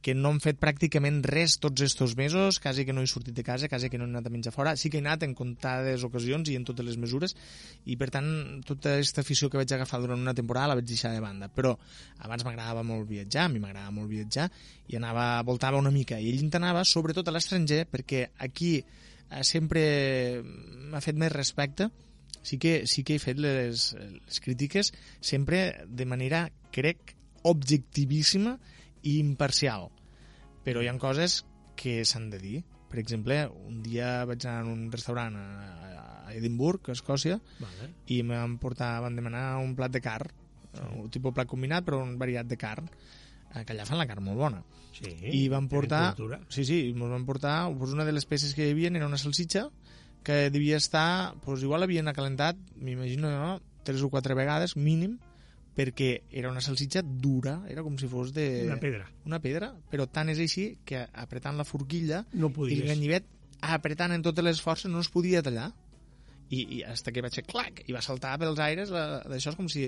que 0.00 0.14
no 0.14 0.30
han 0.30 0.38
fet 0.38 0.60
pràcticament 0.62 1.18
res 1.26 1.56
tots 1.58 1.82
estos 1.82 2.14
mesos, 2.16 2.60
quasi 2.62 2.84
que 2.86 2.94
no 2.94 3.02
he 3.02 3.08
sortit 3.10 3.34
de 3.34 3.42
casa, 3.42 3.68
quasi 3.68 3.90
que 3.90 3.98
no 3.98 4.06
he 4.06 4.10
anat 4.12 4.28
a 4.28 4.30
menjar 4.30 4.52
fora. 4.54 4.76
Sí 4.78 4.90
que 4.90 5.00
he 5.00 5.02
anat 5.02 5.24
en 5.26 5.34
comptades 5.34 6.04
ocasions 6.06 6.50
i 6.52 6.54
en 6.58 6.66
totes 6.68 6.86
les 6.86 6.98
mesures, 7.02 7.34
i 7.90 7.96
per 7.98 8.10
tant 8.14 8.28
tota 8.66 8.94
aquesta 8.94 9.24
afició 9.26 9.50
que 9.50 9.58
vaig 9.58 9.74
agafar 9.74 10.00
durant 10.04 10.22
una 10.22 10.36
temporada 10.38 10.70
la 10.70 10.78
vaig 10.78 10.86
deixar 10.86 11.12
de 11.16 11.24
banda. 11.24 11.50
Però 11.50 11.74
abans 12.22 12.46
m'agradava 12.46 12.86
molt 12.86 13.08
viatjar, 13.10 13.48
a 13.48 13.52
mi 13.52 13.62
m'agradava 13.62 13.94
molt 13.98 14.12
viatjar, 14.12 14.46
i 14.86 14.96
anava, 15.00 15.26
voltava 15.42 15.82
una 15.82 15.94
mica, 15.94 16.20
i 16.20 16.30
ell 16.30 16.46
anava 16.60 16.86
sobretot 16.86 17.26
a 17.26 17.34
l'estranger, 17.34 17.84
perquè 17.90 18.28
aquí 18.46 18.76
eh, 18.78 19.42
sempre 19.42 19.82
m'ha 20.44 21.02
fet 21.02 21.18
més 21.18 21.34
respecte, 21.34 21.90
sí 22.46 22.56
que, 22.62 22.84
sí 22.86 23.02
que 23.02 23.18
he 23.18 23.22
fet 23.22 23.38
les, 23.42 23.90
les 23.98 24.40
crítiques 24.40 24.94
sempre 25.20 25.84
de 25.90 26.06
manera, 26.06 26.46
crec, 26.72 27.16
objectivíssima 27.42 28.56
i 29.02 29.18
imparcial. 29.20 29.88
Però 30.64 30.82
hi 30.82 30.88
ha 30.90 30.96
coses 30.98 31.44
que 31.78 32.02
s'han 32.04 32.28
de 32.32 32.40
dir. 32.42 32.58
Per 32.88 32.98
exemple, 33.00 33.42
un 33.68 33.82
dia 33.84 34.24
vaig 34.28 34.46
anar 34.46 34.64
a 34.64 34.72
un 34.72 34.88
restaurant 34.92 35.36
a, 35.36 35.46
a 36.26 36.34
Edimburg, 36.34 36.88
a 36.88 36.96
Escòcia, 36.96 37.38
Vale. 37.60 37.92
i 38.08 38.20
em 38.24 38.32
van 38.32 38.56
portar, 38.62 38.96
van 39.04 39.16
demanar 39.16 39.58
un 39.60 39.74
plat 39.76 39.92
de 39.92 40.02
carn, 40.04 40.32
un 40.96 41.10
tipus 41.12 41.34
plat 41.36 41.48
combinat, 41.48 41.84
però 41.84 42.00
un 42.02 42.16
variat 42.20 42.48
de 42.48 42.56
carn, 42.60 42.88
eh, 42.88 43.62
que 43.64 43.74
allà 43.74 43.86
fan 43.88 44.00
la 44.00 44.08
carn 44.08 44.24
molt 44.24 44.40
bona. 44.40 44.62
Sí, 44.96 45.12
I 45.30 45.46
van 45.52 45.68
portar... 45.70 46.16
Sí, 46.48 46.64
sí, 46.64 46.80
i 46.88 46.92
ens 46.94 47.12
van 47.12 47.26
portar... 47.28 47.56
Pues 47.78 47.94
una 47.94 48.08
de 48.08 48.16
les 48.16 48.26
peces 48.26 48.54
que 48.56 48.66
hi 48.66 48.74
havia 48.74 48.90
era 48.90 49.06
una 49.06 49.20
salsitxa 49.20 49.68
que 50.26 50.48
devia 50.50 50.80
estar... 50.80 51.36
Pues 51.44 51.62
igual 51.62 51.86
havien 51.86 52.08
acalentat, 52.08 52.58
m'imagino, 52.76 53.30
no? 53.30 53.58
tres 53.88 54.02
o 54.02 54.10
quatre 54.12 54.34
vegades, 54.36 54.76
mínim, 54.76 55.16
perquè 55.78 56.10
era 56.34 56.50
una 56.50 56.62
salsitxa 56.64 57.04
dura, 57.06 57.60
era 57.70 57.84
com 57.86 57.94
si 58.00 58.08
fos 58.10 58.32
de... 58.34 58.64
Una 58.66 58.80
pedra. 58.82 59.04
Una 59.30 59.38
pedra, 59.38 59.70
però 59.92 60.08
tant 60.10 60.32
és 60.32 60.40
així 60.42 60.72
que 60.88 61.04
apretant 61.22 61.58
la 61.60 61.66
forquilla 61.68 62.24
No 62.34 62.50
i 62.50 62.56
podies. 62.56 62.80
el 62.82 62.90
ganyivet 62.90 63.28
apretant 63.62 64.14
en 64.14 64.24
totes 64.26 64.44
les 64.44 64.62
forces 64.62 64.90
no 64.90 65.02
es 65.04 65.10
podia 65.12 65.42
tallar. 65.46 65.70
I, 66.48 66.62
i 66.78 66.82
hasta 66.82 67.12
que 67.12 67.20
vaig 67.22 67.34
fer 67.36 67.44
clac 67.44 67.82
i 67.86 67.92
va 67.92 68.00
saltar 68.02 68.38
pels 68.40 68.58
aires 68.64 68.90
d'això 68.90 69.52
és 69.52 69.58
com 69.58 69.68
si... 69.70 69.86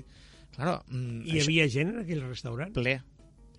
Claro, 0.54 0.80
mm, 0.90 1.24
Hi 1.30 1.40
havia 1.40 1.66
gent 1.72 1.94
en 1.94 2.02
aquell 2.04 2.22
restaurant? 2.26 2.74
ple. 2.76 2.98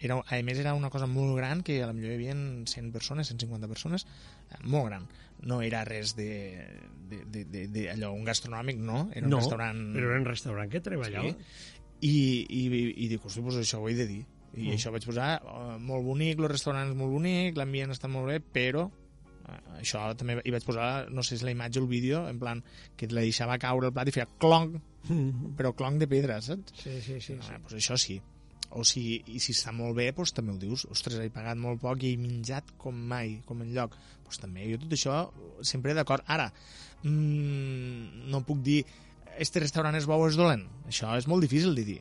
Era, 0.01 0.17
a 0.17 0.37
més, 0.41 0.57
era 0.57 0.73
una 0.73 0.89
cosa 0.89 1.05
molt 1.05 1.35
gran, 1.37 1.59
que 1.61 1.75
a 1.83 1.87
la 1.89 1.93
millor 1.93 2.13
hi 2.13 2.17
havia 2.17 2.33
100 2.33 2.87
persones, 2.93 3.29
150 3.29 3.67
persones, 3.69 4.07
eh, 4.49 4.57
molt 4.63 4.87
gran. 4.89 5.05
No 5.45 5.59
era 5.61 5.83
res 5.85 6.15
de, 6.17 6.29
de, 7.09 7.19
de, 7.25 7.43
de, 7.45 7.67
de 7.69 7.83
allò, 7.93 8.09
un 8.17 8.25
gastronòmic, 8.25 8.81
no. 8.81 9.03
Era 9.13 9.27
un 9.27 9.35
no, 9.35 9.41
restaurant... 9.43 9.83
però 9.93 10.09
era 10.09 10.19
un 10.23 10.25
restaurant 10.25 10.73
que 10.73 10.81
treballava. 10.81 11.29
Sí. 11.29 11.80
I, 12.01 12.13
i, 12.49 12.61
i, 13.05 13.07
dic, 13.11 13.23
hosti, 13.25 13.41
doncs 13.45 13.59
això 13.61 13.79
ho 13.81 13.89
he 13.89 13.95
de 13.95 14.07
dir. 14.09 14.21
I 14.51 14.65
Mm. 14.67 14.73
això 14.75 14.91
vaig 14.91 15.05
posar, 15.07 15.35
eh, 15.39 15.77
molt 15.79 16.03
bonic, 16.03 16.39
el 16.39 16.49
restaurant 16.49 16.89
és 16.89 16.95
molt 16.97 17.11
bonic, 17.13 17.55
l'ambient 17.55 17.91
està 17.93 18.09
molt 18.11 18.27
bé, 18.27 18.39
però 18.41 18.89
eh, 19.47 19.79
això 19.79 20.01
també 20.17 20.41
hi 20.43 20.51
vaig 20.51 20.65
posar, 20.65 21.09
no 21.09 21.23
sé 21.23 21.37
si 21.37 21.45
la 21.45 21.51
imatge 21.55 21.79
o 21.79 21.83
el 21.83 21.87
vídeo, 21.89 22.27
en 22.27 22.37
plan, 22.39 22.63
que 22.97 23.07
la 23.07 23.21
deixava 23.21 23.57
caure 23.57 23.87
el 23.87 23.93
plat 23.93 24.07
i 24.07 24.11
feia 24.11 24.27
clonc, 24.37 24.81
Mm. 25.09 25.55
però 25.57 25.71
clonc 25.73 25.97
de 25.97 26.05
pedra, 26.07 26.41
saps? 26.41 26.73
Sí, 26.77 26.91
sí, 27.01 27.15
sí. 27.21 27.33
sí. 27.33 27.37
Ah, 27.49 27.57
doncs 27.57 27.73
això 27.73 27.97
sí. 27.97 28.19
o 28.73 28.83
si, 28.85 29.21
i 29.27 29.39
si 29.39 29.51
està 29.51 29.73
molt 29.75 29.95
bé, 29.97 30.11
doncs 30.15 30.31
també 30.31 30.53
ho 30.53 30.57
dius, 30.57 30.85
ostres, 30.85 31.17
he 31.19 31.29
pagat 31.29 31.57
molt 31.57 31.81
poc 31.81 32.03
i 32.03 32.13
he 32.13 32.17
menjat 32.17 32.69
com 32.77 32.95
mai, 32.95 33.41
com 33.45 33.61
en 33.61 33.73
lloc. 33.73 33.97
Doncs 34.23 34.39
també, 34.39 34.63
jo 34.71 34.77
tot 34.79 34.93
això 34.95 35.15
sempre 35.61 35.93
d'acord. 35.93 36.23
Ara, 36.27 36.45
mmm, 37.03 38.29
no 38.31 38.41
puc 38.47 38.61
dir 38.63 38.85
este 39.41 39.63
restaurant 39.63 39.97
és 39.97 40.05
bo 40.05 40.19
o 40.21 40.27
és 40.29 40.37
dolent. 40.39 40.67
Això 40.89 41.15
és 41.17 41.27
molt 41.29 41.41
difícil 41.45 41.73
de 41.77 41.85
dir. 41.87 41.99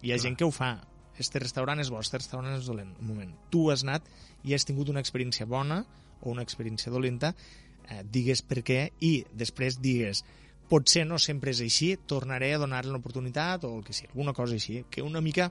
Hi 0.00 0.12
ha 0.12 0.16
Clar. 0.16 0.24
gent 0.24 0.38
que 0.40 0.46
ho 0.46 0.52
fa. 0.54 0.72
Este 1.18 1.40
restaurant 1.42 1.80
és 1.82 1.90
bo, 1.90 2.00
este 2.00 2.20
restaurant 2.20 2.54
és 2.56 2.66
dolent. 2.66 2.94
Un 3.02 3.12
moment. 3.12 3.32
Tu 3.52 3.64
has 3.70 3.84
anat 3.84 4.06
i 4.46 4.54
has 4.54 4.64
tingut 4.64 4.88
una 4.88 5.02
experiència 5.04 5.46
bona 5.46 5.82
o 6.20 6.30
una 6.30 6.44
experiència 6.46 6.92
dolenta, 6.94 7.34
eh, 7.88 8.02
digues 8.04 8.42
per 8.42 8.62
què 8.62 8.80
i 9.00 9.24
després 9.34 9.80
digues 9.82 10.24
potser 10.68 11.04
no 11.08 11.18
sempre 11.18 11.52
és 11.54 11.62
així, 11.64 11.94
tornaré 12.06 12.52
a 12.54 12.60
donar-li 12.60 12.92
l'oportunitat 12.92 13.64
o 13.64 13.72
el 13.78 13.84
que 13.84 13.96
sigui, 13.96 14.10
alguna 14.12 14.34
cosa 14.36 14.54
així, 14.54 14.82
que 14.90 15.02
una 15.02 15.22
mica 15.24 15.50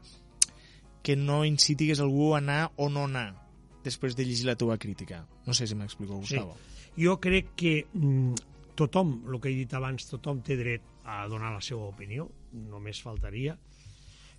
que 1.02 1.16
no 1.16 1.44
incitigues 1.46 2.00
algú 2.04 2.34
a 2.36 2.42
anar 2.42 2.72
o 2.76 2.90
no 2.90 3.06
anar 3.10 3.32
després 3.84 4.16
de 4.16 4.26
llegir 4.28 4.46
la 4.46 4.58
teva 4.60 4.78
crítica. 4.78 5.26
No 5.46 5.56
sé 5.58 5.68
si 5.68 5.76
m'explico, 5.76 6.20
Gustavo. 6.20 6.58
Sí. 6.58 7.04
Jo 7.06 7.18
crec 7.24 7.54
que 7.56 7.74
mm, 7.94 8.36
tothom, 8.78 9.24
el 9.32 9.40
que 9.42 9.50
he 9.50 9.56
dit 9.58 9.74
abans, 9.74 10.06
tothom 10.10 10.42
té 10.46 10.58
dret 10.60 10.86
a 11.08 11.24
donar 11.32 11.54
la 11.56 11.64
seva 11.64 11.88
opinió, 11.88 12.28
només 12.68 13.02
faltaria, 13.04 13.56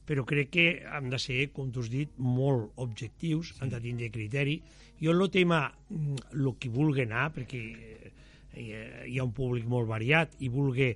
però 0.09 0.25
crec 0.25 0.51
que 0.53 0.67
hem 0.85 1.09
de 1.13 1.19
ser, 1.21 1.51
com 1.53 1.73
tu 1.73 1.83
has 1.85 1.91
dit, 1.93 2.13
molt 2.17 2.77
objectius, 2.81 3.53
sí. 3.53 3.63
hem 3.63 3.73
de 3.73 3.81
tindre 3.85 4.11
criteri. 4.13 4.59
Jo 5.01 5.13
el 5.13 5.29
tema, 5.31 5.67
el 5.91 5.99
mm, 5.99 6.55
que 6.61 6.71
vulgui 6.73 7.05
anar, 7.05 7.29
perquè 7.37 7.63
hi 8.59 9.19
ha 9.19 9.25
un 9.25 9.35
públic 9.37 9.67
molt 9.69 9.89
variat 9.89 10.33
i 10.43 10.49
vulgui 10.51 10.95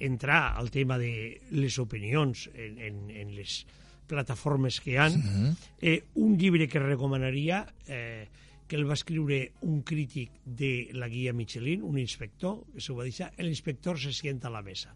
entrar 0.00 0.54
al 0.56 0.70
tema 0.70 0.96
de 1.00 1.40
les 1.52 1.78
opinions 1.82 2.46
en, 2.54 2.78
en, 2.78 3.00
en 3.10 3.32
les 3.36 3.64
plataformes 4.10 4.80
que 4.82 4.92
hi 4.92 4.96
ha, 4.98 5.08
uh 5.08 5.16
-huh. 5.16 5.56
eh, 5.80 6.02
un 6.14 6.36
llibre 6.38 6.68
que 6.68 6.78
recomanaria, 6.78 7.66
eh, 7.86 8.26
que 8.66 8.76
el 8.76 8.88
va 8.88 8.94
escriure 8.94 9.52
un 9.62 9.82
crític 9.82 10.30
de 10.44 10.90
la 10.92 11.08
guia 11.08 11.32
Michelin, 11.32 11.82
un 11.82 11.98
inspector, 11.98 12.64
que 12.72 12.80
s'ho 12.80 12.94
va 12.94 13.04
dir, 13.04 13.14
el 13.36 13.48
inspector 13.48 13.98
se 13.98 14.12
sienta 14.12 14.48
a 14.48 14.50
la 14.50 14.62
mesa. 14.62 14.94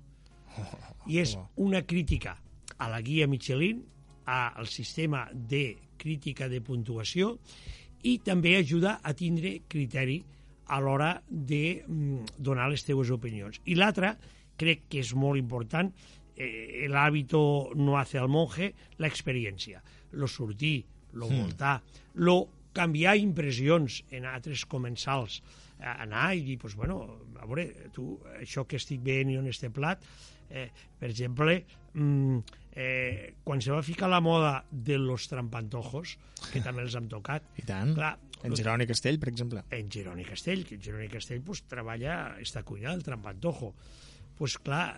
I 1.10 1.20
és 1.20 1.36
una 1.60 1.84
crítica 1.84 2.36
a 2.78 2.88
la 2.90 3.00
guia 3.04 3.28
Michelin, 3.30 3.82
al 4.24 4.66
sistema 4.72 5.26
de 5.34 5.76
crítica 6.00 6.48
de 6.48 6.62
puntuació 6.64 7.34
i 8.04 8.18
també 8.24 8.54
ajuda 8.56 8.98
a 9.04 9.12
tindre 9.16 9.58
criteri 9.68 10.22
a 10.72 10.80
l'hora 10.80 11.10
de 11.28 11.84
mm, 11.84 12.40
donar 12.40 12.70
les 12.72 12.84
teves 12.84 13.10
opinions. 13.12 13.60
I 13.68 13.76
l'altra, 13.76 14.14
crec 14.56 14.86
que 14.88 15.02
és 15.04 15.12
molt 15.16 15.40
important, 15.40 15.90
eh, 16.36 16.84
el 16.86 16.96
hábito 16.96 17.70
no 17.76 17.98
hace 17.98 18.18
al 18.18 18.28
monje, 18.28 18.72
la 18.98 19.08
experiència. 19.08 19.82
Lo 20.12 20.28
sortir, 20.28 20.84
lo 21.12 21.28
hmm. 21.28 21.40
voltar, 21.42 21.82
lo 22.14 22.38
canviar 22.74 23.16
impressions 23.20 24.02
en 24.14 24.26
altres 24.28 24.64
comensals, 24.70 25.40
anar 25.78 26.28
i 26.36 26.44
dir, 26.46 26.58
pues, 26.60 26.76
bueno, 26.78 27.00
a 27.40 27.46
veure, 27.46 27.90
tu, 27.94 28.14
això 28.40 28.66
que 28.68 28.78
estic 28.80 29.02
veient 29.04 29.32
i 29.32 29.38
on 29.40 29.48
este 29.50 29.70
plat, 29.74 30.04
eh, 30.50 30.68
per 31.00 31.10
exemple, 31.10 31.58
mm, 31.94 32.38
eh, 32.74 33.34
quan 33.44 33.62
se 33.62 33.72
va 33.72 33.82
ficar 33.82 34.08
la 34.10 34.20
moda 34.20 34.64
de 34.70 34.98
los 34.98 35.28
trampantojos, 35.30 36.16
que 36.52 36.62
també 36.62 36.82
els 36.82 36.94
hem 36.98 37.08
tocat... 37.08 37.46
I 37.58 37.66
tant. 37.68 37.94
Clar, 37.96 38.14
en 38.44 38.56
Jeroni 38.58 38.86
Castell, 38.86 39.18
per 39.18 39.30
exemple. 39.32 39.64
En 39.72 39.90
Jeroni 39.90 40.24
Castell, 40.28 40.64
que 40.68 40.78
Jeroni 40.78 41.08
Castell 41.08 41.40
pues, 41.42 41.62
treballa 41.70 42.36
esta 42.40 42.62
cuina 42.62 42.90
del 42.92 43.02
trampantojo 43.02 43.74
pues 44.38 44.56
clar, 44.58 44.88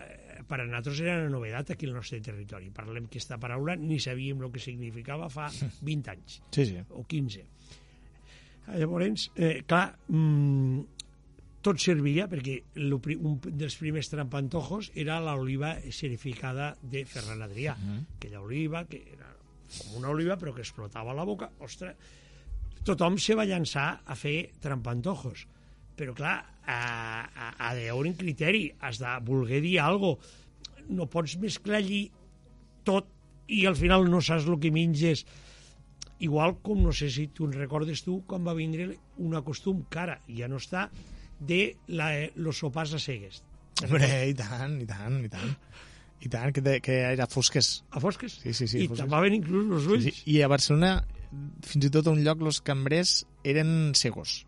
per 0.48 0.60
a 0.60 0.66
nosaltres 0.66 1.00
era 1.04 1.16
una 1.20 1.32
novedat 1.32 1.72
aquí 1.74 1.88
al 1.88 1.96
nostre 1.96 2.20
territori. 2.24 2.70
Parlem 2.74 3.06
que 3.06 3.16
aquesta 3.16 3.38
paraula 3.42 3.76
ni 3.76 3.98
sabíem 4.02 4.42
el 4.42 4.52
que 4.52 4.62
significava 4.62 5.28
fa 5.32 5.48
20 5.82 6.12
anys, 6.12 6.40
sí, 6.54 6.66
sí. 6.72 6.82
o 6.90 7.04
15. 7.04 7.46
Llavors, 8.76 9.30
eh, 9.38 9.62
clar, 9.66 9.88
mmm, 10.10 10.84
tot 11.66 11.82
servia 11.82 12.28
perquè 12.30 12.60
un 12.78 13.40
dels 13.42 13.74
primers 13.80 14.10
trampantojos 14.12 14.92
era 14.94 15.18
l'oliva 15.22 15.74
serificada 15.90 16.74
de 16.82 17.04
Ferran 17.04 17.42
Adrià, 17.42 17.74
uh 17.74 17.82
-huh. 17.82 18.04
aquella 18.16 18.40
oliva 18.40 18.84
que 18.86 19.02
era 19.12 19.34
com 19.66 19.98
una 19.98 20.10
oliva 20.10 20.36
però 20.36 20.54
que 20.54 20.62
explotava 20.62 21.14
la 21.14 21.24
boca, 21.24 21.50
ostres, 21.58 21.96
tothom 22.84 23.18
se 23.18 23.34
va 23.34 23.44
llançar 23.44 24.02
a 24.04 24.14
fer 24.14 24.52
trampantojos 24.60 25.46
però 25.96 26.14
clar, 26.16 26.36
ha, 26.66 26.78
ha, 27.24 27.50
ha 27.56 27.72
d'haver 27.74 27.96
un 27.96 28.16
criteri, 28.18 28.68
has 28.80 29.00
de 29.00 29.16
voler 29.26 29.62
dir 29.64 29.78
alguna 29.80 30.16
cosa. 30.16 30.42
No 30.86 31.08
pots 31.10 31.34
mesclar 31.42 31.80
allí 31.80 32.04
tot 32.86 33.08
i 33.50 33.64
al 33.66 33.74
final 33.78 34.06
no 34.10 34.20
saps 34.22 34.46
el 34.46 34.58
que 34.62 34.70
menges. 34.74 35.24
Igual 36.22 36.56
com, 36.64 36.80
no 36.84 36.94
sé 36.96 37.10
si 37.12 37.26
tu 37.34 37.48
en 37.48 37.56
recordes 37.56 38.04
tu, 38.06 38.20
quan 38.28 38.46
va 38.46 38.54
vindre 38.56 38.92
una 39.22 39.42
costum 39.44 39.82
cara, 39.92 40.20
ja 40.28 40.48
no 40.48 40.60
està, 40.62 40.86
de 41.40 41.76
la, 41.92 42.08
los 42.36 42.62
sopars 42.62 42.94
a 42.96 43.02
cegues. 43.02 43.42
Hombre, 43.84 44.08
i 44.30 44.34
tant, 44.36 44.78
i 44.80 44.86
tant, 44.88 45.20
i 45.24 45.32
tant. 45.32 45.52
I 46.24 46.30
tant, 46.32 46.52
que, 46.54 46.62
de, 46.64 46.78
que 46.80 46.96
era 47.10 47.26
fosques. 47.28 47.82
A 47.92 48.00
fosques? 48.00 48.38
Sí, 48.40 48.54
sí, 48.56 48.66
sí. 48.70 48.86
I 48.86 48.88
tapaven 48.88 49.36
inclús 49.36 49.68
els 49.68 49.90
ulls. 49.90 50.06
Sí, 50.06 50.14
sí. 50.16 50.30
I 50.32 50.40
a 50.46 50.48
Barcelona, 50.48 50.94
fins 51.66 51.90
i 51.90 51.92
tot 51.92 52.08
a 52.08 52.14
un 52.16 52.22
lloc, 52.24 52.40
els 52.48 52.62
cambrers 52.64 53.18
eren 53.44 53.92
cegos. 53.98 54.40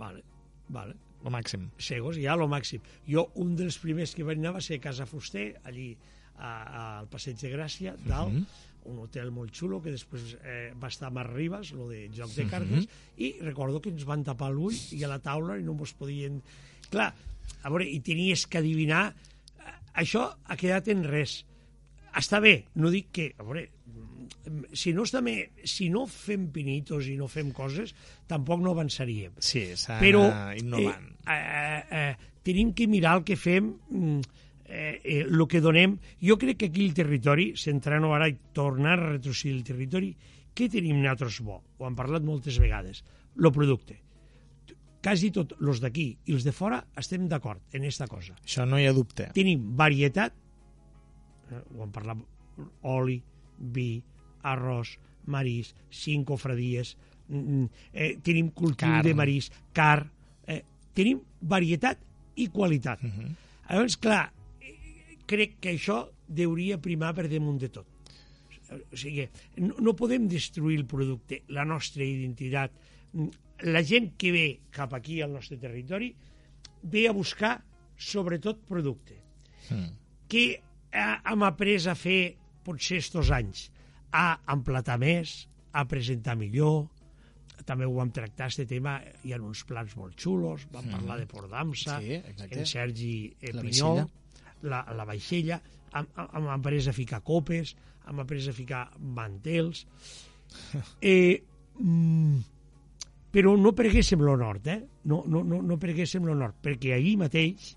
Vale. 0.00 0.24
Vale. 0.68 0.94
Lo 1.22 1.30
màxim. 1.30 1.68
Segons, 1.78 2.18
ja 2.18 2.34
lo 2.38 2.48
màxim. 2.50 2.82
Jo, 3.06 3.28
un 3.38 3.54
dels 3.58 3.78
primers 3.78 4.14
que 4.16 4.26
vaig 4.26 4.40
anar 4.40 4.56
va 4.56 4.64
ser 4.64 4.80
a 4.80 4.82
Casa 4.82 5.06
Fuster, 5.06 5.52
allí 5.68 5.92
a, 6.36 6.50
a, 6.50 6.82
al 6.98 7.08
Passeig 7.12 7.38
de 7.38 7.52
Gràcia, 7.52 7.94
dalt, 8.06 8.32
uh 8.32 8.36
mhm. 8.36 8.44
-huh. 8.44 8.90
un 8.90 8.98
hotel 8.98 9.30
molt 9.30 9.54
xulo 9.54 9.80
que 9.80 9.92
després 9.92 10.36
eh, 10.42 10.72
va 10.74 10.88
estar 10.88 11.06
a 11.06 11.10
Mar 11.10 11.28
Ribes, 11.32 11.72
lo 11.72 11.88
de 11.88 12.08
joc 12.10 12.34
de 12.34 12.46
cartes, 12.46 12.84
uh 12.84 12.90
-huh. 12.90 13.22
i 13.24 13.36
recordo 13.40 13.80
que 13.80 13.90
ens 13.90 14.04
van 14.04 14.24
tapar 14.24 14.50
l'ull 14.50 14.74
i 14.90 15.04
a 15.04 15.08
la 15.08 15.20
taula 15.20 15.58
i 15.58 15.62
no 15.62 15.72
ens 15.72 15.92
podien... 15.92 16.42
Clar, 16.90 17.14
a 17.62 17.68
veure, 17.70 17.86
i 17.86 18.00
tenies 18.00 18.46
que 18.46 18.58
adivinar... 18.58 19.14
Això 19.94 20.34
ha 20.44 20.56
quedat 20.56 20.88
en 20.88 21.04
res. 21.04 21.44
Està 22.18 22.40
bé, 22.44 22.56
no 22.76 22.90
dic 22.92 23.10
que... 23.14 23.30
A 23.38 23.46
veure, 23.46 23.68
si 24.72 24.92
no, 24.96 25.04
també, 25.08 25.36
si 25.68 25.88
no 25.92 26.04
fem 26.10 26.48
pinitos 26.52 27.08
i 27.08 27.16
no 27.18 27.28
fem 27.30 27.52
coses, 27.56 27.94
tampoc 28.30 28.62
no 28.62 28.72
avançaríem. 28.74 29.38
Sí, 29.38 29.64
s'ha 29.78 29.98
d'anar 30.02 30.56
innovant. 30.58 31.08
Eh, 31.26 31.38
eh, 31.38 31.82
eh, 32.02 32.30
tenim 32.44 32.72
que 32.76 32.88
mirar 32.90 33.18
el 33.20 33.24
que 33.28 33.36
fem, 33.38 33.72
mm, 33.88 34.20
eh, 34.66 35.00
eh, 35.04 35.18
el 35.24 35.46
que 35.48 35.60
donem. 35.60 35.98
Jo 36.20 36.38
crec 36.38 36.58
que 36.58 36.70
aquí 36.72 36.86
el 36.86 36.94
territori, 36.94 37.52
centrant 37.56 38.04
ara 38.10 38.28
i 38.28 38.38
tornar 38.52 38.98
a 38.98 39.10
retrocedir 39.14 39.56
el 39.56 39.64
territori, 39.64 40.14
què 40.52 40.68
tenim 40.68 41.00
nosaltres 41.00 41.40
bo? 41.44 41.62
Ho 41.78 41.86
hem 41.86 41.96
parlat 41.96 42.24
moltes 42.24 42.58
vegades. 42.60 43.04
El 43.38 43.52
producte. 43.52 44.00
Quasi 45.02 45.32
tots 45.34 45.56
els 45.58 45.80
d'aquí 45.82 46.04
i 46.30 46.34
els 46.36 46.44
de 46.46 46.52
fora 46.54 46.78
estem 47.00 47.24
d'acord 47.28 47.62
en 47.74 47.82
aquesta 47.82 48.06
cosa. 48.06 48.36
Això 48.44 48.66
no 48.68 48.78
hi 48.78 48.86
ha 48.86 48.92
dubte. 48.94 49.30
Tenim 49.34 49.64
varietat, 49.76 50.36
eh, 51.52 51.62
ho 51.76 51.84
hem 51.84 51.92
parlat, 51.94 52.22
oli, 52.88 53.20
vi, 53.74 54.02
arròs, 54.48 54.96
marís, 55.30 55.74
cinc 55.90 56.26
cofradies, 56.28 56.96
mm, 57.28 57.38
mm, 57.38 57.68
eh, 57.92 58.12
tenim 58.22 58.50
cultiu 58.50 58.88
Carn. 58.88 59.06
de 59.06 59.14
marís, 59.14 59.50
car, 59.72 60.10
eh, 60.46 60.62
tenim 60.94 61.20
varietat 61.40 61.98
i 62.36 62.48
qualitat. 62.48 63.02
Uh. 63.02 63.10
-huh. 63.10 63.34
Llavors, 63.68 63.96
clar, 63.96 64.32
crec 65.26 65.58
que 65.60 65.72
això 65.72 66.10
deuria 66.28 66.80
primar 66.80 67.14
per 67.14 67.28
damunt 67.30 67.60
de 67.60 67.68
tot. 67.68 67.86
O 68.72 68.96
sigui, 68.96 69.28
no, 69.60 69.76
no 69.84 69.94
podem 69.96 70.28
destruir 70.28 70.78
el 70.78 70.86
producte, 70.88 71.42
la 71.48 71.64
nostra 71.64 72.04
identitat. 72.04 72.72
La 73.68 73.82
gent 73.84 74.14
que 74.16 74.32
ve 74.32 74.46
cap 74.70 74.94
aquí 74.94 75.20
al 75.20 75.32
nostre 75.32 75.58
territori 75.60 76.14
ve 76.82 77.06
a 77.08 77.12
buscar 77.12 77.62
sobretot 77.96 78.64
producte. 78.68 79.18
Mm. 79.70 79.90
Que 80.28 80.62
hem 80.92 81.44
après 81.46 81.88
a 81.88 81.96
fer 81.98 82.34
potser 82.62 83.00
estos 83.02 83.32
anys? 83.34 83.70
a 84.12 84.36
emplatar 84.52 84.98
més, 85.00 85.32
a 85.72 85.84
presentar 85.88 86.36
millor, 86.36 86.84
també 87.66 87.86
ho 87.86 87.94
vam 87.96 88.10
tractar, 88.12 88.50
aquest 88.50 88.68
tema, 88.68 88.98
hi 89.24 89.32
ha 89.32 89.40
uns 89.40 89.62
plans 89.68 89.94
molt 89.96 90.18
xulos, 90.20 90.66
vam 90.72 90.84
mm. 90.84 90.96
parlar 90.96 91.18
de 91.20 91.28
Port 91.30 91.48
d'Amsa, 91.50 91.98
sí, 92.02 92.18
en 92.18 92.66
Sergi 92.68 93.14
eh, 93.40 93.52
la 93.54 93.64
Pinyol, 93.64 94.02
la, 94.68 94.82
la 94.98 95.06
vaixella, 95.08 95.60
hem, 95.96 96.08
hem 96.26 96.48
après 96.52 96.88
a 96.88 96.96
ficar 96.96 97.22
copes, 97.24 97.74
hem 98.08 98.22
après 98.22 98.48
a 98.48 98.56
ficar 98.56 98.84
mantels, 98.98 99.86
eh, 101.12 101.42
mm, 101.78 102.40
però 103.32 103.54
no 103.56 103.72
preguéssim 103.72 104.20
lo 104.20 104.36
nord, 104.36 104.66
eh? 104.68 104.80
No, 105.08 105.22
no, 105.26 105.40
no, 105.46 105.62
no 105.64 105.78
preguéssim 105.80 106.26
lo 106.28 106.36
nord, 106.36 106.60
perquè 106.60 106.98
ahir 106.98 107.16
mateix 107.22 107.72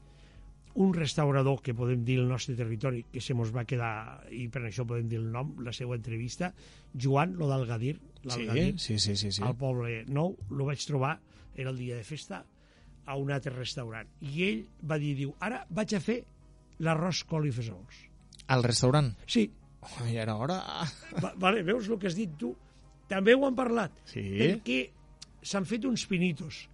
un 0.76 0.92
restaurador 0.94 1.62
que 1.64 1.74
podem 1.74 2.04
dir 2.04 2.18
el 2.20 2.28
nostre 2.28 2.56
territori, 2.56 3.06
que 3.12 3.22
se 3.24 3.34
mos 3.38 3.54
va 3.56 3.64
quedar, 3.68 4.26
i 4.36 4.48
per 4.52 4.66
això 4.68 4.84
podem 4.88 5.08
dir 5.12 5.22
el 5.22 5.30
nom, 5.32 5.54
la 5.64 5.72
seva 5.76 5.96
entrevista, 5.96 6.52
Joan, 6.92 7.38
lo 7.40 7.48
d'Algadir, 7.48 7.96
l'Algadir, 8.28 8.74
sí, 8.76 8.98
sí, 9.00 9.16
sí, 9.16 9.32
sí, 9.32 9.44
al 9.46 9.56
poble 9.60 10.02
nou, 10.12 10.36
lo 10.52 10.68
vaig 10.68 10.84
trobar, 10.84 11.16
era 11.56 11.72
el 11.72 11.80
dia 11.80 11.96
de 11.96 12.04
festa, 12.04 12.44
a 13.06 13.16
un 13.16 13.32
altre 13.32 13.54
restaurant. 13.56 14.10
I 14.26 14.44
ell 14.50 14.62
va 14.84 14.98
dir, 15.00 15.14
diu, 15.16 15.32
ara 15.46 15.64
vaig 15.70 15.96
a 15.96 16.02
fer 16.04 16.20
l'arròs 16.84 17.24
col 17.30 17.48
i 17.48 17.54
fesols. 17.56 18.04
Al 18.52 18.66
restaurant? 18.66 19.14
Sí. 19.32 19.48
Oh, 19.86 20.06
I 20.10 20.18
ara 20.20 20.36
hora... 20.42 20.60
Va, 21.22 21.32
vale, 21.40 21.64
veus 21.64 21.88
el 21.88 22.00
que 22.02 22.10
has 22.10 22.18
dit 22.18 22.34
tu? 22.42 22.52
També 23.08 23.36
ho 23.38 23.46
han 23.48 23.56
parlat. 23.58 23.94
Sí. 24.10 24.24
Perquè 24.42 24.80
s'han 25.46 25.68
fet 25.70 25.86
uns 25.88 26.08
pinitos. 26.10 26.66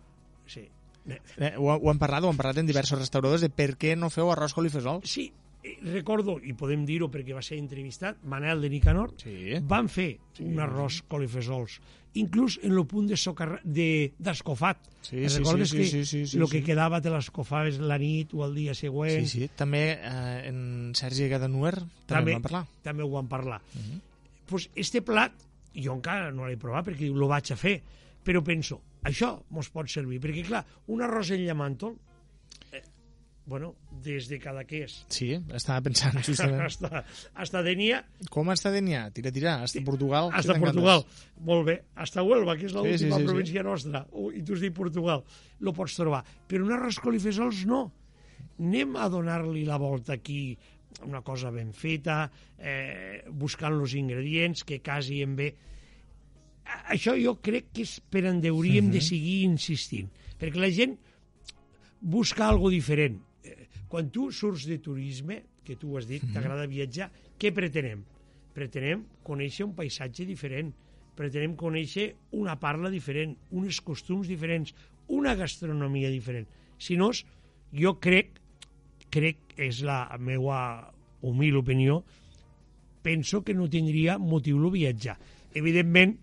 Sí. 0.49 0.63
Eh, 1.07 1.53
ho, 1.57 1.71
ho 1.73 1.89
han 1.89 1.99
parlat, 1.99 2.23
ho 2.23 2.29
han 2.29 2.37
parlat 2.37 2.57
en 2.61 2.67
diversos 2.69 2.99
restauradors 2.99 3.41
de 3.41 3.49
per 3.49 3.75
què 3.77 3.95
no 3.97 4.09
feu 4.13 4.29
arròs 4.31 4.53
colifesol. 4.53 5.01
Sí, 5.03 5.31
eh, 5.63 5.77
recordo, 5.93 6.37
i 6.43 6.53
podem 6.53 6.85
dir-ho 6.85 7.09
perquè 7.09 7.33
va 7.33 7.41
ser 7.41 7.57
entrevistat, 7.57 8.17
Manel 8.23 8.61
de 8.61 8.69
Nicanor, 8.69 9.13
Sí. 9.17 9.55
van 9.61 9.89
fer 9.89 10.19
sí. 10.37 10.43
un 10.45 10.59
arròs 10.59 11.01
colifesols, 11.07 11.79
inclús 12.13 12.59
en 12.61 12.73
el 12.77 12.85
punt 12.85 13.07
de 13.07 13.17
socarra, 13.17 13.59
de 13.63 14.11
d'escofat. 14.19 14.77
Sí, 15.01 15.27
sí, 15.29 15.37
recordes 15.39 15.69
sí, 15.69 15.77
que 15.77 15.83
sí, 15.85 16.05
sí, 16.05 16.25
sí, 16.27 16.37
el 16.37 16.45
sí. 16.47 16.51
que 16.51 16.63
quedava 16.63 16.99
te 17.01 17.09
l'escofaves 17.09 17.79
la 17.79 17.97
nit 17.97 18.33
o 18.35 18.45
el 18.45 18.53
dia 18.53 18.73
següent? 18.77 19.25
Sí, 19.25 19.39
sí. 19.47 19.49
També 19.57 19.97
eh, 19.97 20.49
en 20.49 20.91
Sergi 20.93 21.27
Gadanuer 21.31 21.73
també, 21.79 21.95
També, 22.05 22.31
en 22.33 22.41
van 22.41 22.43
parlar. 22.43 22.65
també 22.83 23.03
ho 23.03 23.09
van 23.09 23.27
parlar. 23.27 23.61
Uh 23.73 23.77
Mhm. 23.79 23.91
-huh. 23.95 23.99
pues 24.45 24.69
este 24.75 25.01
plat, 25.01 25.31
jo 25.73 25.93
encara 25.95 26.29
no 26.31 26.45
l'he 26.45 26.57
provat 26.57 26.85
perquè 26.85 27.07
lo 27.15 27.27
vaig 27.27 27.51
a 27.53 27.55
fer, 27.55 27.81
però 28.23 28.43
penso, 28.43 28.81
això 29.03 29.35
mos 29.49 29.69
pot 29.73 29.89
servir, 29.89 30.19
perquè 30.23 30.43
clar, 30.47 30.63
un 30.87 31.01
arròs 31.01 31.31
en 31.33 31.43
llamàntol, 31.45 31.95
eh, 32.71 32.81
bueno, 33.45 33.73
des 34.03 34.27
de 34.29 34.37
Cadaqués 34.39 34.99
Sí, 35.09 35.31
estava 35.53 35.81
pensant 35.81 36.19
justament. 36.27 36.61
hasta, 36.61 37.03
hasta 37.33 37.63
Denia, 37.65 38.03
Com 38.29 38.51
està 38.53 38.71
Denia? 38.71 39.07
Tira, 39.11 39.31
tira, 39.33 39.55
hasta 39.63 39.81
Portugal. 39.83 40.29
que 40.31 40.37
hasta. 40.39 40.59
Portugal, 40.59 41.05
molt 41.41 41.65
bé, 41.67 41.77
hasta 41.95 42.23
Huelva, 42.23 42.55
que 42.57 42.67
és 42.69 42.73
l'última 42.75 42.97
Sí, 42.97 43.05
sí, 43.07 43.11
sí, 43.11 43.17
sí. 43.19 43.25
província 43.31 43.63
nostra, 43.63 44.05
oh, 44.11 44.29
i 44.31 44.43
tu 44.45 44.53
has 44.53 44.61
dit 44.61 44.73
Portugal, 44.73 45.23
lo 45.59 45.73
pots 45.73 45.95
trobar. 45.97 46.21
Però 46.47 46.63
un 46.65 46.71
arròs 46.77 46.99
colifesols 47.01 47.65
no. 47.65 47.87
Anem 48.61 48.95
a 48.95 49.07
donar-li 49.09 49.65
la 49.65 49.77
volta 49.81 50.13
aquí, 50.13 50.55
una 51.07 51.21
cosa 51.25 51.49
ben 51.51 51.73
feta, 51.73 52.29
eh, 52.59 53.23
buscant 53.31 53.73
els 53.79 53.93
ingredients 53.97 54.63
que 54.63 54.81
casin 54.85 55.35
bé. 55.35 55.49
Això 56.91 57.15
jo 57.19 57.35
crec 57.41 57.71
que 57.73 57.83
és 57.83 57.99
per 58.09 58.25
on 58.29 58.41
hauríem 58.45 58.85
Mhm. 58.85 58.91
de 58.91 59.01
seguir 59.01 59.43
insistint, 59.43 60.09
perquè 60.39 60.59
la 60.59 60.69
gent 60.71 60.97
busca 62.01 62.47
algo 62.47 62.69
diferent. 62.69 63.19
Eh, 63.43 63.67
Quan 63.87 64.09
tu 64.09 64.31
surts 64.31 64.65
de 64.65 64.77
turisme, 64.79 65.43
que 65.65 65.75
tu 65.75 65.97
has 65.97 66.07
dit, 66.07 66.23
t'agrada 66.33 66.65
viatjar, 66.65 67.11
què 67.37 67.51
pretenem? 67.51 68.05
Pretenem 68.53 69.03
conèixer 69.23 69.65
un 69.65 69.73
paisatge 69.75 70.25
diferent, 70.25 70.73
pretenem 71.15 71.57
conèixer 71.57 72.15
una 72.31 72.57
parla 72.57 72.89
diferent, 72.89 73.35
uns 73.51 73.81
costums 73.81 74.27
diferents, 74.27 74.73
una 75.09 75.35
gastronomia 75.35 76.09
diferent. 76.09 76.47
Si 76.77 76.95
no, 76.95 77.11
jo 77.73 77.99
crec, 77.99 78.39
crec, 79.09 79.37
és 79.57 79.81
la 79.83 80.17
meva 80.19 80.93
humil 81.21 81.57
opinió, 81.57 82.03
penso 83.01 83.43
que 83.43 83.53
no 83.53 83.67
tindria 83.69 84.17
motiu 84.17 84.57
el 84.57 84.71
viatjar. 84.71 85.17
Evidentment, 85.53 86.17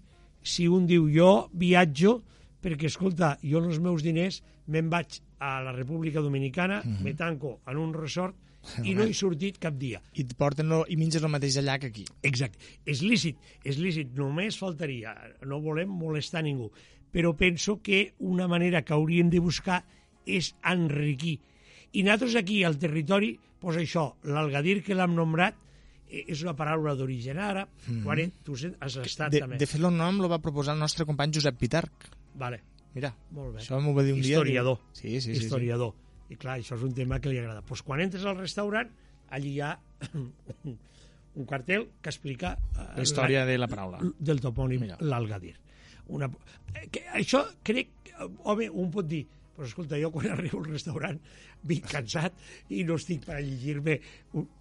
si 0.49 0.67
un 0.69 0.87
diu 0.89 1.07
jo 1.13 1.49
viatjo 1.53 2.23
perquè, 2.63 2.89
escolta, 2.89 3.37
jo 3.45 3.61
els 3.63 3.79
meus 3.81 4.03
diners 4.03 4.41
me'n 4.67 4.89
vaig 4.91 5.21
a 5.39 5.61
la 5.63 5.73
República 5.73 6.21
Dominicana, 6.21 6.81
Mhm. 6.85 7.03
me 7.05 7.15
tanco 7.15 7.61
en 7.67 7.77
un 7.79 7.93
resort 7.95 8.35
i 8.83 8.93
no 8.95 9.05
he 9.07 9.15
sortit 9.15 9.57
cap 9.63 9.77
dia. 9.79 10.01
I 10.19 10.23
et 10.27 10.35
porten 10.37 10.69
lo, 10.69 10.85
i 10.89 10.97
menges 10.97 11.23
el 11.23 11.31
mateix 11.31 11.57
allà 11.57 11.79
que 11.79 11.87
aquí. 11.87 12.05
Exacte. 12.23 12.59
És 12.85 13.01
lícit, 13.03 13.37
és 13.65 13.79
lícit, 13.79 14.11
només 14.19 14.59
faltaria, 14.59 15.15
no 15.47 15.61
volem 15.61 15.89
molestar 15.89 16.43
ningú, 16.43 16.71
però 17.13 17.35
penso 17.37 17.81
que 17.81 18.15
una 18.19 18.49
manera 18.49 18.83
que 18.83 18.93
hauríem 18.93 19.31
de 19.31 19.39
buscar 19.39 19.85
és 20.27 20.55
enriquir. 20.65 21.39
I 21.93 22.03
nosaltres 22.03 22.35
aquí, 22.37 22.65
al 22.65 22.77
territori, 22.77 23.39
pues 23.61 23.77
això, 23.79 24.17
l'algadir 24.25 24.83
que 24.83 24.95
l'hem 24.95 25.15
nombrat, 25.15 25.55
és 26.11 26.43
una 26.43 26.55
paraula 26.57 26.95
d'origen 26.97 27.39
àrab, 27.39 27.69
mm 27.87 28.05
-hmm. 28.05 28.33
tu 28.45 28.53
has 28.81 28.97
estat 28.97 29.31
De, 29.33 29.41
també. 29.41 29.59
de 29.59 29.67
fet, 29.67 29.81
el 29.81 29.97
nom 29.97 30.21
lo 30.21 30.29
va 30.29 30.39
proposar 30.39 30.75
el 30.75 30.81
nostre 30.81 31.05
company 31.05 31.33
Josep 31.35 31.57
Pitarc. 31.59 31.93
Vale, 32.35 32.61
Mira, 32.95 33.15
molt 33.31 33.55
bé. 33.55 33.61
això 33.61 33.81
m'ho 33.81 33.95
va 33.95 34.03
dir 34.03 34.13
un 34.13 34.21
Historiador. 34.21 34.79
dia. 34.79 34.87
Sí, 34.93 35.09
sí, 35.09 35.21
sí. 35.21 35.35
sí. 35.35 35.45
Historiador. 35.45 35.95
I 36.31 36.37
clar, 36.37 36.59
això 36.59 36.75
és 36.77 36.83
un 36.83 36.95
tema 36.95 37.21
que 37.21 37.29
li 37.31 37.39
agrada. 37.39 37.63
Pues 37.63 37.83
quan 37.83 38.01
entres 38.01 38.25
al 38.25 38.37
restaurant, 38.37 38.89
allí 39.31 39.51
hi 39.55 39.61
ha 39.61 39.79
un 41.35 41.45
cartel 41.47 41.89
que 42.03 42.09
explica... 42.11 42.59
eh, 42.77 42.97
La 42.97 43.03
història 43.03 43.45
de 43.47 43.59
la 43.59 43.69
paraula. 43.69 43.99
del 44.19 44.41
topònim 44.41 44.89
l'Algadir. 45.01 45.55
Una... 46.09 46.27
eh, 46.75 46.89
Que 46.91 47.05
això 47.15 47.45
crec, 47.63 47.89
eh, 48.07 48.29
home, 48.45 48.69
un 48.71 48.91
pot 48.91 49.07
dir, 49.07 49.27
però 49.59 49.67
escolta, 49.67 49.99
jo 49.99 50.13
quan 50.15 50.29
arribo 50.37 50.61
al 50.63 50.69
restaurant 50.71 51.19
vinc 51.67 51.89
cansat 51.91 52.37
i 52.71 52.85
no 52.87 52.95
estic 53.01 53.25
per 53.27 53.41
llegir-me... 53.43 53.97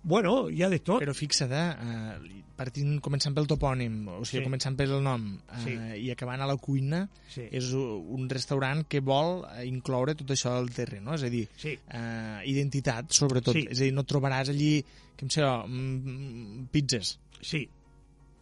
Bueno, 0.01 0.47
hi 0.49 0.63
ha 0.65 0.69
de 0.73 0.79
tot. 0.81 0.99
Però 1.03 1.13
fixa't, 1.13 1.53
eh, 1.53 2.41
partint, 2.57 2.95
començant 3.05 3.35
pel 3.37 3.45
topònim, 3.45 3.99
o 4.15 4.23
sigui, 4.25 4.41
Sí. 4.41 4.45
començant 4.49 4.75
pel 4.79 4.95
nom 5.05 5.27
eh, 5.37 5.61
Sí. 5.63 5.75
i 6.07 6.11
acabant 6.11 6.41
a 6.41 6.47
la 6.49 6.57
cuina, 6.57 7.03
Sí. 7.29 7.45
és 7.51 7.69
un 7.77 8.25
restaurant 8.29 8.81
que 8.89 8.99
vol 9.05 9.43
eh, 9.53 9.67
incloure 9.69 10.15
tot 10.17 10.33
això 10.33 10.55
al 10.57 10.71
terreny, 10.73 11.03
no? 11.05 11.13
És 11.13 11.23
a 11.23 11.29
dir, 11.29 11.47
Sí. 11.55 11.77
eh, 11.93 12.41
identitat, 12.49 13.11
sobretot. 13.13 13.53
Sí. 13.53 13.67
És 13.69 13.79
a 13.79 13.83
dir, 13.83 13.93
no 13.93 14.03
trobaràs 14.03 14.49
allí, 14.49 14.83
que 15.15 15.25
em 15.25 15.29
sé 15.29 15.41
jo, 15.45 15.67
mm, 15.67 16.67
pizzas. 16.71 17.19
Sí, 17.41 17.67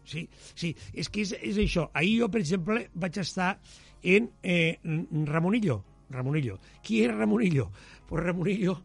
sí, 0.04 0.28
sí. 0.54 0.74
És 0.94 1.08
que 1.10 1.20
és, 1.22 1.32
és 1.42 1.56
això. 1.58 1.90
Ahir 1.92 2.20
jo, 2.22 2.30
per 2.30 2.40
exemple, 2.40 2.88
vaig 2.94 3.18
estar 3.18 3.58
en 4.02 4.30
eh, 4.42 4.78
Ramonillo. 5.26 5.82
Ramonillo. 6.10 6.58
Qui 6.82 7.02
és 7.04 7.12
Ramonillo? 7.14 7.70
Pues 8.08 8.22
Ramonillo, 8.24 8.76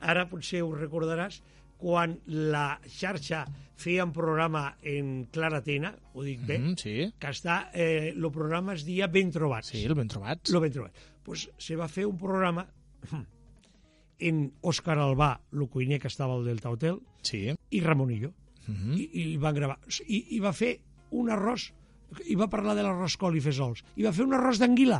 ara 0.00 0.28
potser 0.30 0.62
ho 0.62 0.72
recordaràs, 0.74 1.40
quan 1.78 2.16
la 2.26 2.80
xarxa 2.90 3.44
feia 3.78 4.02
un 4.04 4.12
programa 4.12 4.76
en 4.82 5.26
Clara 5.30 5.60
Tena, 5.62 5.92
ho 6.14 6.22
dic 6.26 6.40
bé, 6.46 6.58
Mm, 6.58 6.74
sí, 6.76 7.12
que 7.18 7.28
està, 7.30 7.70
eh, 7.72 8.12
el 8.16 8.30
programa 8.34 8.74
es 8.74 8.84
dia 8.84 9.06
Ben 9.06 9.30
Trobats. 9.30 9.68
sí, 9.68 9.84
el 9.84 9.94
ben 9.94 10.08
trobat. 10.08 10.48
Lo 10.50 10.60
ben 10.60 10.72
trobat. 10.72 10.92
Pues 11.22 11.48
se 11.56 11.76
va 11.76 11.86
fer 11.88 12.06
un 12.06 12.16
programa 12.18 12.66
en 14.18 14.52
Òscar 14.62 14.98
Albà, 14.98 15.40
el 15.52 15.68
cuiner 15.70 16.00
que 16.02 16.08
estava 16.08 16.34
al 16.34 16.44
Delta 16.44 16.70
Hotel, 16.70 17.00
Sí. 17.22 17.48
i 17.70 17.80
Ramonillo 17.80 18.32
Mm 18.68 18.94
i, 18.98 19.04
i 19.12 19.22
el 19.34 19.38
van 19.40 19.54
gravar. 19.54 19.78
I, 20.06 20.36
I 20.36 20.40
va 20.40 20.52
fer 20.52 20.80
un 21.16 21.30
arròs, 21.32 21.70
i 22.28 22.34
va 22.36 22.48
parlar 22.52 22.74
de 22.76 22.82
l'arròs 22.84 23.16
colifesols, 23.16 23.80
i 23.96 24.02
va 24.04 24.12
fer 24.12 24.26
un 24.26 24.34
arròs 24.36 24.58
d'anguila, 24.60 24.98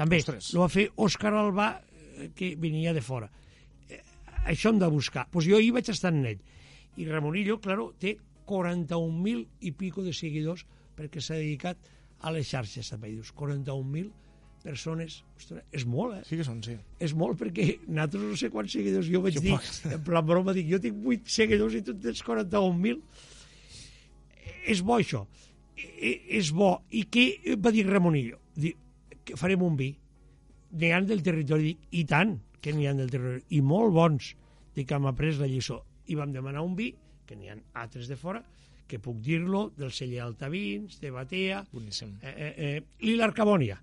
també. 0.00 0.20
Ostres. 0.24 0.50
Lo 0.56 0.64
va 0.64 0.70
fer 0.72 0.88
Òscar 0.96 1.32
Albà, 1.36 1.68
eh, 2.16 2.30
que 2.36 2.54
venia 2.60 2.94
de 2.96 3.02
fora. 3.04 3.30
Eh, 3.88 4.00
això 4.54 4.72
hem 4.72 4.80
de 4.80 4.88
buscar. 4.92 5.26
Pues 5.30 5.46
jo 5.48 5.56
ahir 5.60 5.72
vaig 5.76 5.88
estar 5.92 6.12
en 6.14 6.24
ell. 6.32 6.40
I 6.96 7.06
Ramonillo, 7.08 7.60
claro, 7.62 7.92
té 7.98 8.16
41.000 8.50 9.46
i 9.68 9.72
pico 9.72 10.02
de 10.02 10.12
seguidors 10.16 10.66
perquè 10.98 11.20
s'ha 11.22 11.38
dedicat 11.38 11.78
a 12.20 12.32
les 12.34 12.48
xarxes, 12.50 12.90
també. 12.90 13.12
Dius, 13.14 13.30
41.000 13.36 14.10
persones, 14.60 15.24
ostres, 15.38 15.64
és 15.72 15.86
molt, 15.88 16.18
eh? 16.18 16.22
Sí 16.28 16.36
que 16.36 16.44
són, 16.44 16.58
sí. 16.64 16.74
és 17.00 17.14
molt 17.16 17.38
perquè 17.40 17.78
nosaltres 17.86 18.26
no 18.28 18.36
sé 18.36 18.50
quants 18.52 18.74
seguidors 18.76 19.08
jo 19.08 19.22
vaig 19.24 19.38
Jo 19.38 19.40
dir, 19.46 19.54
poc. 19.56 19.64
en 19.94 20.02
plan 20.04 20.26
broma 20.26 20.52
dic, 20.52 20.66
jo 20.68 20.80
tinc 20.84 20.96
8 21.00 21.32
seguidors 21.32 21.78
i 21.78 21.80
tu 21.86 21.94
en 21.96 22.02
tens 22.04 22.20
41.000 22.26 23.00
és 24.74 24.82
bo 24.84 24.98
això 24.98 25.22
és 25.80 26.50
bo 26.52 26.74
i 26.92 27.06
què 27.08 27.56
va 27.56 27.72
dir 27.72 27.86
Ramonillo? 27.88 28.36
Diu, 28.52 28.76
que 29.24 29.36
farem 29.36 29.62
un 29.62 29.76
vi 29.76 29.90
n'hi 30.72 30.92
ha 30.94 31.00
del 31.02 31.22
territori 31.26 31.74
i 31.98 32.04
tant 32.06 32.36
que 32.62 32.72
n'hi 32.72 32.86
ha 32.86 32.94
del 32.94 33.10
territori 33.10 33.44
i 33.56 33.60
molt 33.60 33.92
bons 33.96 34.34
dic 34.76 34.86
que 34.88 34.94
hem 34.94 35.06
après 35.10 35.38
la 35.40 35.48
lliçó. 35.50 35.80
I 36.06 36.14
vam 36.18 36.32
demanar 36.32 36.62
un 36.62 36.76
vi 36.78 36.92
que 37.26 37.36
n'hi 37.36 37.50
ha 37.50 37.56
altres 37.82 38.08
de 38.08 38.16
fora 38.16 38.42
que 38.90 38.98
puc 38.98 39.20
dir-lo 39.22 39.70
del 39.76 39.92
celler 39.94 40.22
Altavins, 40.24 40.98
de 41.00 41.10
Batea 41.14 41.64
Boníssim. 41.72 42.16
eh, 42.22 42.34
eh, 42.36 42.54
eh, 42.56 42.82
l'Hilarcabònia 43.06 43.78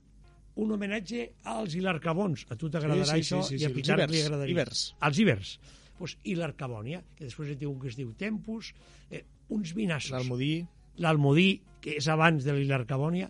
un 0.58 0.72
homenatge 0.74 1.34
als 1.46 1.76
hilarcabons 1.78 2.46
a 2.50 2.56
tu 2.58 2.70
t'agradarà 2.74 3.14
Sí, 3.20 3.24
sí, 3.24 3.36
això 3.36 3.42
sí, 3.46 3.58
sí, 3.58 3.62
i 3.62 3.66
a 3.68 3.70
sí, 3.70 3.76
Pitar 3.76 3.98
li 4.10 4.22
agradaria. 4.24 4.54
Ibers. 4.56 4.96
als 5.00 5.20
ibers. 5.22 5.60
Pues, 5.98 6.18
Hilarcabònia 6.24 7.04
que 7.16 7.26
després 7.26 7.52
en 7.54 7.60
té 7.62 7.68
un 7.70 7.78
que 7.80 7.92
es 7.92 7.98
diu 7.98 8.12
Tempus 8.18 8.74
eh, 9.12 9.24
uns 9.54 9.74
vinassos. 9.78 10.12
L'Almodí, 10.16 10.66
l'Almodí 10.98 11.62
que 11.82 11.96
és 12.02 12.08
abans 12.10 12.44
de 12.44 12.54
l'Hilarcabònia 12.58 13.30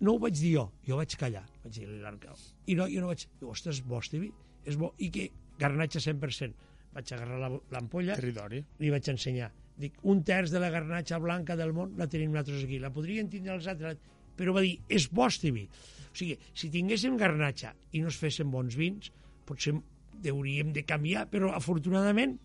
no 0.00 0.14
ho 0.14 0.18
vaig 0.18 0.34
dir 0.40 0.54
jo, 0.56 0.64
jo 0.86 0.96
vaig 0.96 1.14
callar 1.16 1.44
vaig 1.64 1.74
dir 1.78 1.86
i 2.66 2.74
no, 2.74 2.86
jo 2.88 3.00
no 3.00 3.06
vaig 3.12 3.18
dir, 3.26 3.46
ostres, 3.48 3.82
bo 3.84 3.98
este 4.00 4.18
vi 4.18 4.32
és 4.66 4.76
bo, 4.80 4.94
i 4.98 5.10
que 5.10 5.30
garnatge 5.58 6.00
100% 6.00 6.54
vaig 6.94 7.12
agarrar 7.12 7.38
la- 7.40 7.60
l'ampolla 7.70 8.14
territori. 8.16 8.64
li 8.78 8.90
vaig 8.90 9.08
ensenyar. 9.08 9.50
Dic, 9.76 9.96
un 10.06 10.22
terç 10.22 10.50
de 10.54 10.60
la 10.62 10.70
garnatxa 10.70 11.18
blanca 11.18 11.56
del 11.56 11.72
món 11.74 11.96
la 11.98 12.06
tenim 12.06 12.30
nosaltres 12.30 12.62
aquí. 12.64 12.78
La 12.78 12.90
podrien 12.94 13.28
tindre 13.28 13.54
els 13.56 13.66
altres, 13.66 13.98
però 14.38 14.52
va 14.54 14.60
dir, 14.62 14.76
és 14.88 15.08
bo 15.10 15.26
este 15.26 15.50
vi. 15.50 15.64
O 15.66 16.14
sigui, 16.16 16.36
si 16.54 16.70
tinguéssim 16.70 17.16
garnatxa 17.18 17.72
i 17.92 18.00
no 18.00 18.08
es 18.08 18.16
fessin 18.16 18.50
bons 18.52 18.76
vins, 18.78 19.10
potser 19.44 19.74
hauríem 20.30 20.70
de 20.72 20.84
canviar, 20.86 21.26
però 21.28 21.50
afortunadament, 21.52 22.38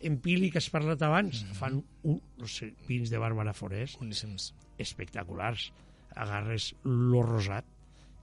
en 0.00 0.18
Pili, 0.20 0.50
que 0.52 0.58
has 0.60 0.68
parlat 0.70 1.00
abans, 1.02 1.40
fan 1.58 1.80
un, 2.04 2.20
els 2.38 2.60
vins 2.86 3.08
de 3.10 3.18
Bàrbara 3.18 3.54
Forés 3.56 3.96
Boníssims. 3.98 4.52
espectaculars. 4.78 5.72
Agarres 6.18 6.72
lo 6.84 7.22
rosat, 7.22 7.64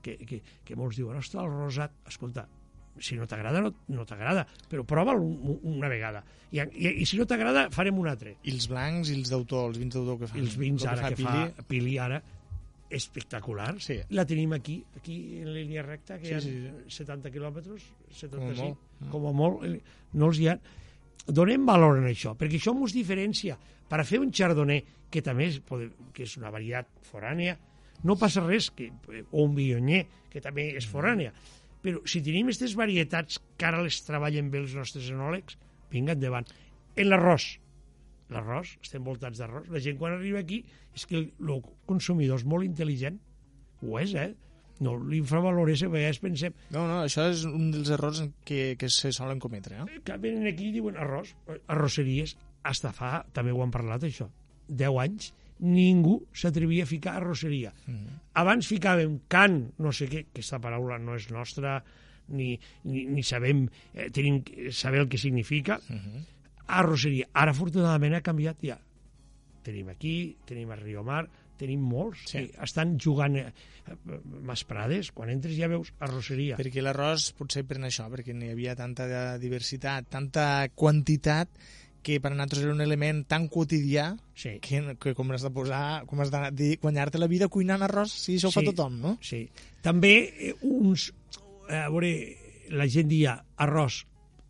que, 0.04 0.18
que, 0.28 0.42
que 0.64 0.76
molts 0.78 0.98
diuen, 1.00 1.16
ostres, 1.18 1.42
el 1.42 1.50
rosat... 1.50 1.94
Escolta, 2.06 2.46
si 3.00 3.16
no 3.18 3.26
t'agrada, 3.28 3.60
no, 3.60 3.72
no 3.92 4.04
t'agrada, 4.08 4.46
però 4.70 4.84
prova'l 4.88 5.20
un, 5.20 5.58
una 5.74 5.88
vegada. 5.92 6.22
I, 6.54 6.62
i, 6.62 6.92
I 7.02 7.06
si 7.08 7.18
no 7.20 7.26
t'agrada, 7.28 7.66
farem 7.74 7.98
un 8.00 8.08
altre. 8.08 8.36
I 8.44 8.54
els 8.54 8.68
blancs 8.70 9.10
i 9.12 9.18
els 9.18 9.32
d'autor, 9.32 9.70
els 9.72 9.80
vins 9.82 9.92
d'autor 9.96 10.20
que 10.22 10.30
fan? 10.30 10.38
I 10.40 10.44
els 10.46 10.56
vins 10.60 10.86
ara 10.88 11.10
que, 11.10 11.18
Pili. 11.18 11.42
fa 11.58 11.66
Pili 11.68 11.98
ara, 12.00 12.22
espectacular. 12.88 13.74
Sí. 13.82 13.98
La 14.14 14.24
tenim 14.28 14.52
aquí, 14.54 14.78
aquí 14.96 15.16
en 15.42 15.52
línia 15.54 15.82
recta, 15.82 16.18
que 16.22 16.28
Sí, 16.28 16.32
hi 16.32 16.36
ha 16.36 16.40
sí, 16.40 16.96
70 17.02 17.32
quilòmetres, 17.34 17.86
75, 18.20 18.40
Com 18.46 18.52
a 18.52 18.62
molt. 18.62 19.10
com 19.12 19.26
a 19.26 19.32
molt, 19.36 19.64
eh, 19.66 19.80
no 20.14 20.30
els 20.30 20.40
hi 20.40 20.48
ha... 20.52 20.58
Donem 21.26 21.64
valor 21.66 21.98
en 21.98 22.06
això, 22.06 22.36
perquè 22.38 22.60
això 22.60 22.70
ens 22.76 22.94
diferencia. 22.94 23.56
Per 23.90 23.98
a 23.98 24.04
fer 24.06 24.20
un 24.22 24.30
chardonnay, 24.30 24.84
que 25.10 25.22
també 25.26 25.48
és, 25.50 25.58
que 26.14 26.22
és 26.22 26.36
una 26.38 26.52
varietat 26.54 26.88
forània, 27.10 27.56
no 28.04 28.16
passa 28.20 28.44
res, 28.44 28.70
que, 28.74 28.90
o 29.30 29.44
un 29.44 29.54
viognier, 29.56 30.04
que 30.32 30.42
també 30.44 30.70
és 30.76 30.88
forània. 30.88 31.32
Però 31.84 32.02
si 32.08 32.22
tenim 32.24 32.48
aquestes 32.48 32.74
varietats 32.78 33.38
que 33.56 33.68
ara 33.68 33.84
les 33.84 34.00
treballen 34.04 34.50
bé 34.50 34.60
els 34.64 34.74
nostres 34.76 35.08
enòlegs, 35.12 35.58
vinga 35.92 36.16
endavant. 36.16 36.48
En 36.96 37.10
l'arròs, 37.10 37.46
l'arròs, 38.32 38.72
estem 38.82 39.04
voltats 39.06 39.38
d'arròs. 39.38 39.68
La 39.72 39.82
gent 39.82 40.00
quan 40.00 40.16
arriba 40.16 40.42
aquí 40.42 40.62
és 40.96 41.06
que 41.06 41.20
el, 41.20 41.30
el 41.46 41.62
consumidor 41.86 42.40
és 42.40 42.46
molt 42.48 42.66
intel·ligent. 42.66 43.20
Ho 43.84 44.00
és, 44.00 44.16
eh? 44.16 44.32
No 44.84 44.96
l'infravalores, 45.00 45.86
a 45.86 45.88
vegades 45.88 46.18
pensem 46.20 46.52
No, 46.74 46.82
no, 46.84 46.98
això 47.06 47.30
és 47.30 47.46
un 47.48 47.70
dels 47.72 47.88
errors 47.94 48.20
que, 48.44 48.74
que 48.76 48.90
se 48.92 49.12
solen 49.14 49.40
cometre. 49.40 49.78
Eh? 49.80 50.00
que 50.04 50.18
venen 50.20 50.48
aquí 50.50 50.68
i 50.68 50.74
diuen 50.74 50.98
arròs, 51.00 51.32
arrosseries, 51.72 52.34
hasta 52.66 52.92
fa, 52.92 53.22
també 53.32 53.54
ho 53.54 53.62
han 53.64 53.72
parlat 53.72 54.04
això, 54.04 54.28
10 54.68 55.00
anys, 55.00 55.30
ningú 55.60 56.18
s'atrevia 56.36 56.84
a 56.84 56.90
ficar 56.90 57.16
arrosseria. 57.16 57.72
Mm. 57.86 58.18
Abans 58.42 58.68
ficàvem 58.68 59.20
can, 59.32 59.72
no 59.78 59.92
sé 59.92 60.08
què, 60.10 60.26
que 60.26 60.40
aquesta 60.40 60.60
paraula 60.60 60.98
no 61.00 61.16
és 61.16 61.30
nostra, 61.32 61.78
ni, 62.28 62.58
ni, 62.84 63.06
ni 63.06 63.22
sabem, 63.22 63.66
eh, 63.94 64.10
tenim 64.10 64.42
saber 64.74 65.04
el 65.04 65.08
que 65.08 65.18
significa, 65.18 65.80
mm 65.88 65.96
-hmm. 65.96 66.24
arrosseria. 66.66 67.28
Ara, 67.32 67.50
afortunadament, 67.52 68.14
ha 68.14 68.20
canviat 68.20 68.58
ja. 68.62 68.78
Tenim 69.62 69.88
aquí, 69.88 70.36
tenim 70.44 70.70
a 70.70 70.76
Riomar, 70.76 71.28
tenim 71.56 71.80
molts 71.80 72.26
Sí. 72.26 72.38
que 72.38 72.64
estan 72.64 72.98
jugant 72.98 73.36
eh, 73.36 73.52
Masprades, 74.42 75.12
quan 75.12 75.30
entres 75.30 75.56
ja 75.56 75.68
veus 75.68 75.92
arrosseria. 75.98 76.56
Perquè 76.56 76.82
l'arròs 76.82 77.32
potser 77.38 77.64
pren 77.64 77.84
això, 77.84 78.08
perquè 78.10 78.34
n'hi 78.34 78.50
havia 78.50 78.74
tanta 78.74 79.38
diversitat, 79.38 80.08
tanta 80.08 80.68
quantitat, 80.74 81.48
que 82.06 82.20
per 82.22 82.30
a 82.30 82.36
nosaltres 82.36 82.62
era 82.62 82.74
un 82.76 82.80
element 82.84 83.24
tan 83.26 83.48
quotidià 83.50 84.12
Sí. 84.38 84.56
que, 84.62 84.78
que 85.02 85.14
com 85.18 85.32
has 85.34 85.42
de 85.42 85.50
posar, 85.50 86.04
com 86.06 86.20
has 86.22 86.30
de 86.30 86.42
dir, 86.54 86.76
guanyar-te 86.78 87.18
la 87.18 87.26
vida 87.26 87.48
cuinant 87.50 87.82
arròs, 87.82 88.12
si 88.14 88.36
això 88.38 88.48
ho 88.52 88.54
Sí. 88.54 88.60
fa 88.60 88.64
tothom, 88.70 89.00
no? 89.02 89.16
Sí. 89.20 89.48
També 89.82 90.12
eh, 90.50 90.54
uns... 90.62 91.08
eh, 91.68 91.82
A 91.82 91.90
veure, 91.90 92.12
la 92.70 92.86
gent 92.86 93.08
dia 93.10 93.34
arròs 93.58 94.04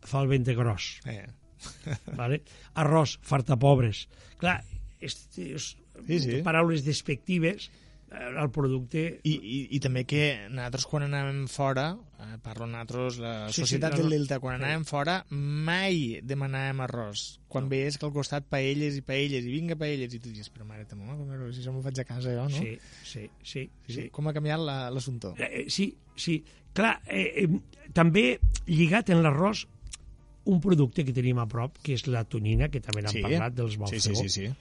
fa 0.07 0.21
el 0.21 0.29
vente 0.29 0.55
gros, 0.55 1.01
Eh. 1.09 1.25
vale? 2.21 2.43
arròs 2.77 3.17
farta 3.25 3.57
pobres. 3.57 4.07
Clar, 4.39 4.61
és, 5.01 5.17
Sí, 5.35 6.19
sí. 6.21 6.43
paraules 6.45 6.85
despectives 6.85 7.71
eh, 8.11 8.39
al 8.39 8.51
producte... 8.55 9.21
I, 9.25 9.33
i, 9.35 9.57
I 9.77 9.81
també 9.83 10.05
que 10.09 10.47
nosaltres 10.51 10.87
quan 10.87 11.05
anàvem 11.07 11.45
fora, 11.51 11.87
eh, 12.21 12.37
parlo 12.43 12.67
nosaltres, 12.67 13.19
la 13.23 13.33
Sí, 13.49 13.55
sí, 13.55 13.61
societat 13.65 13.93
no, 13.93 13.97
no. 13.99 14.03
del 14.05 14.15
Delta, 14.19 14.39
quan 14.41 14.61
anàvem 14.61 14.85
fora, 14.89 15.17
mai 15.31 16.21
demanàvem 16.23 16.81
arròs. 16.87 17.25
Quan 17.49 17.65
No. 17.67 17.71
veies 17.71 17.99
que 17.99 18.07
al 18.07 18.13
costat 18.13 18.47
paelles 18.49 18.97
i 18.97 19.03
paelles, 19.03 19.45
i 19.45 19.53
vinga 19.53 19.77
paelles, 19.77 20.13
i 20.15 20.21
tu 20.21 20.31
dius, 20.31 20.51
però 20.53 20.65
mare 20.69 20.85
ta 20.87 20.97
meva, 20.97 21.17
però 21.19 21.51
si 21.53 21.61
això 21.65 21.73
m'ho 21.75 21.83
faig 21.83 21.99
a 22.01 22.05
casa 22.05 22.35
jo, 22.35 22.49
no? 22.49 22.51
Sí, 22.57 22.77
sí, 23.05 23.29
sí. 23.43 23.65
Sí, 23.87 23.93
sí. 23.95 24.09
Com 24.11 24.29
ha 24.29 24.35
canviat 24.37 24.61
la- 24.61 24.91
l'assumpte? 24.91 25.35
Eh, 25.39 25.63
eh, 25.63 25.65
sí, 25.69 25.91
sí. 26.17 26.43
Clar, 26.77 27.01
eh, 27.07 27.45
eh, 27.45 27.91
també 27.93 28.39
lligat 28.67 29.09
en 29.11 29.23
l'arròs 29.25 29.67
un 30.47 30.61
producte 30.61 31.03
que 31.05 31.13
tenim 31.13 31.39
a 31.43 31.47
prop, 31.51 31.79
que 31.83 31.95
és 31.97 32.05
la 32.07 32.23
tonyina, 32.25 32.69
que 32.71 32.79
també 32.81 33.03
n'han 33.03 33.13
Sí. 33.17 33.23
parlat, 33.25 33.55
dels 33.57 33.73
Sí, 33.73 33.79
Balfegó. 33.79 34.01
sí, 34.23 34.29
sí, 34.29 34.29
sí. 34.47 34.55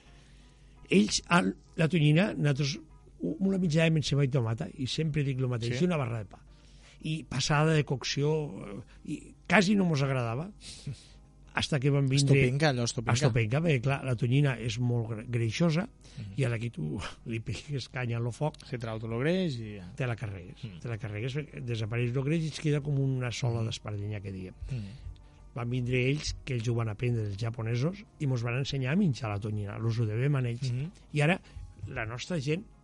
ells, 0.88 1.22
han, 1.28 1.52
la 1.76 1.88
tonyina, 1.88 2.32
nosaltres 2.34 2.78
una 3.20 3.58
mitjana 3.58 3.88
amb 3.94 4.04
ceba 4.04 4.24
i 4.24 4.28
tomata, 4.32 4.68
i 4.78 4.86
sempre 4.86 5.22
dic 5.24 5.38
el 5.40 5.48
mateix, 5.48 5.78
Sí. 5.78 5.84
i 5.84 5.88
una 5.88 5.96
barra 6.00 6.18
de 6.22 6.30
pa. 6.30 6.40
I 7.06 7.22
passada 7.28 7.72
de 7.76 7.84
cocció, 7.84 8.30
eh, 8.66 8.80
i 9.12 9.20
quasi 9.48 9.74
no 9.76 9.84
mos 9.84 10.02
agradava, 10.02 10.50
hasta 11.56 11.78
que 11.80 11.88
van 11.90 12.04
vindre... 12.08 12.36
Estopenca, 12.36 12.68
allò, 12.68 12.84
estopenca. 12.84 13.14
Estopenca, 13.16 13.60
perquè 13.64 13.80
clar, 13.80 14.02
la 14.04 14.14
tonyina 14.20 14.56
és 14.60 14.76
molt 14.78 15.08
gre- 15.14 15.24
greixosa, 15.32 15.86
i 16.36 16.44
ara 16.44 16.58
que 16.60 16.68
tu 16.72 16.98
li 17.32 17.40
pegues 17.40 17.88
canya 17.92 18.18
al 18.20 18.28
foc, 18.32 18.58
Se 18.68 18.76
trau 18.80 18.98
tot 19.00 19.08
el 19.12 19.22
greix 19.24 19.56
i 19.64 19.78
te 19.96 20.06
la 20.08 20.16
carregues. 20.20 20.60
Te 20.82 20.88
la 20.92 20.98
carregues, 21.00 21.38
desapareix 21.64 22.12
el 22.12 22.24
greix 22.28 22.44
i 22.44 22.52
es 22.52 22.60
queda 22.60 22.82
com 22.84 22.98
una 23.00 23.32
sola 23.32 23.64
d'espardenya 23.64 24.20
que 24.20 24.32
diem. 24.34 24.54
Mm. 24.68 25.02
Van 25.56 25.70
vindre 25.72 26.02
ells, 26.10 26.34
que 26.44 26.52
ells 26.58 26.68
ho 26.68 26.74
van 26.76 26.90
aprendre 26.92 27.22
dels 27.30 27.40
japonesos, 27.40 28.02
i 28.20 28.26
mos 28.28 28.42
van 28.44 28.58
ensenyar 28.60 28.92
a 28.92 29.00
menjar 29.00 29.30
la 29.32 29.40
tonyina, 29.40 29.78
l'ús 29.80 29.96
ho 30.00 30.04
devem 30.04 30.34
a 30.36 30.42
ells. 30.44 30.68
Mhm. 30.68 30.90
I 31.16 31.22
ara 31.24 31.38
la 31.88 32.04
nostra 32.04 32.36
gent 32.44 32.60
mm, 32.60 32.75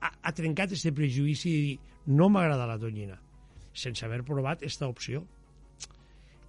ha, 0.00 0.12
ha 0.22 0.32
trencat 0.32 0.72
aquest 0.72 0.94
prejudici 0.96 1.50
de 1.52 1.62
dir 1.66 1.78
no 2.06 2.28
m'agrada 2.32 2.66
la 2.66 2.78
tonyina, 2.78 3.18
sense 3.72 4.04
haver 4.06 4.22
provat 4.24 4.62
esta 4.62 4.88
opció. 4.88 5.24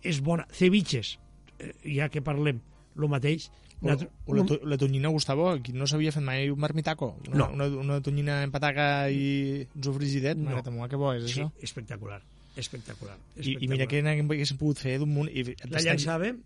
És 0.02 0.22
bona. 0.24 0.46
Ceviches, 0.56 1.18
eh, 1.60 1.74
ja 1.98 2.08
que 2.10 2.22
parlem, 2.24 2.62
el 2.98 3.10
mateix. 3.12 3.50
O, 3.82 3.88
Nosaltres- 3.88 4.12
o 4.26 4.34
la, 4.36 4.44
to- 4.46 4.60
la 4.68 4.78
tonyina, 4.78 5.08
Gustavo, 5.08 5.54
no 5.74 5.88
s'havia 5.88 6.12
fet 6.12 6.24
mai 6.24 6.50
un 6.52 6.60
marmitaco? 6.60 7.14
Una, 7.30 7.38
No. 7.38 7.50
Una, 7.54 7.68
una 7.80 8.02
tonyina 8.02 8.44
en 8.44 8.52
pataca 8.52 9.10
i 9.10 9.68
un 9.76 9.84
sofrigidet? 9.84 10.38
No. 10.38 10.50
Mare 10.52 10.90
que 10.90 10.96
bo 11.00 11.14
és 11.14 11.24
Sí, 11.32 11.40
això? 11.42 11.52
espectacular. 11.62 12.22
Espectacular. 12.58 13.16
I, 13.38 13.56
I 13.64 13.68
mira 13.72 13.88
que 13.88 14.02
n'haguéssim 14.04 14.58
pogut 14.58 14.80
fer 14.80 14.98
d'un 15.00 15.08
munt... 15.14 15.30
I 15.32 15.56
La 15.70 15.80
llançàvem, 15.80 16.42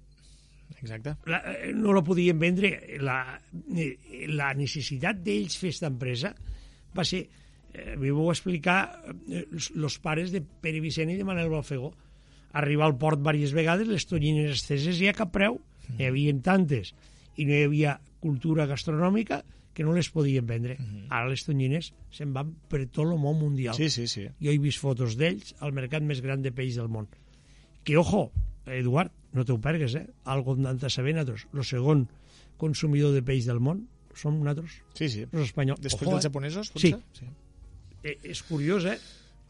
Exacte. 0.80 1.16
la, 1.26 1.40
eh, 1.54 1.72
no 1.74 1.94
la 1.94 2.04
podien 2.04 2.38
vendre. 2.40 2.98
La, 3.00 3.40
eh, 3.76 4.28
la 4.28 4.54
necessitat 4.54 5.22
d'ells 5.24 5.56
fer 5.58 5.70
aquesta 5.72 5.88
empresa 5.88 6.34
va 6.98 7.06
ser, 7.08 7.28
eh, 7.74 7.96
m'hi 7.98 8.12
vau 8.12 8.30
explicar, 8.32 9.04
eh, 9.30 9.46
pares 10.02 10.32
de 10.32 10.42
Pere 10.42 10.80
Vicent 10.84 11.10
i 11.12 11.16
de 11.16 11.24
Manel 11.24 11.50
Balfegó. 11.50 11.94
Arribar 12.54 12.86
al 12.86 12.98
port 12.98 13.20
diverses 13.20 13.54
vegades, 13.54 13.88
les 13.88 14.06
tonyines 14.06 14.52
esteses 14.52 15.00
i 15.02 15.08
a 15.08 15.14
cap 15.14 15.32
preu, 15.34 15.60
Mm. 15.84 15.96
n'hi 15.98 16.06
havia 16.06 16.34
tantes, 16.42 16.94
i 17.36 17.46
no 17.46 17.54
hi 17.54 17.64
havia 17.64 18.00
cultura 18.22 18.66
gastronòmica 18.66 19.44
que 19.74 19.84
no 19.84 19.94
les 19.94 20.10
podien 20.14 20.46
vendre. 20.46 20.78
Ara 21.10 21.28
les 21.30 21.44
tonyines 21.44 21.94
se'n 22.14 22.32
van 22.32 22.54
per 22.70 22.86
tot 22.88 23.08
el 23.08 23.18
món 23.18 23.40
mundial. 23.40 23.74
Sí, 23.76 23.90
sí, 23.90 24.08
sí. 24.08 24.28
Jo 24.40 24.52
he 24.52 24.60
vist 24.62 24.80
fotos 24.80 25.18
d'ells 25.18 25.56
al 25.60 25.74
mercat 25.74 26.04
més 26.04 26.22
gran 26.22 26.42
de 26.46 26.52
peix 26.52 26.76
del 26.76 26.88
món. 26.94 27.08
Que, 27.84 27.98
ojo, 27.98 28.32
Eduard, 28.66 29.12
no 29.34 29.44
t'ho 29.46 29.58
pergues, 29.60 29.96
eh? 30.00 30.06
Algo 30.26 30.56
hem 30.56 30.78
de 30.80 30.90
saber 30.90 31.14
nosaltres. 31.16 31.48
El 31.54 31.66
segon 31.68 32.06
consumidor 32.58 33.12
de 33.14 33.22
peix 33.26 33.46
del 33.50 33.60
món 33.60 33.88
som 34.16 34.38
nosaltres, 34.40 34.76
Sí, 34.94 35.10
sí. 35.10 35.24
els 35.32 35.50
espanyols. 35.50 35.82
Després 35.82 36.06
ojo, 36.08 36.12
dels 36.16 36.24
eh? 36.26 36.30
japonesos, 36.30 36.72
Sí. 36.76 36.94
potser? 36.94 37.26
Sí. 37.26 37.26
Eh, 38.04 38.18
és 38.32 38.44
curiós, 38.44 38.86
eh? 38.86 39.00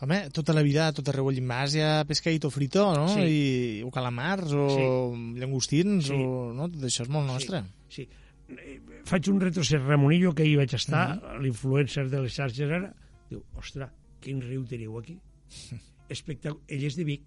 Home, 0.03 0.29
tota 0.31 0.53
la 0.53 0.61
vida, 0.63 0.91
tot 0.93 1.07
arreu 1.09 1.27
al 1.29 1.35
gimnàsia, 1.35 2.03
pescadito 2.07 2.49
frito, 2.49 2.93
no? 2.95 3.07
Sí. 3.11 3.21
I, 3.21 3.83
o 3.83 3.91
calamars, 3.91 4.51
o 4.51 5.13
llangostins, 5.35 6.07
Sí. 6.07 6.13
o... 6.15 6.53
No? 6.55 6.69
Tot 6.71 6.83
això 6.83 7.03
és 7.03 7.09
molt 7.09 7.27
nostre. 7.27 7.63
Sí. 7.89 8.07
Eh, 8.49 8.79
faig 9.05 9.29
un 9.29 9.39
retrocés 9.41 9.81
Ramonillo, 9.81 10.33
que 10.33 10.45
hi 10.47 10.55
vaig 10.55 10.73
estar, 10.73 11.21
l'influencer 11.41 12.09
de 12.09 12.21
les 12.23 12.33
xarxes 12.33 12.71
ara, 12.71 12.93
diu, 13.29 13.43
ostres, 13.55 13.89
quin 14.21 14.41
riu 14.41 14.63
teniu 14.65 14.97
aquí. 14.99 15.19
Espectacular. 16.09 16.63
Ell 16.67 16.83
és 16.87 16.95
de 16.95 17.03
Vic. 17.03 17.23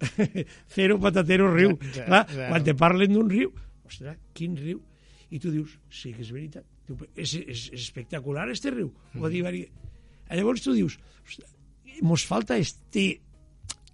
Cero 0.74 0.98
patatero 1.00 1.48
riu. 1.54 1.76
Ja, 1.80 1.88
ja, 1.96 2.04
Clar, 2.06 2.22
ja. 2.36 2.48
quan 2.52 2.64
te 2.66 2.74
parlen 2.78 3.12
d'un 3.16 3.30
riu, 3.30 3.52
ostres, 3.86 4.16
quin 4.36 4.56
riu? 4.60 4.80
I 5.30 5.40
tu 5.42 5.50
dius, 5.50 5.72
sí 5.90 6.12
que 6.14 6.22
és 6.22 6.30
veritat. 6.30 6.64
Diu, 6.86 6.96
"Però 7.00 7.08
és, 7.18 7.32
és, 7.34 7.64
és 7.72 7.80
espectacular 7.82 8.48
este 8.52 8.70
riu. 8.70 8.92
Mm. 9.14 9.22
Ho 9.22 9.28
dir, 9.32 9.42
vari- 9.42 9.68
Llavors 10.30 10.62
tu 10.62 10.72
dius, 10.74 10.98
ostres, 11.24 11.50
mos 12.02 12.24
falta 12.26 12.56
este... 12.58 13.20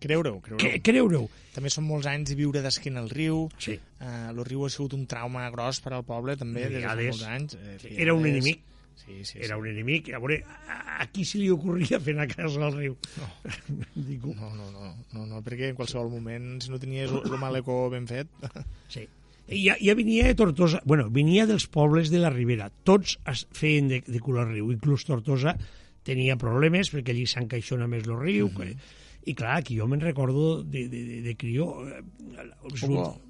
Creure-ho, 0.02 0.40
Cre 0.42 0.56
creure-ho. 0.58 0.80
creure-ho. 0.82 1.26
També 1.54 1.70
són 1.70 1.84
molts 1.86 2.08
anys 2.10 2.32
de 2.32 2.34
viure 2.34 2.58
d'esquena 2.64 2.98
al 3.04 3.10
riu. 3.12 3.44
Sí. 3.62 3.76
Uh, 4.00 4.32
el 4.32 4.40
riu 4.48 4.64
ha 4.66 4.70
sigut 4.72 4.96
un 4.96 5.04
trauma 5.06 5.44
gros 5.54 5.78
per 5.84 5.92
al 5.94 6.02
poble, 6.02 6.34
també, 6.36 6.64
des 6.72 6.82
de 6.82 7.04
molts 7.06 7.22
anys. 7.22 7.54
Eh, 7.54 7.92
era 8.02 8.14
un 8.16 8.26
enemic. 8.26 8.64
Sí, 8.96 9.24
sí, 9.24 9.38
Era 9.38 9.55
sí. 9.55 9.61
un 9.61 9.66
enemic. 9.68 10.12
A 10.14 10.20
veure, 10.22 10.42
a, 10.68 11.02
a 11.02 11.07
qui 11.12 11.24
se 11.28 11.40
li 11.40 11.48
ocorria 11.50 12.00
fer 12.02 12.14
anar 12.16 12.28
a 12.28 12.35
casa 12.35 12.62
al 12.66 12.76
riu? 12.76 12.96
No. 13.18 13.31
Ningú. 14.09 14.35
No, 14.38 14.52
no, 14.55 14.70
no, 14.70 14.92
no, 15.14 15.26
no, 15.26 15.42
perquè 15.42 15.72
en 15.72 15.78
qualsevol 15.78 16.12
moment, 16.12 16.55
si 16.62 16.70
no 16.72 16.81
tenies 16.83 17.12
el, 17.12 17.37
malecó 17.40 17.85
ben 17.92 18.09
fet... 18.11 18.31
Sí. 18.92 19.07
Ja, 19.48 19.74
ja 19.81 19.94
venia 19.98 20.28
de 20.28 20.37
Tortosa, 20.38 20.81
bueno, 20.87 21.09
venia 21.11 21.46
dels 21.48 21.64
pobles 21.66 22.12
de 22.12 22.20
la 22.22 22.31
Ribera. 22.31 22.68
Tots 22.87 23.16
es 23.28 23.46
feien 23.57 23.88
de, 23.90 23.98
de 24.07 24.20
al 24.22 24.52
riu, 24.52 24.70
inclús 24.72 25.05
Tortosa 25.09 25.57
tenia 26.07 26.37
problemes 26.38 26.90
perquè 26.92 27.14
allí 27.14 27.24
s'encaixona 27.26 27.88
més 27.90 28.07
el 28.07 28.18
riu. 28.20 28.48
Mm 28.48 28.57
-hmm. 28.57 29.00
I 29.24 29.35
clar, 29.38 29.59
aquí 29.59 29.76
jo 29.78 29.87
me'n 29.87 30.00
recordo 30.00 30.62
de, 30.62 30.88
de, 30.88 31.05
de, 31.05 31.20
de 31.22 31.37
crió, 31.37 31.87
eh, 31.88 32.02
Ojo. 32.62 33.20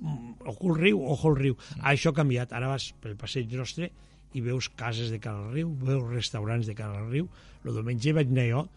ojo 0.44 0.72
el 0.72 0.80
riu, 0.80 1.02
ojo 1.04 1.28
el 1.28 1.36
riu. 1.36 1.54
Mm. 1.54 1.80
Això 1.84 2.10
ha 2.10 2.16
canviat. 2.16 2.52
Ara 2.52 2.68
vas 2.68 2.94
pel 3.00 3.16
passeig 3.16 3.52
nostre 3.52 3.90
i 4.34 4.40
veus 4.40 4.68
cases 4.68 5.10
de 5.10 5.18
cara 5.20 5.38
al 5.46 5.52
riu, 5.52 5.70
veus 5.82 6.04
restaurants 6.10 6.66
de 6.66 6.74
cara 6.74 6.98
al 7.02 7.10
riu. 7.10 7.28
El 7.64 7.74
diumenge 7.74 8.12
vaig 8.16 8.28
anar 8.32 8.46
jo, 8.50 8.68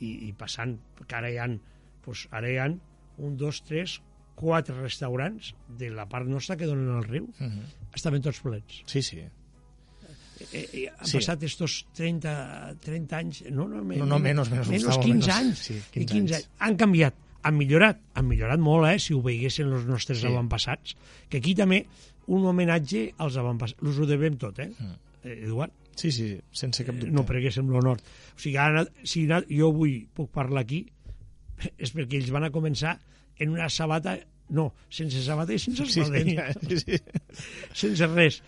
i, 0.00 0.28
i 0.28 0.32
passant, 0.36 0.78
que 1.06 1.16
ara 1.16 1.30
hi 1.30 1.36
ha 1.38 1.48
pues 2.04 2.26
ara 2.32 2.48
hi 2.50 2.56
ha 2.58 2.66
un, 2.70 3.36
dos, 3.36 3.62
tres, 3.62 3.98
quatre 4.34 4.74
restaurants 4.80 5.52
de 5.78 5.90
la 5.92 6.06
part 6.08 6.26
nostra 6.26 6.56
que 6.56 6.66
donen 6.66 6.88
al 6.96 7.04
riu. 7.04 7.24
Uh 7.38 7.46
-huh. 7.46 7.66
Estaven 7.94 8.22
tots 8.22 8.40
plens. 8.40 8.82
Sí, 8.86 9.02
sí. 9.02 9.18
Eh, 10.52 10.68
eh, 10.72 10.88
han 10.98 11.06
Sí. 11.06 11.18
passat 11.18 11.42
estos 11.42 11.86
30, 11.94 12.74
30 12.80 13.16
anys, 13.18 13.42
no, 13.50 13.68
no, 13.68 13.82
No, 13.82 14.06
no, 14.06 14.18
menos, 14.18 14.50
menos, 14.50 14.68
menos 14.68 14.68
Gustavo, 14.86 15.02
15 15.02 15.12
menos. 15.12 15.28
anys. 15.28 15.58
Sí, 15.58 15.74
i 15.74 15.82
15 15.92 16.12
15 16.14 16.34
anys. 16.34 16.46
anys. 16.46 16.50
Han 16.58 16.76
canviat, 16.76 17.14
han 17.42 17.56
millorat, 17.56 18.00
han 18.14 18.26
millorat 18.28 18.60
molt, 18.60 18.88
eh, 18.90 18.98
si 18.98 19.14
ho 19.14 19.22
veiessin 19.22 19.66
els 19.72 19.86
nostres 19.86 20.20
Sí. 20.20 20.26
avantpassats. 20.26 20.96
Que 21.28 21.38
aquí 21.38 21.54
també 21.54 21.86
un 22.26 22.44
homenatge 22.46 23.14
als 23.18 23.36
avantpassats. 23.36 23.82
Us 23.82 23.98
ho 23.98 24.06
devem 24.06 24.36
tot, 24.36 24.58
eh, 24.58 24.70
eh 25.24 25.38
Eduard? 25.44 25.72
Sí, 25.96 26.10
sí, 26.12 26.38
sense 26.52 26.84
cap 26.84 26.94
dubte. 26.94 27.10
no 27.12 27.26
prenguéssim 27.26 27.68
l'honor. 27.68 27.98
O 27.98 28.38
sigui, 28.38 28.56
ara, 28.56 28.86
si 29.04 29.26
na- 29.26 29.42
jo 29.48 29.68
avui 29.68 30.06
puc 30.14 30.30
parlar 30.30 30.62
aquí, 30.62 30.86
és 31.78 31.92
perquè 31.94 32.16
ells 32.16 32.30
van 32.30 32.44
a 32.44 32.50
començar 32.50 32.98
en 33.38 33.50
una 33.50 33.68
sabata, 33.68 34.18
no, 34.50 34.72
sense 34.88 35.20
sabata 35.22 35.52
i 35.54 35.58
sense 35.58 35.84
Sí, 35.86 36.02
sí, 36.04 36.36
sí, 36.68 36.78
sí. 36.86 36.98
sense 37.72 38.06
res. 38.06 38.42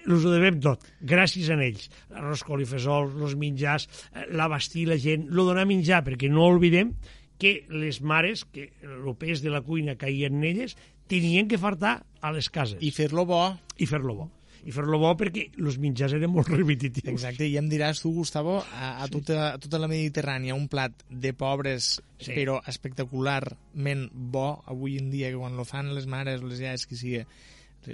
Els 0.00 0.24
ho 0.24 0.30
devem 0.32 0.58
tot, 0.64 0.82
gràcies 1.04 1.50
a 1.52 1.56
ells. 1.60 1.90
L'arròs 2.10 2.42
colifesol, 2.42 3.10
els 3.20 3.34
menjars, 3.36 3.86
eh, 4.14 4.24
l'abastir 4.32 4.86
la 4.88 4.96
gent, 4.96 5.26
lo 5.28 5.44
donar 5.44 5.66
menjar, 5.68 6.02
perquè 6.06 6.30
no 6.32 6.46
oblidem 6.48 6.94
que 7.40 7.64
les 7.72 8.02
mares, 8.04 8.44
que 8.44 8.68
el 8.84 9.08
pes 9.18 9.40
de 9.42 9.50
la 9.50 9.62
cuina 9.64 9.96
caia 9.96 10.28
en 10.28 10.44
elles, 10.44 10.76
tenien 11.10 11.48
que 11.48 11.58
fartar 11.58 12.04
a 12.20 12.30
les 12.36 12.50
cases 12.52 12.78
I 12.84 12.92
fer-lo 12.94 13.24
bo, 13.26 13.40
i 13.80 13.86
fer-lo 13.88 14.14
bo. 14.14 14.28
I 14.60 14.74
fer-lo 14.76 14.98
bo 15.00 15.14
perquè 15.16 15.46
els 15.56 15.78
menjars 15.80 16.12
eren 16.18 16.28
molt 16.30 16.50
repetitius. 16.52 17.08
exacte, 17.08 17.46
i 17.48 17.56
em 17.56 17.66
diràs 17.72 18.02
tu, 18.04 18.10
Gustavo, 18.12 18.58
a, 18.60 18.90
a, 19.02 19.08
tota, 19.08 19.54
a 19.54 19.58
tota 19.58 19.80
la 19.80 19.88
Mediterrània 19.88 20.52
un 20.54 20.68
plat 20.68 20.92
de 21.08 21.32
pobres, 21.32 21.94
Sí. 22.20 22.26
sí. 22.28 22.34
però 22.36 22.58
espectacularment 22.68 24.10
bo, 24.12 24.62
avui 24.66 24.98
en 25.00 25.10
dia, 25.10 25.30
que 25.32 25.36
quan 25.40 25.56
lo 25.56 25.64
fan 25.64 25.94
les 25.94 26.06
mares, 26.06 26.42
les 26.44 26.60
iaies, 26.60 26.84
que 26.86 26.96
sigui, 26.96 27.22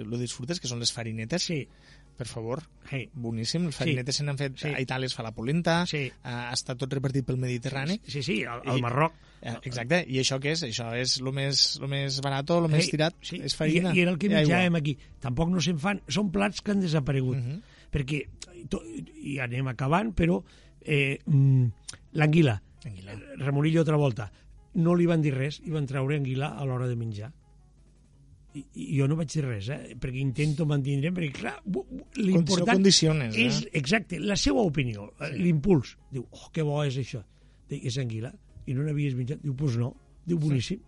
lo 0.02 0.18
disfrutes, 0.18 0.58
que 0.60 0.66
són 0.68 0.80
les 0.82 0.92
farinetes. 0.92 1.42
Sí, 1.46 1.66
Per 2.16 2.24
favor, 2.24 2.62
hey. 2.90 3.10
boníssim. 3.12 3.66
Les 3.68 3.76
farinetes 3.76 4.16
se 4.16 4.24
n'han 4.24 4.38
fet... 4.40 4.54
Sí. 4.56 4.70
A 4.72 4.78
Itàlia 4.80 5.04
es 5.04 5.12
fa 5.12 5.20
la 5.22 5.34
polenta, 5.36 5.82
Sí. 5.84 6.06
ha 6.24 6.48
estat 6.54 6.78
tot 6.80 6.94
repartit 6.96 7.26
pel 7.28 7.36
Mediterrani. 7.36 7.98
Sí, 8.08 8.22
sí, 8.24 8.38
al, 8.48 8.62
al 8.64 8.80
Marroc. 8.80 9.12
Eh, 9.40 9.54
Exacte, 9.68 10.00
i 10.08 10.20
això 10.22 10.38
què 10.42 10.54
és? 10.56 10.64
Això 10.66 10.88
és 10.96 11.18
el 11.20 11.32
més, 11.36 11.64
lo 11.82 11.90
més 11.92 12.20
barat, 12.24 12.50
el 12.56 12.68
més 12.72 12.86
Ei, 12.86 12.92
tirat, 12.96 13.16
sí, 13.22 13.40
és 13.44 13.54
farina. 13.54 13.92
I, 13.92 14.00
I 14.00 14.04
era 14.06 14.14
el 14.14 14.20
que 14.20 14.30
menjàvem 14.32 14.78
aquí. 14.80 14.96
Tampoc 15.22 15.52
no 15.52 15.62
se'n 15.62 15.80
fan. 15.82 16.00
Són 16.08 16.32
plats 16.34 16.64
que 16.64 16.74
han 16.74 16.84
desaparegut. 16.84 17.38
Mhm. 17.38 17.74
Perquè, 17.92 18.22
to, 18.72 18.80
i 19.22 19.38
anem 19.44 19.68
acabant, 19.70 20.10
però 20.16 20.40
eh, 20.82 21.18
mm, 21.24 21.92
l'anguila, 22.18 22.56
Anguila. 22.86 23.16
Ramonillo 23.38 23.80
altra 23.80 23.96
volta, 23.96 24.30
no 24.78 24.94
li 24.94 25.08
van 25.10 25.24
dir 25.24 25.34
res, 25.34 25.58
i 25.64 25.74
van 25.74 25.88
treure 25.88 26.16
anguila 26.16 26.52
a 26.54 26.64
l'hora 26.68 26.88
de 26.88 26.96
menjar. 26.98 27.32
I, 28.56 28.62
I 28.72 28.86
jo 29.00 29.08
no 29.10 29.18
vaig 29.18 29.32
dir 29.34 29.44
res, 29.44 29.68
eh? 29.72 29.96
perquè 30.00 30.22
intento 30.22 30.64
mantenir, 30.68 31.12
perquè 31.16 31.32
clar, 31.42 31.56
l'important 32.16 32.78
condiciones, 32.78 33.36
eh? 33.36 33.48
és, 33.48 33.60
exacte, 33.76 34.20
la 34.22 34.38
seva 34.40 34.64
opinió, 34.64 35.10
sí. 35.18 35.32
l'impuls. 35.42 35.96
Diu, 36.12 36.24
oh, 36.30 36.48
que 36.54 36.64
bo 36.64 36.78
és 36.86 36.96
això. 37.02 37.20
Dic, 37.68 37.84
és 37.90 37.98
anguila, 38.00 38.30
i 38.66 38.74
no 38.74 38.82
n'havies 38.86 39.14
menjat? 39.18 39.40
Diu, 39.42 39.52
doncs 39.54 39.60
pues 39.62 39.76
no. 39.80 39.94
Diu, 40.26 40.38
boníssim. 40.42 40.80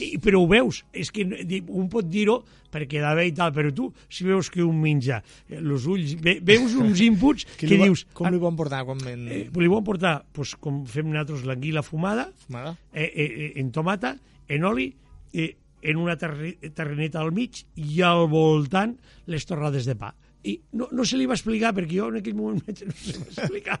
I, 0.00 0.12
però 0.22 0.38
ho 0.44 0.46
veus, 0.46 0.84
és 0.94 1.08
que 1.10 1.24
un 1.66 1.88
pot 1.90 2.06
dir-ho 2.06 2.36
per 2.70 2.84
quedar 2.86 3.10
bé 3.18 3.24
i 3.26 3.32
tal, 3.34 3.50
però 3.52 3.72
tu, 3.74 3.88
si 4.08 4.22
veus 4.24 4.46
que 4.54 4.62
un 4.62 4.76
menja 4.80 5.16
eh, 5.48 5.56
els 5.58 5.88
ulls, 5.90 6.12
ve, 6.22 6.36
veus 6.46 6.76
uns 6.78 7.00
inputs 7.08 7.42
Que 7.58 7.66
que 7.66 7.76
va- 7.80 7.88
dius... 7.88 8.04
Com 8.14 8.30
li 8.30 8.38
van 8.38 8.54
portar 8.56 8.84
quan 8.86 9.02
ven... 9.02 9.24
Eh, 9.26 9.40
li 9.50 9.68
van 9.72 9.82
portar, 9.84 10.20
pues, 10.32 10.54
com 10.62 10.84
fem 10.86 11.10
nosaltres, 11.10 11.42
l'anguila 11.48 11.82
fumada, 11.82 12.28
Fumada? 12.46 12.76
eh, 12.94 13.08
eh, 13.10 13.26
eh, 13.26 13.50
en 13.64 13.72
tomata, 13.74 14.14
en 14.48 14.64
oli, 14.70 14.92
eh, 15.34 15.56
en 15.82 15.96
una 15.98 16.14
terri- 16.20 16.54
terreneta 16.70 17.18
al 17.24 17.32
mig 17.34 17.64
i 17.74 18.00
al 18.06 18.28
voltant 18.30 18.94
les 19.26 19.44
torrades 19.48 19.90
de 19.90 19.96
pa. 19.98 20.14
I 20.48 20.54
no, 20.72 20.86
no 20.96 21.04
se 21.04 21.18
li 21.20 21.26
va 21.28 21.34
explicar, 21.36 21.74
perquè 21.76 21.98
jo 21.98 22.06
en 22.08 22.16
aquell 22.22 22.36
moment 22.38 22.64
no 22.88 22.94
se 22.96 23.10
li 23.12 23.18
va 23.18 23.26
explicar. 23.28 23.76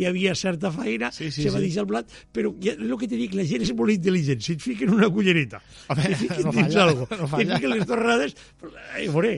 Hi 0.00 0.06
havia 0.08 0.32
certa 0.34 0.72
feina, 0.74 1.12
Sí, 1.14 1.28
sí, 1.30 1.44
se 1.44 1.52
va 1.54 1.60
sí. 1.60 1.68
deixar 1.68 1.84
el 1.84 1.90
plat, 1.92 2.10
però 2.34 2.50
ja, 2.62 2.74
el 2.74 2.96
que 2.98 3.06
te 3.10 3.18
dic, 3.20 3.36
la 3.38 3.44
gent 3.46 3.62
és 3.62 3.70
molt 3.78 3.94
intel·ligent. 3.94 4.42
Si 4.42 4.56
et 4.56 4.64
fiquen 4.64 4.90
una 4.96 5.08
cullereta, 5.14 5.60
Home, 5.88 6.02
te 6.08 6.18
fiquen 6.24 6.42
no 6.48 6.54
dins 6.56 6.72
falla, 6.74 6.88
algo, 6.88 7.06
no 7.20 7.28
falla. 7.30 7.54
fiquen 7.60 7.74
les 7.76 7.86
torrades, 7.86 8.34
eh, 8.98 9.06
veuré, 9.14 9.34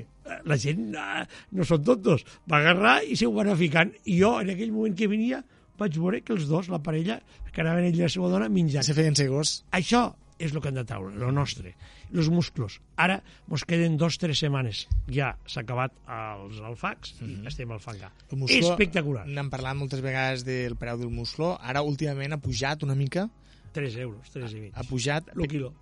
la 0.48 0.56
gent 0.56 0.94
ah, 0.96 1.26
no 1.52 1.68
són 1.68 1.84
tontos. 1.84 2.24
Va 2.48 2.62
agarrar 2.62 2.96
i 3.04 3.16
se 3.20 3.28
ho 3.28 3.32
van 3.36 3.50
anar 3.50 3.60
ficant. 3.60 3.92
I 4.08 4.16
jo, 4.22 4.38
en 4.40 4.54
aquell 4.56 4.72
moment 4.72 4.96
que 4.96 5.10
venia, 5.12 5.42
vaig 5.76 5.98
veure 6.00 6.22
que 6.24 6.32
els 6.32 6.48
dos, 6.48 6.72
la 6.72 6.80
parella, 6.80 7.18
que 7.52 7.60
anaven 7.60 7.90
ell 7.90 7.98
i 8.00 8.06
la 8.06 8.08
seva 8.08 8.30
dona, 8.32 8.48
menjant. 8.48 8.86
Se 8.88 8.96
feien 8.96 9.14
segos. 9.18 9.58
Això 9.76 10.06
és 10.38 10.52
el 10.52 10.60
que 10.60 10.70
han 10.70 10.78
de 10.78 10.84
treure, 10.88 11.12
el 11.14 11.34
nostre. 11.34 11.74
Els 12.12 12.28
musclos. 12.32 12.80
Ara 13.00 13.20
mos 13.50 13.64
queden 13.68 13.96
dos 14.00 14.18
tres 14.20 14.40
setmanes. 14.42 14.84
Ja 15.12 15.34
s'ha 15.46 15.62
acabat 15.62 15.94
els 16.10 16.60
alfacs 16.64 17.14
i 17.24 17.38
estem 17.50 17.70
al 17.74 17.82
fangar. 17.82 18.10
El 18.30 18.42
muslo, 18.42 18.74
Espectacular. 18.74 19.24
N'hem 19.30 19.50
parlat 19.52 19.78
moltes 19.78 20.02
vegades 20.04 20.44
del 20.46 20.76
preu 20.80 20.98
del 21.00 21.12
muslo. 21.14 21.54
Ara, 21.60 21.84
últimament, 21.86 22.34
ha 22.34 22.42
pujat 22.42 22.82
una 22.86 22.98
mica. 22.98 23.28
3 23.74 23.96
euros, 24.04 24.30
3 24.34 24.52
i 24.54 24.60
mig. 24.68 24.76
Ha 24.78 24.86
pujat... 24.86 25.32
El 25.34 25.48
quilo. 25.50 25.72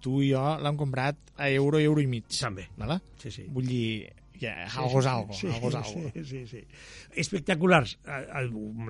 Tu 0.00 0.12
i 0.24 0.30
jo 0.32 0.42
l'hem 0.62 0.78
comprat 0.80 1.18
a 1.36 1.50
euro, 1.52 1.78
euro 1.82 2.00
i 2.00 2.06
mig. 2.08 2.24
També. 2.32 2.68
Vale? 2.78 3.00
Sí, 3.20 3.30
sí. 3.34 3.44
Vull 3.52 3.68
dir, 3.68 4.08
ja, 4.40 4.54
algo 4.78 5.00
és 5.00 5.06
algo. 5.06 5.32
Sí, 5.34 5.46
algo 5.48 5.68
algo. 5.76 6.10
sí, 6.14 6.24
sí, 6.24 6.46
sí. 6.46 6.62
Espectaculars. 7.16 7.98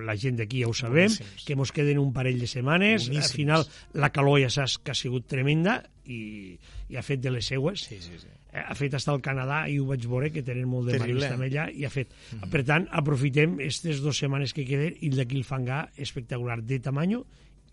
La 0.05 0.15
gent 0.17 0.37
d'aquí 0.39 0.61
ja 0.63 0.69
ho 0.69 0.73
sabem, 0.77 1.09
Boníssims. 1.09 1.45
que 1.47 1.55
mos 1.57 1.71
queden 1.75 1.99
un 1.99 2.11
parell 2.13 2.39
de 2.39 2.47
setmanes. 2.47 3.07
Boníssims. 3.07 3.25
Al 3.25 3.35
final, 3.35 3.65
la 3.93 4.09
calor 4.15 4.39
ja 4.43 4.49
saps 4.53 4.77
que 4.83 4.91
ha 4.91 4.97
sigut 4.97 5.27
tremenda 5.27 5.79
i, 6.05 6.57
i 6.89 6.97
ha 6.99 7.03
fet 7.05 7.21
de 7.23 7.31
les 7.33 7.45
seues. 7.49 7.87
Sí, 7.89 7.97
sí, 8.01 8.19
sí. 8.21 8.27
Eh, 8.51 8.61
ha 8.65 8.73
fet 8.73 8.95
hasta 8.97 9.13
el 9.13 9.21
Canadà 9.21 9.63
i 9.69 9.77
ho 9.77 9.85
vaig 9.85 10.05
veure 10.09 10.31
que 10.33 10.41
tenen 10.45 10.65
molt 10.69 10.89
de 10.89 10.97
Terrible. 10.97 11.27
també 11.29 11.49
allà 11.51 11.67
i 11.69 11.85
ha 11.85 11.91
fet. 11.93 12.13
Per 12.49 12.63
tant, 12.65 12.87
aprofitem 12.97 13.59
aquestes 13.59 14.01
dues 14.01 14.17
setmanes 14.17 14.53
que 14.57 14.65
queden 14.65 14.95
i 15.05 15.11
d'aquí 15.13 15.37
el 15.37 15.45
fangar 15.45 15.83
espectacular 15.97 16.61
de 16.65 16.79
tamanyo 16.81 17.25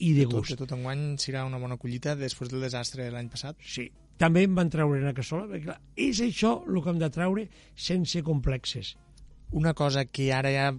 i 0.05 0.11
de 0.13 0.27
Tot, 0.27 0.43
gust. 0.43 0.51
de 0.53 0.59
tot 0.61 0.75
enguany 0.77 1.15
serà 1.17 1.47
una 1.49 1.57
bona 1.57 1.79
collita 1.81 2.13
després 2.17 2.51
del 2.53 2.61
desastre 2.61 3.07
de 3.07 3.15
l'any 3.15 3.31
passat. 3.33 3.57
Sí. 3.65 3.87
També 4.19 4.45
em 4.47 4.55
van 4.57 4.71
treure 4.73 5.01
una 5.03 5.13
cassola, 5.15 5.45
perquè 5.51 5.65
clar, 5.67 5.81
és 5.97 6.21
això 6.25 6.63
el 6.67 6.79
que 6.83 6.91
hem 6.95 6.99
de 7.03 7.11
treure 7.13 7.49
sense 7.75 8.23
complexes. 8.25 8.95
Una 9.53 9.75
cosa 9.75 10.07
que 10.07 10.31
ara 10.33 10.51
ja 10.55 10.71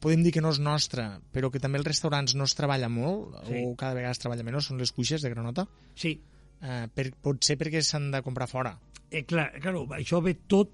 podem 0.00 0.22
dir 0.24 0.32
que 0.32 0.40
no 0.44 0.50
és 0.52 0.58
nostra, 0.60 1.20
però 1.32 1.50
que 1.52 1.60
també 1.60 1.78
els 1.78 1.86
restaurants 1.86 2.34
no 2.36 2.44
es 2.44 2.54
treballa 2.56 2.88
molt, 2.88 3.36
Sí. 3.46 3.62
o 3.64 3.74
cada 3.76 3.94
vegada 3.94 4.12
es 4.12 4.18
treballa 4.18 4.44
menys, 4.44 4.66
són 4.70 4.78
les 4.78 4.92
cuixes 4.92 5.22
de 5.22 5.30
granota. 5.30 5.66
Sí, 5.94 6.20
Eh, 6.62 6.88
per, 6.88 7.10
potser 7.20 7.58
perquè 7.60 7.82
s'han 7.84 8.10
de 8.10 8.22
comprar 8.24 8.46
fora. 8.48 8.78
eh, 9.10 9.24
clar, 9.24 9.52
claro, 9.60 9.86
això 9.92 10.22
ve 10.24 10.32
tot, 10.48 10.70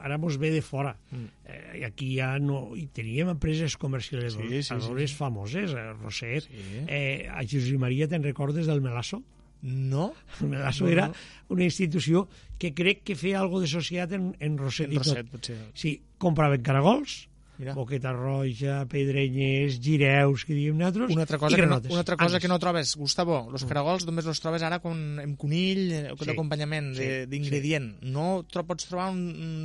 ara 0.00 0.16
mos 0.18 0.38
ve 0.38 0.50
de 0.52 0.62
fora. 0.62 0.96
Mm. 1.10 1.24
Eh, 1.44 1.78
I 1.80 1.84
aquí 1.84 2.14
ja 2.16 2.38
no... 2.38 2.76
I 2.76 2.86
teníem 2.94 3.28
empreses 3.28 3.76
comercialitzadores 3.76 4.68
Sí, 4.68 4.74
sí, 4.74 4.80
sí, 4.80 5.06
sí. 5.08 5.14
famoses, 5.14 5.72
eh, 5.74 5.92
Roser. 6.00 6.42
Sí. 6.42 6.84
Eh, 6.86 7.28
a 7.28 7.42
Josep 7.42 7.76
Maria, 7.78 8.06
te'n 8.08 8.22
recordes 8.22 8.66
del 8.66 8.80
Melasso? 8.80 9.22
No? 9.62 10.12
El 10.40 10.48
Melasso 10.48 10.84
No, 10.84 10.90
era 10.90 11.08
no. 11.08 11.14
una 11.48 11.64
institució 11.64 12.28
que 12.58 12.72
crec 12.74 13.02
que 13.04 13.16
feia 13.16 13.40
algo 13.40 13.60
de 13.60 13.66
societat 13.68 14.12
en, 14.16 14.34
en 14.40 14.58
Roset 14.58 14.86
En 14.88 14.92
i 14.94 14.96
tot. 15.00 15.06
Roset, 15.14 15.30
potser. 15.32 15.56
Sí, 15.74 16.00
compraven 16.18 16.62
caragols, 16.62 17.26
Mira. 17.58 17.72
boqueta 17.72 18.12
roja, 18.12 18.82
pedrenyers, 18.88 19.78
gireus, 19.80 20.42
que 20.44 20.52
diguem 20.52 20.76
nosaltres, 20.76 21.12
Una 21.14 21.22
altra 21.24 21.38
cosa, 21.40 21.56
i 21.56 21.60
que 21.60 21.66
no, 21.66 21.78
una 21.88 21.98
altra 22.02 22.16
cosa 22.16 22.26
Andes. 22.36 22.42
que 22.42 22.48
no 22.52 22.58
trobes, 22.60 22.94
Gustavo, 23.00 23.38
los 23.50 23.64
caragols 23.64 24.04
només 24.04 24.26
los 24.28 24.40
trobes 24.44 24.60
ara 24.62 24.78
con, 24.84 25.18
amb 25.22 25.38
conill, 25.40 25.86
eh, 25.92 26.02
Sí. 26.18 26.26
d'acompanyament, 26.28 26.94
Sí. 26.94 27.00
de- 27.02 27.26
d'ingredient. 27.26 28.02
No 28.04 28.44
tro 28.44 28.66
pots 28.68 28.84
trobar 28.90 29.10
un, 29.12 29.22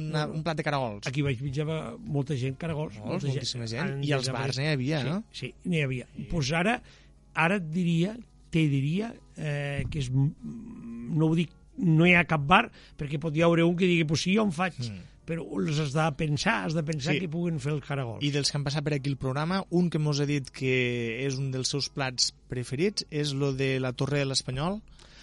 una, 0.08 0.26
un 0.28 0.42
plat 0.44 0.56
de 0.58 0.64
caragols. 0.64 1.06
Aquí 1.08 1.22
vaig 1.22 1.42
menjar 1.44 1.68
molta 2.00 2.36
gent 2.40 2.56
caragols. 2.58 2.96
Molts, 2.96 3.26
molta 3.26 3.28
moltíssima 3.28 3.68
gent. 3.68 3.84
Han 3.98 4.04
I 4.08 4.12
als 4.14 4.32
bars 4.32 4.58
n'hi 4.58 4.68
havia, 4.72 5.02
sí, 5.04 5.08
no? 5.10 5.24
Sí, 5.32 5.54
n'hi 5.66 5.82
havia. 5.84 6.08
Doncs 6.16 6.30
pues 6.32 6.52
ara, 6.56 6.82
ara 7.36 7.56
et 7.60 7.70
diria, 7.72 8.16
te 8.52 8.68
diria 8.68 9.14
eh, 9.42 9.84
que 9.90 10.00
és, 10.00 10.12
no 10.14 11.28
ho 11.28 11.36
dic, 11.36 11.50
no 11.82 12.06
hi 12.06 12.14
ha 12.16 12.26
cap 12.30 12.44
bar, 12.48 12.68
perquè 13.00 13.20
pot 13.20 13.36
hi 13.36 13.42
haure 13.42 13.66
un 13.66 13.76
que 13.80 13.88
digui, 13.90 14.06
pues 14.06 14.22
sí, 14.28 14.36
jo 14.38 14.44
en 14.46 14.52
faig, 14.54 14.78
Mm. 14.80 15.08
però 15.26 15.46
els 15.60 15.80
has 15.80 15.94
de 15.94 16.06
pensar, 16.18 16.66
has 16.66 16.74
de 16.76 16.84
pensar 16.84 17.14
Sí. 17.14 17.20
que 17.22 17.30
puguen 17.30 17.60
fer 17.60 17.72
els 17.74 17.86
caragols. 17.86 18.24
I 18.24 18.32
dels 18.32 18.52
que 18.52 18.58
han 18.58 18.64
passat 18.66 18.84
per 18.84 18.94
aquí 18.94 19.10
el 19.10 19.18
programa, 19.18 19.64
un 19.70 19.90
que 19.90 20.00
mos 20.00 20.20
ha 20.20 20.26
dit 20.26 20.50
que 20.52 21.26
és 21.26 21.38
un 21.38 21.52
dels 21.52 21.70
seus 21.70 21.90
plats 21.90 22.34
preferits 22.50 23.06
és 23.10 23.34
lo 23.34 23.54
de 23.54 23.80
la 23.80 23.94
Torre 23.94 24.20
de 24.20 24.26
l'Espanyol. 24.26 24.82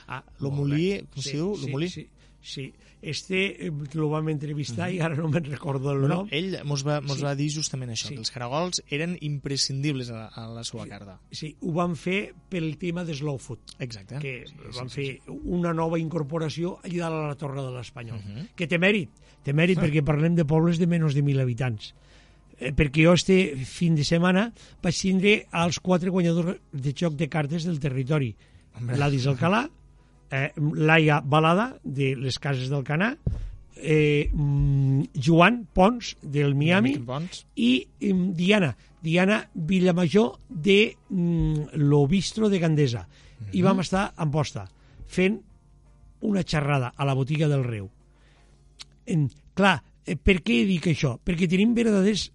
Ah, 0.08 0.22
Lo 0.40 0.50
molí, 0.50 1.02
com 1.12 1.22
se 1.22 1.32
diu? 1.36 1.54
Lo 1.60 1.68
molí? 1.68 1.90
Sí, 1.90 2.06
sí. 2.40 2.72
Este 3.00 3.66
eh, 3.68 3.72
lo 3.94 4.08
vam 4.10 4.26
entrevistar 4.28 4.88
i 4.90 4.98
ara 4.98 5.14
no 5.14 5.28
me'n 5.30 5.44
recordo 5.44 5.92
el 5.92 6.00
Bueno, 6.00 6.16
nom. 6.24 6.28
ell 6.32 6.56
mos 6.64 6.82
va, 6.84 7.00
mos 7.00 7.18
Sí. 7.18 7.22
va 7.22 7.36
dir 7.36 7.46
justament 7.54 7.92
això, 7.92 8.08
Sí. 8.08 8.14
que 8.14 8.18
els 8.20 8.30
caragols 8.32 8.82
eren 8.90 9.16
imprescindibles 9.20 10.10
a 10.10 10.14
la, 10.14 10.26
a 10.34 10.48
la 10.48 10.64
seva 10.64 10.84
carta. 10.88 11.20
Sí, 11.30 11.54
ho 11.60 11.70
van 11.72 11.94
fer 11.94 12.34
pel 12.50 12.76
tema 12.76 13.04
de 13.04 13.14
Slow 13.14 13.38
Food. 13.38 13.60
Exacte. 13.78 14.18
que 14.18 14.44
Sí, 14.48 14.54
van 14.76 14.90
sí, 14.90 14.94
fer 14.96 15.20
una 15.44 15.72
nova 15.72 15.96
incorporació 16.00 16.80
allà 16.82 17.04
dalt 17.06 17.14
a 17.22 17.28
la 17.28 17.34
Torre 17.36 17.62
de 17.62 17.70
l'Espanyol. 17.70 18.18
Mhm. 18.18 18.48
Que 18.56 18.66
té 18.66 18.78
mèrit, 18.80 19.10
té 19.44 19.54
mèrit 19.54 19.78
perquè 19.78 20.02
parlem 20.02 20.34
de 20.34 20.44
pobles 20.44 20.78
de 20.78 20.86
menys 20.88 21.14
de 21.14 21.22
1.000 21.22 21.38
habitants. 21.40 21.94
Eh, 22.58 22.72
perquè 22.74 23.04
jo 23.04 23.12
este 23.12 23.54
fin 23.64 23.94
de 23.94 24.02
setmana 24.02 24.52
vaig 24.82 24.98
tindre 24.98 25.46
als 25.52 25.78
quatre 25.78 26.10
guanyadors 26.10 26.58
de 26.72 26.92
joc 26.92 27.14
de 27.14 27.28
cartes 27.28 27.62
del 27.62 27.78
territori. 27.78 28.34
Ladis 28.80 29.26
Alcalà, 29.26 29.68
eh, 30.30 30.52
Laia 30.56 31.20
Balada, 31.20 31.76
de 31.84 32.14
les 32.16 32.38
Cases 32.38 32.68
del 32.70 32.84
Canà, 32.84 33.14
eh, 33.76 34.30
mm, 34.32 35.10
Joan 35.14 35.66
Pons, 35.72 36.16
del 36.22 36.54
Miami, 36.54 36.98
Pons. 36.98 37.44
i 37.56 37.86
mm, 38.00 38.32
Diana, 38.36 38.76
Diana 39.02 39.42
Villamajor, 39.54 40.38
de 40.48 40.96
mm, 41.08 41.78
l'Obistro 41.88 42.48
de 42.48 42.58
Gandesa. 42.58 43.06
I 43.54 43.62
vam 43.62 43.80
estar 43.80 44.12
en 44.18 44.32
posta, 44.34 44.66
fent 45.06 45.38
una 46.26 46.42
xerrada 46.42 46.92
a 46.96 47.06
la 47.06 47.14
botiga 47.14 47.46
del 47.48 47.62
Reu. 47.64 47.86
En, 49.06 49.28
clar, 49.54 49.78
eh, 50.04 50.16
per 50.16 50.40
què 50.42 50.64
dic 50.66 50.90
això? 50.90 51.14
Perquè 51.22 51.48
tenim 51.48 51.76
verdaders 51.76 52.28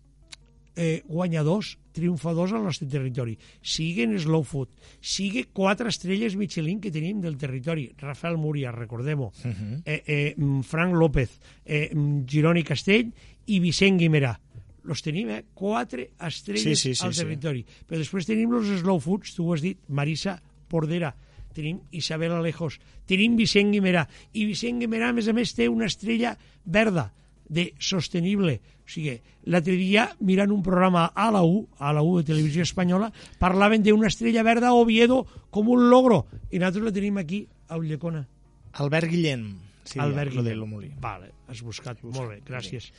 eh, 0.75 1.03
guanyadors, 1.05 1.77
triomfadors 1.93 2.53
al 2.53 2.63
nostre 2.63 2.87
territori. 2.89 3.37
Siguen 3.61 4.15
Slow 4.19 4.43
Food, 4.43 4.69
sigue 5.01 5.45
quatre 5.53 5.89
estrelles 5.89 6.35
Michelin 6.35 6.79
que 6.81 6.91
tenim 6.91 7.21
del 7.21 7.37
territori. 7.37 7.89
Rafael 8.01 8.37
Múria, 8.37 8.71
recordem-ho, 8.71 9.27
uh 9.29 9.51
-huh. 9.51 9.81
eh, 9.85 10.03
eh, 10.05 10.35
mm, 10.37 10.61
Frank 10.61 10.93
López, 10.93 11.39
eh, 11.65 11.91
mm, 11.93 12.25
Gironi 12.25 12.63
Castell 12.63 13.11
i 13.45 13.59
Vicent 13.59 13.99
Guimerà. 13.99 14.39
Los 14.83 15.01
tenim, 15.01 15.29
eh? 15.29 15.45
Quatre 15.53 16.11
estrelles 16.19 16.79
Sí, 16.79 16.89
sí, 16.89 16.95
sí, 16.95 17.05
al 17.05 17.13
sí. 17.13 17.21
territori. 17.21 17.65
Però 17.87 17.97
després 17.97 18.25
tenim 18.25 18.51
los 18.51 18.67
Slow 18.67 18.99
Foods, 18.99 19.33
tu 19.35 19.47
ho 19.47 19.53
has 19.53 19.61
dit, 19.61 19.77
Marisa 19.87 20.41
Pordera, 20.67 21.15
tenim 21.53 21.79
Isabel 21.91 22.31
Alejos, 22.31 22.79
tenim 23.05 23.37
Vicent 23.37 23.71
Guimerà, 23.71 24.07
i 24.33 24.45
Vicent 24.45 24.81
Guimerà, 24.81 25.09
a 25.09 25.13
més 25.13 25.27
a 25.27 25.33
més, 25.33 25.53
té 25.53 25.69
una 25.69 25.85
estrella 25.85 26.37
verda, 26.65 27.13
de 27.53 27.73
sostenible. 27.79 28.59
O 28.83 28.89
sigui, 28.91 29.13
l'altre 29.47 29.77
dia, 29.79 30.09
mirant 30.19 30.51
un 30.51 30.61
programa 30.63 31.05
a 31.15 31.29
la 31.31 31.41
U, 31.47 31.67
a 31.79 31.93
la 31.95 32.01
U 32.03 32.17
de 32.19 32.25
Televisió 32.27 32.63
Espanyola, 32.67 33.11
parlaven 33.39 33.83
d'una 33.83 34.09
estrella 34.11 34.43
verda 34.43 34.67
a 34.69 34.73
Oviedo 34.75 35.21
com 35.49 35.69
un 35.71 35.89
logro, 35.89 36.25
i 36.51 36.59
nosaltres 36.59 36.83
la 36.89 36.95
tenim 36.95 37.17
aquí, 37.21 37.45
a 37.69 37.77
Ullecona. 37.79 38.25
Albert 38.73 39.07
Guillem. 39.11 39.45
Sí, 39.85 39.99
Albert 39.99 40.33
lo 40.33 40.43
de 40.43 40.49
Guillem. 40.51 40.59
l'Omolí. 40.59 40.91
Vale, 40.99 41.31
has 41.47 41.61
buscat. 41.63 42.03
Molt 42.03 42.29
bé, 42.33 42.41
gràcies. 42.47 42.91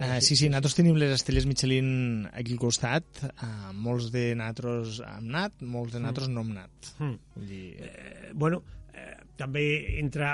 Uh, 0.00 0.16
sí, 0.24 0.32
sí, 0.38 0.48
nosaltres 0.48 0.78
tenim 0.78 0.96
les 0.96 1.10
estrelles 1.12 1.44
Michelin 1.44 2.24
aquí 2.32 2.54
al 2.56 2.60
costat, 2.62 3.04
uh, 3.34 3.72
molts 3.76 4.08
de 4.14 4.30
natros 4.38 5.02
hem 5.04 5.26
anat, 5.28 5.58
molts 5.60 5.92
de 5.92 6.00
natros 6.00 6.30
no 6.32 6.40
hem 6.40 6.54
anat. 6.56 6.92
Mm. 6.98 7.18
Vull 7.36 7.48
dir, 7.50 7.66
Eh, 7.84 8.30
bueno, 8.32 8.62
eh, 8.94 9.18
també 9.36 9.98
entra 10.00 10.30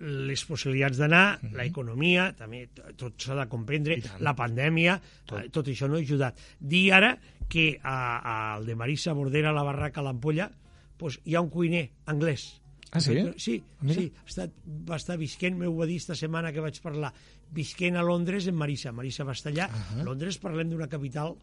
les 0.00 0.44
possibilitats 0.44 0.98
d'anar, 0.98 1.38
Mhm. 1.42 1.54
l'economia, 1.56 2.32
també 2.36 2.68
tot 2.96 3.14
s'ha 3.20 3.34
de 3.34 3.46
comprendre, 3.48 3.96
la 4.20 4.34
pandèmia, 4.34 5.00
Tot. 5.24 5.42
tot. 5.44 5.52
tot 5.52 5.68
això 5.68 5.88
no 5.88 5.96
ha 5.96 6.00
ajudat. 6.00 6.36
Dir 6.60 6.92
ara 6.92 7.18
que 7.48 7.78
al 7.82 8.66
de 8.66 8.74
Marisa 8.74 9.12
Bordera, 9.12 9.52
la 9.52 9.62
barraca 9.62 10.00
a 10.00 10.04
l'Ampolla, 10.04 10.50
pues, 10.96 11.20
hi 11.24 11.34
ha 11.34 11.40
un 11.40 11.48
cuiner 11.50 11.90
anglès. 12.06 12.60
Ah, 12.92 13.00
sí? 13.00 13.14
Sí, 13.36 13.62
Mira. 13.82 13.94
sí 14.00 14.12
ha 14.16 14.26
estat, 14.26 14.50
va 14.88 14.96
estar 14.96 15.16
visquent, 15.18 15.56
m'ho 15.58 15.74
va 15.76 15.86
dir 15.86 15.96
esta 15.96 16.14
setmana 16.14 16.52
que 16.52 16.60
vaig 16.60 16.80
parlar, 16.80 17.12
visquent 17.50 17.96
a 17.96 18.02
Londres 18.02 18.46
en 18.46 18.54
Marisa. 18.54 18.92
Marisa 18.92 19.24
va 19.24 19.32
estar 19.32 19.52
allà. 19.52 19.66
Ahà. 19.68 20.02
Londres 20.04 20.38
parlem 20.38 20.70
d'una 20.70 20.86
capital 20.88 21.34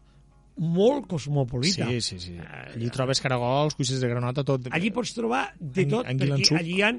molt 0.56 1.06
cosmopolita. 1.08 1.86
sí, 1.90 2.00
sí, 2.00 2.18
sí. 2.20 2.32
Eh, 2.36 2.72
Allí 2.74 2.88
trobes 2.90 3.20
caragols, 3.20 3.74
cuixes 3.74 4.00
de 4.00 4.08
granota, 4.08 4.44
tot. 4.44 4.68
Allí 4.70 4.90
pots 4.90 5.12
trobar 5.14 5.52
de 5.58 5.84
tot, 5.86 6.06
en 6.06 6.18
perquè 6.18 6.56
allí 6.58 6.76
hi 6.78 6.82
ha, 6.82 6.92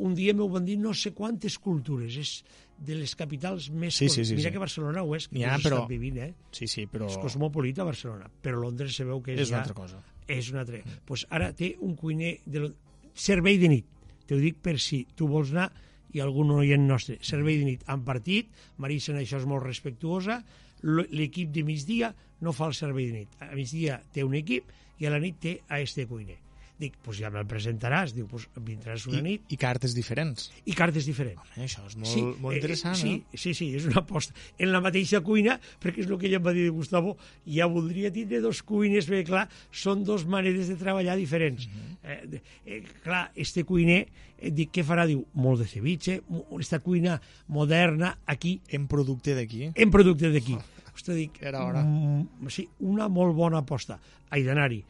un 0.00 0.14
dia 0.16 0.32
m'ho 0.36 0.48
van 0.48 0.64
dir, 0.64 0.78
no 0.80 0.94
sé 0.96 1.12
quantes 1.16 1.58
cultures, 1.60 2.16
és 2.20 2.32
de 2.80 2.96
les 2.96 3.12
capitals 3.18 3.68
més... 3.70 3.96
Sí, 4.00 4.08
sí, 4.08 4.24
sí, 4.24 4.34
Mira 4.38 4.48
sí. 4.48 4.54
que 4.54 4.62
Barcelona 4.62 5.02
ho 5.04 5.14
és, 5.16 5.26
que 5.28 5.42
ho 5.44 5.58
però- 5.60 5.82
estan 5.82 5.90
vivint, 5.90 6.16
eh? 6.24 6.30
Sí, 6.56 6.66
sí, 6.70 6.86
però 6.88 7.10
És 7.10 7.18
cosmopolita 7.20 7.84
Barcelona, 7.84 8.30
però 8.42 8.62
Londres 8.62 8.96
se 8.96 9.04
veu 9.04 9.20
que 9.22 9.34
és, 9.36 9.42
és 9.44 9.52
una 9.52 9.58
ja... 9.58 9.62
altra 9.66 9.76
cosa. 9.76 10.00
És 10.30 10.48
una 10.54 10.62
altra. 10.64 10.80
Pues 11.04 11.26
ara 11.28 11.50
té 11.56 11.74
un 11.84 11.96
cuiner 11.98 12.36
de 12.46 12.70
servei 13.12 13.58
de 13.60 13.68
nit. 13.68 13.86
Te 14.26 14.36
ho 14.36 14.40
dic 14.40 14.60
per 14.62 14.78
si 14.80 15.02
tu 15.18 15.26
vols 15.28 15.50
anar 15.52 15.68
i 16.14 16.20
algun 16.22 16.50
oient 16.56 16.86
nostre. 16.88 17.18
Servei 17.26 17.58
de 17.60 17.66
nit 17.68 17.84
en 17.90 18.04
partit, 18.06 18.48
Marisa 18.78 19.12
en 19.12 19.20
això 19.20 19.38
és 19.42 19.46
molt 19.50 19.66
respectuosa, 19.66 20.40
l'equip 20.82 21.50
de 21.52 21.62
migdia 21.66 22.14
no 22.40 22.54
fa 22.56 22.70
el 22.70 22.74
servei 22.78 23.10
de 23.10 23.18
nit. 23.24 23.34
A 23.44 23.50
migdia 23.54 24.00
té 24.14 24.24
un 24.24 24.34
equip 24.38 24.70
i 25.00 25.06
a 25.06 25.12
la 25.12 25.20
nit 25.20 25.36
té 25.42 25.58
a 25.68 25.80
este 25.82 26.06
cuiner. 26.08 26.38
Dic, 26.80 26.94
pues 27.04 27.18
ja 27.20 27.28
me'l 27.28 27.44
presentaràs, 27.44 28.14
diu, 28.16 28.24
pues 28.26 28.46
vindràs 28.56 29.02
una 29.10 29.18
I, 29.18 29.22
nit 29.26 29.50
I 29.52 29.56
cartes 29.60 29.92
diferents. 29.92 30.46
i 30.64 30.72
cartes 30.72 31.04
diferents. 31.04 31.42
Eh, 31.58 31.66
això 31.66 31.82
és 31.86 31.96
molt, 32.00 32.38
molt 32.40 32.56
interessant, 32.56 32.96
sí, 32.96 33.10
eh? 33.20 33.36
Sí, 33.36 33.52
sí, 33.52 33.66
és 33.76 33.84
una 33.90 34.00
aposta. 34.00 34.32
En 34.56 34.72
la 34.72 34.80
mateixa 34.80 35.20
cuina, 35.20 35.58
perquè 35.82 36.00
és 36.00 36.08
el 36.08 36.16
que 36.16 36.30
ella 36.30 36.38
em 36.40 36.46
va 36.46 36.54
dir 36.56 36.70
Gustavo, 36.72 37.18
ja 37.44 37.66
voldria 37.68 38.08
tindre 38.10 38.40
dos 38.40 38.62
cuines, 38.64 39.04
perquè 39.10 39.26
clar, 39.28 39.42
són 39.70 40.06
dos 40.08 40.24
maneres 40.24 40.72
de 40.72 40.76
treballar 40.80 41.18
diferents. 41.20 41.68
Mhm. 41.68 41.86
eh, 42.02 42.26
de- 42.26 42.42
eh, 42.64 42.82
clar, 43.04 43.30
este 43.36 43.62
cuiner, 43.68 44.06
eh, 44.38 44.50
dic, 44.50 44.70
què 44.72 44.82
farà? 44.82 45.04
Diu, 45.06 45.26
molt 45.34 45.60
de 45.60 45.66
ceviche, 45.68 46.22
mo- 46.30 46.46
esta 46.58 46.78
cuina 46.80 47.20
moderna, 47.46 48.18
aquí, 48.24 48.62
En 48.70 48.86
producte 48.88 49.34
d'aquí. 49.34 49.70
en 49.74 49.90
producte 49.90 50.30
d'aquí. 50.32 50.56
Ostres, 50.96 51.16
dic, 51.16 51.36
Era 51.42 51.62
hora. 51.62 51.82
mm, 51.84 52.48
sí, 52.48 52.66
una 52.80 53.08
molt 53.08 53.34
bona 53.36 53.58
aposta. 53.58 54.00
Ai 54.30 54.42
d'anar-hi. 54.42 54.82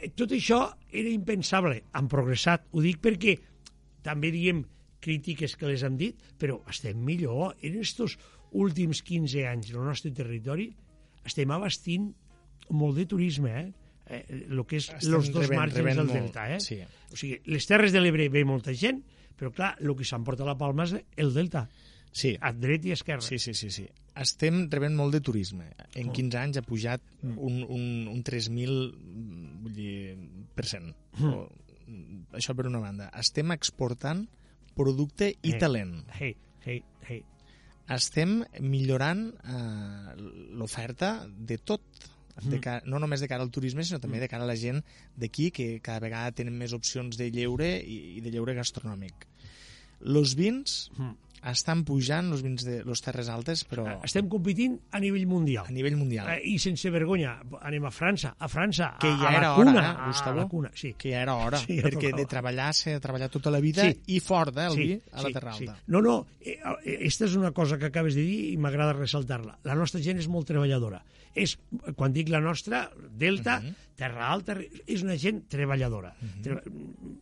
Eh, 0.00 0.10
Tot 0.16 0.32
això 0.32 0.64
era 0.90 1.12
impensable. 1.12 1.82
Han 1.92 2.08
progressat. 2.08 2.68
Ho 2.72 2.82
dic 2.84 3.00
perquè 3.04 3.36
també 4.04 4.32
diem 4.32 4.64
crítiques 5.00 5.56
que 5.56 5.68
les 5.68 5.84
hem 5.84 5.96
dit, 6.00 6.16
però 6.38 6.60
estem 6.68 6.98
millor. 7.04 7.54
En 7.62 7.78
estos 7.80 8.18
últims 8.52 9.02
15 9.06 9.46
anys 9.48 9.70
en 9.70 9.80
el 9.80 9.86
nostre 9.88 10.10
territori 10.12 10.70
estem 11.26 11.52
abastint 11.54 12.10
molt 12.70 12.98
de 12.98 13.06
turisme, 13.06 13.52
eh? 13.60 13.70
eh 14.10 14.24
el 14.50 14.64
que 14.66 14.78
és 14.80 14.90
els 14.96 15.30
dos 15.30 15.46
rebent- 15.46 15.58
marges 15.58 15.78
rebent 15.78 16.00
del 16.02 16.06
molt, 16.06 16.18
delta, 16.18 16.48
eh? 16.54 16.60
sí. 16.60 16.80
O 17.10 17.16
sigui, 17.16 17.40
les 17.46 17.66
Terres 17.66 17.92
de 17.92 18.00
l'Ebre 18.00 18.28
ve 18.28 18.44
molta 18.44 18.74
gent, 18.74 19.02
però 19.38 19.52
clar, 19.54 19.74
el 19.80 19.94
que 19.96 20.06
s'emporta 20.06 20.46
la 20.46 20.56
palma 20.58 20.86
és 20.86 20.96
el 21.16 21.32
delta, 21.34 21.68
Sí, 22.12 22.34
a 22.40 22.50
dret 22.52 22.84
i 22.88 22.92
esquerra. 22.92 23.22
sí, 23.22 23.38
sí, 23.38 23.54
sí, 23.54 23.70
sí. 23.70 23.86
Estem 24.20 24.64
rebent 24.72 24.96
molt 24.98 25.14
de 25.14 25.20
turisme. 25.22 25.68
En 25.94 26.10
15 26.12 26.38
anys 26.40 26.58
ha 26.58 26.62
pujat 26.66 27.02
un, 27.22 27.62
un, 27.62 27.84
un 28.10 28.22
3.000 28.26 28.50
mm, 28.50 29.60
vull 29.62 29.74
dir, 29.76 30.16
per 30.56 30.66
cent. 30.66 30.90
O, 31.22 31.46
mm, 31.86 32.34
això 32.40 32.56
per 32.58 32.66
una 32.66 32.82
banda. 32.82 33.08
Estem 33.20 33.54
exportant 33.54 34.24
producte 34.74 35.30
i 35.46 35.54
talent. 35.62 36.00
Hey, 36.18 36.34
hey, 36.66 36.82
hey. 37.06 37.22
Estem 37.90 38.40
millorant 38.62 39.28
eh, 39.42 40.16
l'oferta 40.58 41.14
de 41.30 41.58
tot. 41.58 41.82
De 42.40 42.56
cara, 42.62 42.80
no 42.86 42.96
només 43.02 43.20
de 43.20 43.26
cara 43.28 43.42
al 43.44 43.50
turisme, 43.52 43.82
sinó 43.84 43.98
també 44.00 44.20
de 44.22 44.28
cara 44.30 44.46
a 44.46 44.48
la 44.48 44.54
gent 44.56 44.78
d'aquí, 45.18 45.50
que 45.52 45.74
cada 45.84 46.00
vegada 46.00 46.30
tenen 46.32 46.54
més 46.56 46.72
opcions 46.72 47.18
de 47.20 47.26
lleure 47.34 47.66
i, 47.82 48.16
i 48.16 48.22
de 48.24 48.30
lleure 48.32 48.54
gastronòmic. 48.56 49.26
Los 50.00 50.34
vins 50.38 50.90
Mm. 50.96 51.16
Estan 51.48 51.84
pujant, 51.88 52.28
los 52.28 52.42
vins 52.42 52.64
de 52.64 52.82
los 52.84 53.00
Terres 53.00 53.28
Altes, 53.32 53.64
però 53.64 53.86
Estem 54.04 54.28
competint 54.28 54.78
a 54.92 55.00
nivell 55.00 55.26
mundial. 55.26 55.64
a 55.66 55.72
nivell 55.72 55.96
mundial. 55.96 56.28
Eh, 56.34 56.40
I 56.52 56.58
sense 56.58 56.90
vergonya, 56.90 57.38
anem 57.62 57.84
a 57.88 57.90
França, 57.90 58.34
a 58.38 58.48
França, 58.48 58.96
que 59.00 59.08
ja 59.08 59.28
a 59.30 59.32
era 59.32 59.40
la 59.48 59.54
hora, 59.56 59.64
cuna, 59.70 59.84
eh, 59.92 60.06
Gustavo? 60.08 60.40
a 60.40 60.42
la 60.42 60.48
cuna, 60.48 60.70
sí. 60.74 60.94
Que 60.98 61.10
ja 61.14 61.22
era 61.22 61.34
hora, 61.34 61.56
Sí, 61.58 61.78
ja 61.80 61.88
perquè 61.88 62.12
de 62.14 62.26
treballar 62.26 62.72
de 62.84 63.00
treballar 63.00 63.28
tota 63.30 63.50
la 63.50 63.60
vida 63.60 63.82
Sí. 63.88 63.96
i 64.06 64.20
fort, 64.20 64.56
eh, 64.58 64.66
el 64.66 64.76
vi, 64.76 65.00
a 65.12 65.22
la 65.22 65.28
sí, 65.28 65.32
Terra 65.32 65.52
sí. 65.54 65.66
Alta. 65.66 65.82
No, 65.86 66.02
no, 66.02 66.26
eh, 66.40 66.58
eh, 66.84 66.98
esta 67.06 67.24
és 67.24 67.34
una 67.36 67.52
cosa 67.52 67.78
que 67.78 67.86
acabes 67.86 68.14
de 68.14 68.22
dir 68.22 68.52
i 68.52 68.56
m'agrada 68.58 68.92
ressaltar-la. 68.92 69.58
La 69.64 69.74
nostra 69.74 70.00
gent 70.00 70.18
és 70.18 70.28
molt 70.28 70.46
treballadora. 70.46 71.02
És, 71.34 71.58
quan 71.96 72.12
dic 72.12 72.28
la 72.28 72.40
nostra, 72.40 72.90
Delta, 73.16 73.60
Mhm. 73.60 73.74
Terra 74.00 74.30
Alta, 74.32 74.56
és 74.86 75.02
una 75.02 75.14
gent 75.16 75.42
treballadora. 75.46 76.14
Tre 76.42 76.62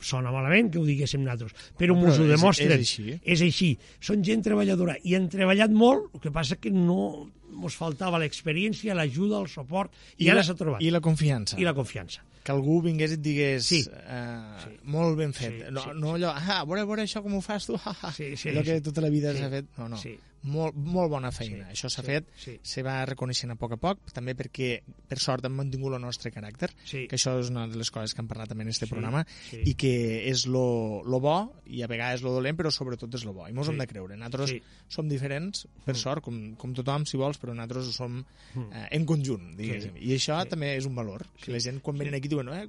Sona 0.01 0.31
malament 0.31 0.71
que 0.71 0.79
ho 0.79 0.85
diguéssim 0.87 1.25
nosaltres, 1.25 1.53
però 1.77 1.97
No, 1.97 2.03
però 2.07 2.15
ho 2.21 2.23
és- 2.23 2.29
demostren. 2.31 2.71
és 2.71 2.79
així. 2.79 3.21
És 3.25 3.43
així. 3.43 3.77
Són 3.99 4.23
gent 4.23 4.43
treballadora 4.45 4.97
i 5.03 5.15
han 5.17 5.29
treballat 5.29 5.71
molt, 5.71 6.15
el 6.15 6.21
que 6.21 6.31
passa 6.31 6.57
que 6.57 6.71
no 6.71 7.29
mos 7.59 7.77
faltava 7.79 8.19
l'experiència, 8.23 8.95
l'ajuda, 8.97 9.41
el 9.43 9.49
suport, 9.53 9.93
i, 10.17 10.27
I 10.27 10.31
ara 10.33 10.45
s'ha 10.47 10.55
trobat. 10.59 10.83
I 10.83 10.91
la 10.95 11.01
confiança. 11.05 11.59
I 11.61 11.67
la 11.69 11.75
confiança. 11.77 12.25
que 12.49 12.53
algú 12.55 12.79
vingués 12.81 13.11
i 13.13 13.15
et 13.19 13.21
digués 13.21 13.67
Sí. 13.67 13.83
eh, 13.85 14.63
Sí. 14.63 14.71
molt 14.85 15.19
ben 15.19 15.35
fet. 15.37 15.53
Sí, 15.67 15.71
no, 15.71 15.83
sí, 15.83 15.91
no 16.01 16.15
allò, 16.17 16.31
ah, 16.33 16.61
a 16.63 16.65
veure, 16.65 16.81
a 16.81 16.87
veure 16.87 17.03
això 17.05 17.21
com 17.23 17.35
ho 17.37 17.43
fas 17.45 17.67
tu, 17.67 17.75
ah. 17.85 17.93
Sí, 18.17 18.37
sí, 18.41 18.49
allò 18.49 18.63
que 18.65 18.79
sí. 18.79 18.81
tota 18.87 19.03
la 19.05 19.11
vida 19.11 19.35
Sí. 19.35 19.39
s'ha 19.43 19.51
fet. 19.51 19.67
No, 19.77 19.87
no, 19.91 19.99
Sí. 20.01 20.15
molt, 20.45 20.75
molt 20.75 21.11
bona 21.11 21.31
feina. 21.31 21.67
Sí, 21.67 21.73
Això 21.75 21.91
s'ha 21.91 22.01
sí, 22.01 22.07
fet, 22.07 22.25
sí. 22.39 22.55
se 22.63 22.83
va 22.83 23.05
reconeixent 23.05 23.53
a 23.53 23.57
poc 23.57 23.73
a 23.73 23.77
poc, 23.77 23.99
també 24.15 24.35
perquè, 24.35 24.81
per 25.09 25.19
sort, 25.19 25.45
hem 25.45 25.53
mantingut 25.61 25.93
el 25.93 26.01
nostre 26.01 26.31
caràcter, 26.33 26.71
Sí. 26.87 27.07
que 27.07 27.17
això 27.17 27.39
és 27.39 27.51
una 27.51 27.67
de 27.69 27.77
les 27.77 27.91
coses 27.91 28.15
que 28.15 28.23
hem 28.23 28.29
parlat 28.29 28.49
també 28.49 28.63
en 28.63 28.69
este 28.71 28.87
Sí, 28.87 28.93
programa, 28.95 29.27
sí. 29.51 29.61
i 29.67 29.75
que 29.75 30.31
és 30.31 30.47
lo, 30.47 31.03
lo 31.05 31.21
bo, 31.21 31.53
i 31.67 31.83
a 31.83 31.87
vegades 31.87 32.23
lo 32.23 32.33
dolent, 32.33 32.57
però 32.57 32.71
sobretot 32.71 33.13
és 33.15 33.25
lo 33.27 33.35
bo. 33.35 33.47
I 33.47 33.53
mos 33.53 33.67
Sí. 33.67 33.73
hem 33.73 33.79
de 33.79 33.87
creure. 33.87 34.17
Nosaltres 34.17 34.51
Sí. 34.51 34.63
som 34.89 35.07
diferents, 35.07 35.67
per 35.85 35.97
sort, 35.97 36.23
com, 36.25 36.55
com 36.55 36.73
tothom, 36.73 37.05
si 37.05 37.19
vols, 37.19 37.37
però 37.39 37.48
nosaltres 37.55 37.89
ho 37.89 37.93
som 37.93 38.19
eh, 38.21 38.87
en 38.97 39.05
conjunt, 39.09 39.55
diguéssim. 39.57 39.97
I 40.01 40.15
això 40.17 40.41
Sí. 40.43 40.49
també 40.51 40.75
és 40.77 40.87
un 40.87 40.95
valor. 40.95 41.27
Que 41.41 41.53
la 41.53 41.61
gent, 41.61 41.81
quan 41.83 41.99
venen 41.99 42.15
aquí, 42.15 42.29
diuen 42.29 42.49
eh, 42.55 42.69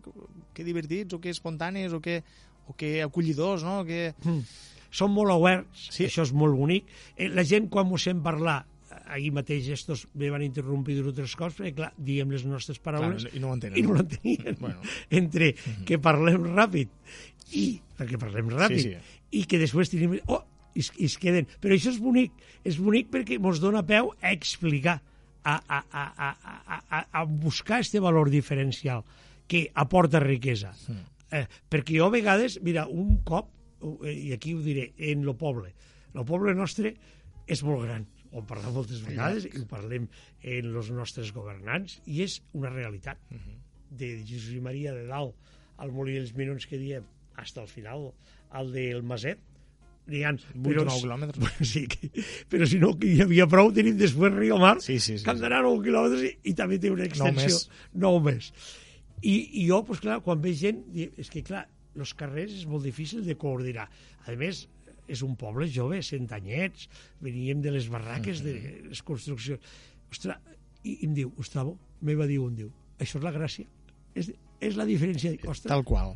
que 0.54 0.64
divertits, 0.64 1.14
o 1.14 1.20
que 1.22 1.30
espontanis, 1.30 1.94
o 1.94 2.02
que, 2.02 2.22
o 2.68 2.76
que 2.76 3.02
acollidors, 3.04 3.64
no? 3.64 3.84
Que... 3.86 4.14
Mm. 4.24 4.44
Són 4.90 5.12
molt 5.14 5.30
awares, 5.30 5.68
Sí. 5.94 6.06
això 6.08 6.24
és 6.26 6.32
molt 6.34 6.56
bonic. 6.58 6.88
Eh, 7.16 7.28
La 7.30 7.44
gent, 7.46 7.68
quan 7.70 7.86
mos 7.88 8.02
sent 8.02 8.24
parlar, 8.26 8.66
eh, 8.90 8.96
ahir 9.14 9.32
mateix 9.32 9.68
estos 9.70 10.08
me 10.16 10.32
van 10.34 10.42
interrompir 10.42 10.96
d'altres 10.98 11.36
coses, 11.38 11.60
perquè 11.60 11.76
clar, 11.76 11.92
diem 11.96 12.32
les 12.34 12.44
nostres 12.46 12.80
paraules 12.82 13.22
Clar, 13.28 13.36
i 13.36 13.40
no 13.40 13.52
ho 13.52 13.54
entenen. 13.54 13.78
i 13.78 13.84
no 13.86 13.94
ho 13.94 14.00
entenien. 14.02 14.58
Bueno. 14.60 14.82
Entre 15.12 15.54
que 15.86 16.00
parlem 16.02 16.42
ràpid 16.56 16.90
i, 17.54 17.80
perquè 18.00 18.18
parlem 18.18 18.50
ràpid, 18.50 18.82
Sí, 18.82 18.96
sí. 18.96 19.20
i 19.38 19.44
que 19.46 19.60
després 19.62 19.92
tenim... 19.94 20.18
Oh, 20.26 20.42
i, 20.80 20.86
es- 20.86 20.94
i 20.98 21.10
es 21.12 21.18
queden. 21.20 21.48
Però 21.60 21.76
això 21.76 21.92
és 21.92 22.00
bonic, 22.00 22.32
és 22.64 22.80
bonic 22.80 23.12
perquè 23.12 23.38
ens 23.40 23.60
dona 23.60 23.84
peu 23.86 24.14
a 24.22 24.32
explicar, 24.32 25.00
a, 25.44 25.54
a, 25.56 25.80
a, 25.92 26.04
a, 26.28 26.80
a, 26.80 27.00
a, 27.20 27.24
buscar 27.26 27.80
este 27.84 28.00
valor 28.04 28.30
diferencial 28.32 29.04
que 29.48 29.68
aporta 29.74 30.20
riquesa. 30.24 30.74
Mm. 30.88 31.06
Eh, 31.32 31.46
perquè 31.72 31.96
jo 32.00 32.08
a 32.10 32.14
vegades, 32.14 32.60
mira, 32.66 32.88
un 32.88 33.20
cop, 33.26 33.52
eh, 34.04 34.14
i 34.14 34.32
aquí 34.36 34.54
ho 34.54 34.62
diré, 34.66 34.90
en 35.12 35.24
lo 35.26 35.36
poble, 35.40 35.72
el 36.14 36.26
poble 36.28 36.56
nostre 36.58 36.92
és 37.50 37.64
molt 37.66 37.86
gran, 37.88 38.04
ho 38.36 38.44
parlem 38.46 38.76
moltes 38.76 39.00
vegades, 39.06 39.48
i 39.48 39.62
ho 39.62 39.66
parlem 39.70 40.08
en 40.44 40.68
els 40.76 40.92
nostres 40.94 41.32
governants, 41.34 42.00
i 42.06 42.22
és 42.26 42.40
una 42.58 42.70
realitat. 42.74 43.18
De 43.90 44.10
Jesús 44.22 44.52
i 44.54 44.62
Maria 44.62 44.92
de 44.94 45.08
dalt 45.10 45.34
al 45.82 45.94
Molí 45.96 46.20
dels 46.20 46.36
Mirons 46.38 46.68
que 46.70 46.78
diem, 46.78 47.08
hasta 47.42 47.64
el 47.64 47.70
final, 47.72 48.12
al 48.54 48.70
del 48.76 49.02
Maset, 49.08 49.40
n'hi 50.12 50.24
ha... 50.26 50.34
Vuit 50.56 50.80
o 50.82 50.86
nou 50.88 51.00
quilòmetres. 51.02 51.40
Bueno, 51.42 51.68
sí, 51.72 51.86
que, 51.92 52.10
però 52.52 52.68
si 52.70 52.80
no, 52.82 52.94
que 53.00 53.10
hi 53.14 53.24
havia 53.26 53.48
prou, 53.52 53.72
tenim 53.76 53.98
després 54.00 54.36
Rio 54.36 54.60
Mar, 54.62 54.76
Sí, 54.84 55.00
sí, 55.00 55.18
sí, 55.18 55.24
que 55.26 55.34
han 55.34 55.42
d'anar 55.42 55.64
9 55.66 55.84
quilòmetres 55.88 56.26
i, 56.28 56.34
i 56.52 56.56
també 56.58 56.80
té 56.82 56.92
una 56.94 57.08
extensió. 57.10 57.48
més. 57.48 57.68
9 58.06 58.24
més. 58.30 58.52
I, 59.22 59.36
I 59.62 59.68
jo, 59.68 59.82
doncs 59.88 60.04
clar, 60.04 60.20
quan 60.26 60.42
veig 60.44 60.60
gent, 60.60 60.84
és 60.96 61.32
que 61.32 61.44
clar, 61.46 61.66
els 62.00 62.14
carrers 62.16 62.54
és 62.62 62.68
molt 62.70 62.86
difícil 62.88 63.24
de 63.26 63.36
coordinar. 63.40 63.88
A 64.26 64.36
més, 64.40 64.66
és 65.10 65.24
un 65.26 65.36
poble 65.40 65.68
jove, 65.74 66.00
cent 66.06 66.30
anyets, 66.38 66.88
veníem 67.24 67.64
de 67.66 67.74
les 67.74 67.90
barraques, 67.92 68.44
de 68.46 68.56
les 68.86 69.02
construccions. 69.06 69.60
Ostres, 70.10 70.38
i, 70.84 70.94
i 70.94 71.10
em 71.10 71.16
diu, 71.18 71.32
Gustavo, 71.36 71.76
me 72.06 72.16
va 72.16 72.28
dir 72.30 72.40
un, 72.44 72.56
diu, 72.56 72.70
això 73.02 73.20
és 73.20 73.26
la 73.26 73.34
gràcia, 73.36 73.68
és, 74.16 74.32
és 74.64 74.78
la 74.80 74.86
diferència. 74.88 75.34
Ostres, 75.44 75.68
Tal 75.72 75.84
qual. 75.88 76.16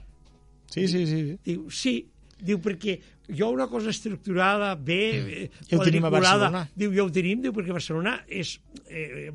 Sí, 0.71 0.87
sí, 0.87 1.03
sí. 1.09 1.19
sí. 1.27 1.37
Diu, 1.45 1.65
sí, 1.73 1.95
diu, 2.43 2.59
perquè 2.63 2.97
jo 3.29 3.49
una 3.55 3.67
cosa 3.71 3.89
estructurada, 3.93 4.73
bé, 4.75 5.01
eh, 5.15 5.49
Ja 5.69 5.79
ho 5.79 5.83
tenim 5.87 6.05
a 6.05 6.11
Barcelona. 6.13 6.65
Diu, 6.75 6.93
ja 6.95 7.05
ho 7.05 7.11
tenim, 7.13 7.41
diu, 7.43 7.53
perquè 7.55 7.73
Barcelona 7.75 8.19
és 8.27 8.57
eh, 8.89 9.29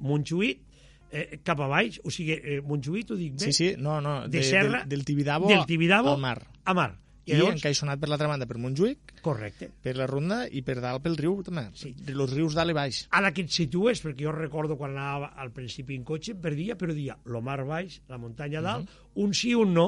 Montjuïc, 0.00 0.64
eh, 1.12 1.38
cap 1.46 1.60
a 1.60 1.68
baix, 1.70 2.00
o 2.04 2.10
sigui, 2.10 2.34
eh, 2.40 2.60
Montjuïc, 2.64 3.12
ho 3.12 3.20
dic 3.20 3.38
bé, 3.38 3.46
Sí, 3.46 3.52
sí, 3.52 3.72
no, 3.78 4.00
no, 4.00 4.22
de, 4.26 4.38
de, 4.38 4.44
Serra, 4.48 4.82
del, 4.82 4.98
del 4.98 5.04
Tibidabo, 5.04 5.48
del 5.48 5.66
Tibidabo 5.66 6.14
al 6.16 6.20
mar. 6.20 6.38
a 6.64 6.74
mar. 6.74 6.92
I, 7.24 7.38
llavors, 7.38 7.54
encaixonat 7.56 7.96
per 8.02 8.10
l'altra 8.10 8.26
banda 8.28 8.44
per 8.44 8.58
Montjuïc, 8.60 9.14
correcte. 9.24 9.70
per 9.80 9.94
la 9.96 10.04
ronda 10.04 10.42
i 10.44 10.60
per 10.60 10.74
dalt 10.84 11.00
pel 11.06 11.14
riu 11.16 11.38
també. 11.42 11.70
Sí. 11.72 11.94
De 11.96 12.12
los 12.12 12.28
rius 12.34 12.52
dalt 12.52 12.74
i 12.74 12.74
baix. 12.76 12.98
Ara 13.16 13.30
que 13.32 13.46
et 13.46 13.54
situes, 13.54 14.02
perquè 14.04 14.26
jo 14.26 14.34
recordo 14.34 14.76
quan 14.76 14.92
anava 14.92 15.30
al 15.40 15.48
principi 15.56 15.96
en 15.96 16.04
cotxe, 16.04 16.34
perdia, 16.36 16.76
però 16.76 16.92
dia, 16.92 17.16
lo 17.24 17.40
mar 17.40 17.62
baix, 17.64 18.02
la 18.12 18.18
muntanya 18.20 18.60
dalt, 18.60 18.92
un 19.14 19.32
sí, 19.32 19.54
un 19.56 19.72
no, 19.72 19.86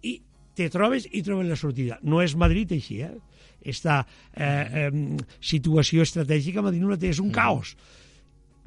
i 0.00 0.14
te 0.58 0.66
trobes 0.74 1.06
i 1.14 1.22
trobes 1.26 1.46
la 1.48 1.56
sortida. 1.58 1.98
No 2.02 2.20
és 2.24 2.34
Madrid 2.38 2.74
així, 2.76 3.00
eh? 3.06 3.14
Esta 3.68 4.00
eh, 4.34 4.88
eh, 4.88 4.90
situació 5.42 6.04
estratègica 6.06 6.60
a 6.62 6.66
Madrid 6.68 6.82
no 6.84 6.92
la 6.92 6.98
té, 7.00 7.10
és 7.14 7.18
un 7.22 7.30
caos. 7.34 7.72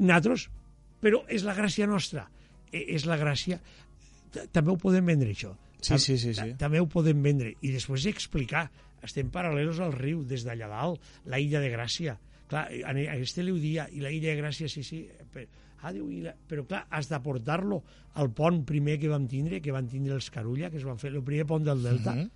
Nosaltres, 0.02 0.48
però 1.04 1.22
és 1.32 1.44
la 1.48 1.56
gràcia 1.58 1.88
nostra, 1.90 2.28
eh, 2.72 2.86
és 2.98 3.06
la 3.10 3.20
gràcia... 3.22 3.60
També 4.56 4.72
ho 4.72 4.78
podem 4.80 5.06
vendre, 5.12 5.34
això. 5.36 5.52
Sí, 5.84 5.98
sí, 6.00 6.16
sí, 6.18 6.32
sí. 6.32 6.36
ta- 6.54 6.60
També 6.68 6.80
ho 6.80 6.86
podem 6.88 7.20
vendre. 7.26 7.56
I 7.62 7.72
després 7.74 8.06
explicar. 8.08 8.70
Estem 9.04 9.32
paral·lelos 9.34 9.80
al 9.82 9.92
riu, 9.98 10.22
des 10.30 10.44
d'allà 10.46 10.68
dalt, 10.70 11.02
la 11.26 11.40
illa 11.42 11.60
de 11.60 11.72
Gràcia. 11.74 12.14
Clar, 12.52 12.68
a 12.86 12.92
a 12.94 13.16
este 13.18 13.42
li 13.44 13.52
ho 13.52 13.58
dia, 13.60 13.88
i 13.92 14.00
la 14.04 14.12
illa 14.14 14.30
de 14.30 14.38
Gràcia, 14.44 14.70
sí, 14.70 14.84
sí, 14.86 15.02
però, 15.34 15.48
diu, 15.92 16.06
i 16.14 16.22
la, 16.22 16.36
però 16.48 16.68
clar, 16.68 16.86
has 16.92 17.10
d'aportar-lo 17.10 17.82
al 18.22 18.30
pont 18.30 18.64
primer 18.64 19.00
que 19.00 19.10
vam 19.10 19.26
tindre, 19.28 19.60
que 19.62 19.72
van 19.74 19.88
tindre 19.90 20.14
els 20.14 20.30
Carulla, 20.30 20.70
que 20.70 20.78
es 20.78 20.84
van 20.86 21.00
fer 21.02 21.10
el 21.16 21.24
primer 21.24 21.48
pont 21.48 21.66
del 21.66 21.82
Delta, 21.82 22.14
Mhm. 22.14 22.30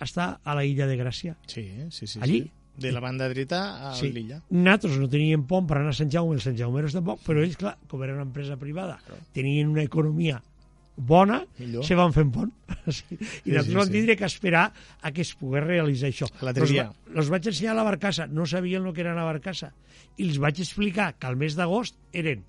està 0.00 0.40
a 0.44 0.54
la 0.54 0.64
illa 0.64 0.86
de 0.86 0.98
Gràcia. 0.98 1.36
Sí, 1.46 1.64
sí, 1.90 2.06
sí. 2.06 2.18
Allí? 2.20 2.42
Sí. 2.42 2.50
De 2.76 2.92
la 2.92 3.00
banda 3.00 3.28
dreta 3.28 3.90
a 3.90 3.94
Sí. 3.94 4.10
l'illa. 4.12 4.42
Nosaltres 4.50 4.98
no 4.98 5.08
teníem 5.08 5.42
pont 5.46 5.66
per 5.66 5.78
anar 5.78 5.90
a 5.90 5.92
Sant 5.92 6.10
Jaume, 6.10 6.34
els 6.34 6.42
Sant 6.44 6.56
Jaumeros 6.56 6.92
tampoc, 6.92 7.20
però 7.24 7.42
ells, 7.42 7.56
clar, 7.56 7.78
com 7.88 8.02
era 8.04 8.12
una 8.14 8.22
empresa 8.22 8.56
privada, 8.56 8.98
tenien 9.32 9.68
una 9.68 9.82
economia 9.82 10.42
bona, 10.96 11.46
Millor. 11.58 11.84
se 11.84 11.94
van 11.94 12.12
fent 12.12 12.30
pont. 12.32 12.52
Sí. 12.90 13.04
I 13.10 13.16
Sí, 13.24 13.50
nosaltres 13.50 13.66
sí, 13.66 13.74
vam 13.74 13.86
sí. 13.86 13.92
tindre 13.92 14.16
que 14.16 14.24
esperar 14.24 14.72
a 15.02 15.12
que 15.12 15.20
es 15.22 15.34
pogués 15.34 15.62
realitzar 15.64 16.08
això. 16.10 16.28
L'altre 16.42 16.62
Els 16.64 16.72
dia. 16.72 16.84
va- 16.88 17.18
Els 17.20 17.28
vaig 17.30 17.46
ensenyar 17.46 17.74
la 17.76 17.82
barcassa, 17.84 18.26
no 18.26 18.46
sabien 18.46 18.84
el 18.86 18.92
que 18.94 19.00
era 19.02 19.12
una 19.12 19.24
barcassa, 19.24 19.72
i 20.16 20.24
els 20.28 20.38
vaig 20.38 20.58
explicar 20.60 21.14
que 21.18 21.26
al 21.26 21.36
mes 21.36 21.54
d'agost 21.56 21.96
eren 22.12 22.44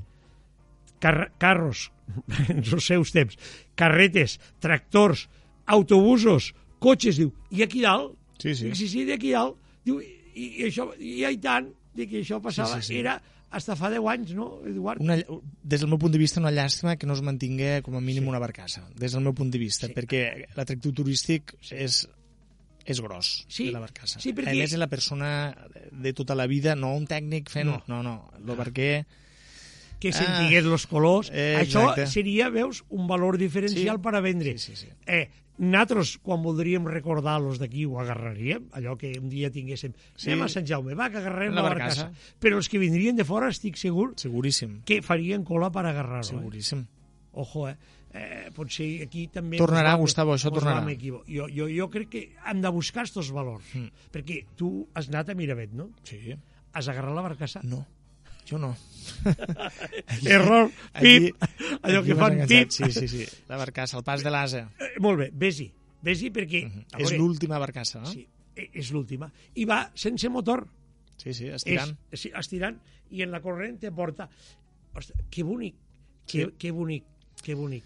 car 1.02 1.32
carros, 1.42 1.90
en 2.52 2.62
els 2.64 2.86
seus 2.86 3.12
temps, 3.16 3.36
carretes, 3.76 4.38
tractors, 4.64 5.28
autobusos, 5.76 6.54
cotxes, 6.84 7.18
diu, 7.22 7.34
i 7.52 7.64
aquí 7.66 7.82
dalt, 7.86 8.18
Sí, 8.42 8.56
sí. 8.58 8.66
Dic, 8.72 8.76
sí, 8.80 8.88
sí, 8.90 9.04
d'aquí 9.06 9.36
dalt, 9.36 9.60
diu, 9.86 10.00
i, 10.02 10.46
i 10.64 10.64
això, 10.66 10.88
i, 10.98 11.20
i 11.28 11.38
tant, 11.42 11.68
de 11.94 12.08
que 12.10 12.24
això 12.24 12.40
passava, 12.42 12.80
Sí, 12.82 12.88
sí, 12.88 12.94
sí. 12.96 13.00
era 13.04 13.20
hasta 13.52 13.76
fa 13.76 13.90
10 13.92 14.06
anys, 14.08 14.32
no, 14.34 14.48
Eduard? 14.66 15.02
Una, 15.04 15.18
des 15.20 15.82
del 15.84 15.90
meu 15.92 16.00
punt 16.02 16.14
de 16.16 16.18
vista, 16.22 16.40
una 16.42 16.54
llàstima 16.56 16.96
que 16.98 17.06
no 17.06 17.14
es 17.18 17.22
mantingui 17.22 17.82
com 17.86 17.98
a 18.00 18.02
mínim 18.02 18.30
una 18.32 18.40
barcassa, 18.42 18.86
des 18.98 19.12
del 19.14 19.22
meu 19.26 19.36
punt 19.38 19.52
de 19.54 19.60
vista, 19.62 19.90
Sí. 19.92 19.94
perquè 19.94 20.24
l'atractiu 20.58 20.94
turístic 20.96 21.54
és 21.70 22.08
és 22.84 22.98
gros, 23.00 23.46
Sí, 23.48 23.68
de 23.68 23.74
la 23.76 23.80
barcassa. 23.84 24.20
sí, 24.20 24.32
perquè- 24.34 24.56
A 24.56 24.58
més, 24.58 24.72
és 24.74 24.80
la 24.80 24.88
persona 24.90 25.54
de 25.92 26.14
tota 26.18 26.34
la 26.34 26.48
vida, 26.48 26.74
no 26.76 26.96
un 26.96 27.06
tècnic 27.06 27.48
fent... 27.54 27.68
No. 27.70 27.84
No, 27.88 28.02
no, 28.02 28.32
no 28.40 28.52
el 28.54 28.58
barquer... 28.58 29.06
que 30.02 30.10
Ah. 30.10 30.18
sentigués 30.18 30.66
els 30.66 30.88
colors. 30.90 31.30
Eh, 31.32 31.56
Això 31.62 31.84
exacte. 31.92 32.08
seria, 32.08 32.50
veus, 32.50 32.84
un 32.90 33.06
valor 33.08 33.38
diferencial 33.38 33.98
Sí. 33.98 34.02
per 34.04 34.16
a 34.18 34.22
vendre. 34.26 34.58
Sí, 34.58 34.74
sí, 34.74 34.88
sí. 34.88 34.90
Eh, 35.06 35.30
nosaltres, 35.62 36.18
quan 36.18 36.42
voldríem 36.42 36.88
recordar-los 36.90 37.60
d'aquí, 37.62 37.86
ho 37.86 38.00
agarraríem, 38.02 38.66
allò 38.74 38.98
que 38.98 39.14
un 39.20 39.30
dia 39.30 39.52
tinguéssim. 39.54 39.94
Sí. 40.16 40.32
Anem 40.32 40.42
a 40.48 40.50
Sant 40.50 40.66
Jaume, 40.66 40.96
va, 40.98 41.12
que 41.12 41.18
agarrem 41.22 41.54
La 41.54 41.62
barcassa. 41.62 42.08
barcassa. 42.10 42.38
Però 42.42 42.58
els 42.58 42.68
que 42.68 42.80
vindrien 42.82 43.16
de 43.16 43.24
fora, 43.24 43.48
estic 43.54 43.78
segur, 43.78 44.14
Seguríssim, 44.18 44.82
que 44.84 45.02
farien 45.04 45.44
cola 45.44 45.70
per 45.72 45.86
agarrar-lo. 45.86 46.20
Eh? 46.26 46.42
seguríssim. 46.42 46.88
Ojo, 47.34 47.70
eh? 47.70 47.78
eh? 48.14 48.50
Potser 48.54 49.04
aquí 49.04 49.28
també... 49.28 49.58
Tornarà, 49.58 49.94
vam- 49.94 50.02
Gustavo, 50.02 50.34
això 50.34 50.50
tornarà. 50.52 50.82
Jo, 51.00 51.22
jo, 51.48 51.68
jo 51.70 51.90
crec 51.90 52.10
que 52.10 52.24
hem 52.46 52.60
de 52.60 52.70
buscar 52.70 53.04
aquests 53.06 53.32
valors. 53.32 53.64
Mm. 53.74 53.88
Perquè 54.12 54.46
tu 54.58 54.88
has 54.96 55.08
anat 55.08 55.30
a 55.30 55.36
Miravet, 55.36 55.72
no? 55.72 55.92
Sí. 56.04 56.36
Has 56.74 56.88
agarrat 56.90 57.14
la 57.16 57.22
barcassa. 57.22 57.62
No, 57.64 57.86
jo 58.52 58.60
no. 58.60 58.74
Error, 60.26 60.70
Allí- 60.94 61.32
pip, 61.32 61.44
allò 61.82 62.00
allí 62.00 62.08
que 62.08 62.16
m'has 62.16 62.24
fan 62.24 62.34
enganxat. 62.34 62.50
pip. 62.50 62.72
Sí, 62.72 62.92
sí, 62.92 63.08
sí. 63.08 63.26
La 63.50 63.58
barcassa, 63.58 63.98
el 63.98 64.04
pas 64.04 64.24
de 64.24 64.32
l'asa. 64.34 64.66
Eh, 64.80 64.94
molt 65.04 65.20
bé, 65.20 65.30
vés-hi. 65.34 65.70
Vés-hi 66.04 66.32
perquè... 66.34 66.64
a 66.66 66.98
És 67.00 67.10
veure, 67.12 67.18
l'última 67.22 67.60
barcassa, 67.62 68.02
no? 68.02 68.10
Sí, 68.12 68.24
eh, 68.56 68.70
és 68.74 68.92
l'última. 68.94 69.32
I 69.56 69.66
va 69.70 69.84
sense 69.96 70.30
motor. 70.34 70.66
Sí, 71.22 71.34
sí, 71.38 71.48
estirant. 71.54 71.96
És, 72.12 72.24
sí, 72.28 72.32
estirant. 72.38 72.80
I 73.12 73.22
en 73.26 73.32
la 73.34 73.42
corrent 73.44 73.78
te 73.82 73.92
porta... 73.92 74.28
Ostres, 74.94 75.22
que 75.30 75.44
bonic. 75.44 75.76
Que, 76.26 76.46
Sí. 76.46 76.52
que 76.58 76.72
bonic. 76.72 77.04
Que 77.44 77.54
bonic. 77.56 77.86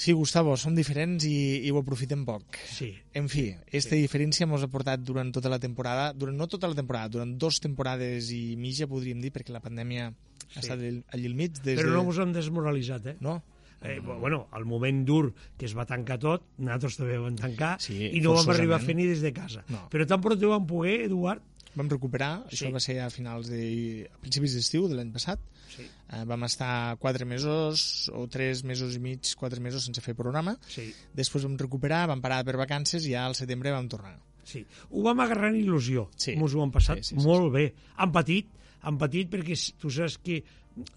Sí, 0.00 0.14
Gustavo, 0.16 0.54
som 0.56 0.72
diferents 0.72 1.26
i, 1.28 1.60
i 1.68 1.70
ho 1.74 1.80
aprofitem 1.82 2.22
poc. 2.24 2.56
Sí. 2.72 2.88
En 3.12 3.26
fi, 3.28 3.50
aquesta 3.66 3.98
diferència 3.98 4.46
ens 4.48 4.64
ha 4.64 4.70
portat 4.72 5.02
durant 5.04 5.28
tota 5.36 5.50
la 5.52 5.58
temporada, 5.60 6.06
durant 6.16 6.38
no 6.40 6.46
tota 6.48 6.70
la 6.72 6.78
temporada, 6.78 7.10
durant 7.18 7.34
dos 7.36 7.58
temporades 7.60 8.30
i 8.32 8.56
mitja, 8.56 8.88
podríem 8.88 9.20
dir, 9.20 9.28
perquè 9.34 9.52
la 9.52 9.60
pandèmia 9.60 10.08
ha 10.08 10.14
Sí. 10.50 10.62
estat 10.64 10.80
allí 10.80 11.02
allí 11.12 11.26
al 11.28 11.34
mig. 11.36 11.60
Des 11.62 11.76
Però 11.78 11.90
de... 11.90 11.96
no 11.98 12.06
ens 12.08 12.18
hem 12.18 12.32
desmoralitzat, 12.32 13.06
eh? 13.12 13.16
No? 13.20 13.42
Eh, 13.82 13.98
bueno, 14.00 14.46
al 14.52 14.64
moment 14.64 15.04
dur 15.06 15.34
que 15.56 15.68
es 15.68 15.76
va 15.76 15.84
tancar 15.88 16.18
tot, 16.20 16.48
nosaltres 16.58 16.96
també 17.00 17.16
vam 17.20 17.36
tancar 17.36 17.74
Sí, 17.80 18.10
i 18.12 18.20
no 18.24 18.34
vam 18.36 18.50
arribar 18.52 18.76
a 18.76 18.84
fer 18.84 18.96
ni 18.96 19.06
des 19.08 19.22
de 19.24 19.32
casa. 19.36 19.62
No. 19.68 19.86
Però 19.92 20.04
tan 20.08 20.20
prou 20.20 20.36
vam 20.50 20.66
poder, 20.68 20.98
Eduard, 21.06 21.44
Vam 21.78 21.88
recuperar, 21.88 22.44
Sí. 22.50 22.56
això 22.56 22.72
va 22.74 22.80
ser 22.82 22.96
a 23.00 23.08
finals 23.14 23.46
de... 23.48 24.08
a 24.10 24.18
principis 24.22 24.54
d'estiu 24.56 24.88
de 24.90 24.96
l'any 24.98 25.12
passat. 25.14 25.38
Sí. 25.70 25.84
Eh, 26.10 26.24
vam 26.26 26.42
estar 26.48 26.96
quatre 26.98 27.24
mesos 27.24 28.08
o 28.12 28.24
tres 28.26 28.64
mesos 28.66 28.96
i 28.96 28.98
mig, 28.98 29.34
quatre 29.38 29.60
mesos 29.62 29.84
sense 29.86 30.00
fer 30.02 30.16
programa. 30.18 30.56
sí, 30.68 30.88
Després 31.14 31.44
vam 31.46 31.54
recuperar, 31.60 32.06
vam 32.10 32.20
parar 32.20 32.40
per 32.44 32.56
vacances 32.58 33.06
i 33.06 33.12
ja 33.14 33.26
al 33.26 33.34
setembre 33.38 33.70
vam 33.70 33.86
tornar. 33.88 34.16
sí. 34.44 34.64
Ho 34.90 35.02
vam 35.06 35.20
agarrar 35.20 35.52
en 35.54 35.60
il·lusió. 35.62 36.08
Sí. 36.16 36.34
Mos 36.36 36.54
ho 36.54 36.64
hem 36.64 36.72
passat 36.74 36.98
Sí, 37.04 37.14
sí, 37.14 37.20
sí, 37.20 37.26
molt 37.26 37.52
bé. 37.54 37.68
Han 38.02 38.10
patit, 38.10 38.48
han 38.82 38.98
patit 38.98 39.30
perquè 39.30 39.54
tu 39.78 39.90
saps 39.90 40.18
que 40.18 40.42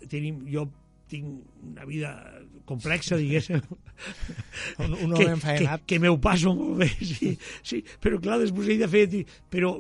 tenim, 0.10 0.42
jo 0.50 0.66
tinc 1.08 1.44
una 1.62 1.86
vida 1.86 2.10
complexa, 2.66 3.16
diguéssim, 3.20 3.62
Un, 4.80 4.94
un 4.94 4.98
que, 4.98 5.06
home 5.06 5.18
que, 5.26 5.32
enfaenat. 5.36 5.84
que 5.86 6.00
m'ho 6.02 6.16
passo 6.20 6.54
molt 6.56 6.80
bé, 6.82 6.88
sí, 7.06 7.38
sí, 7.62 7.84
però 8.02 8.18
clar, 8.24 8.40
després 8.42 8.70
he 8.74 8.78
de 8.82 8.88
fer... 8.90 9.04
Però 9.54 9.76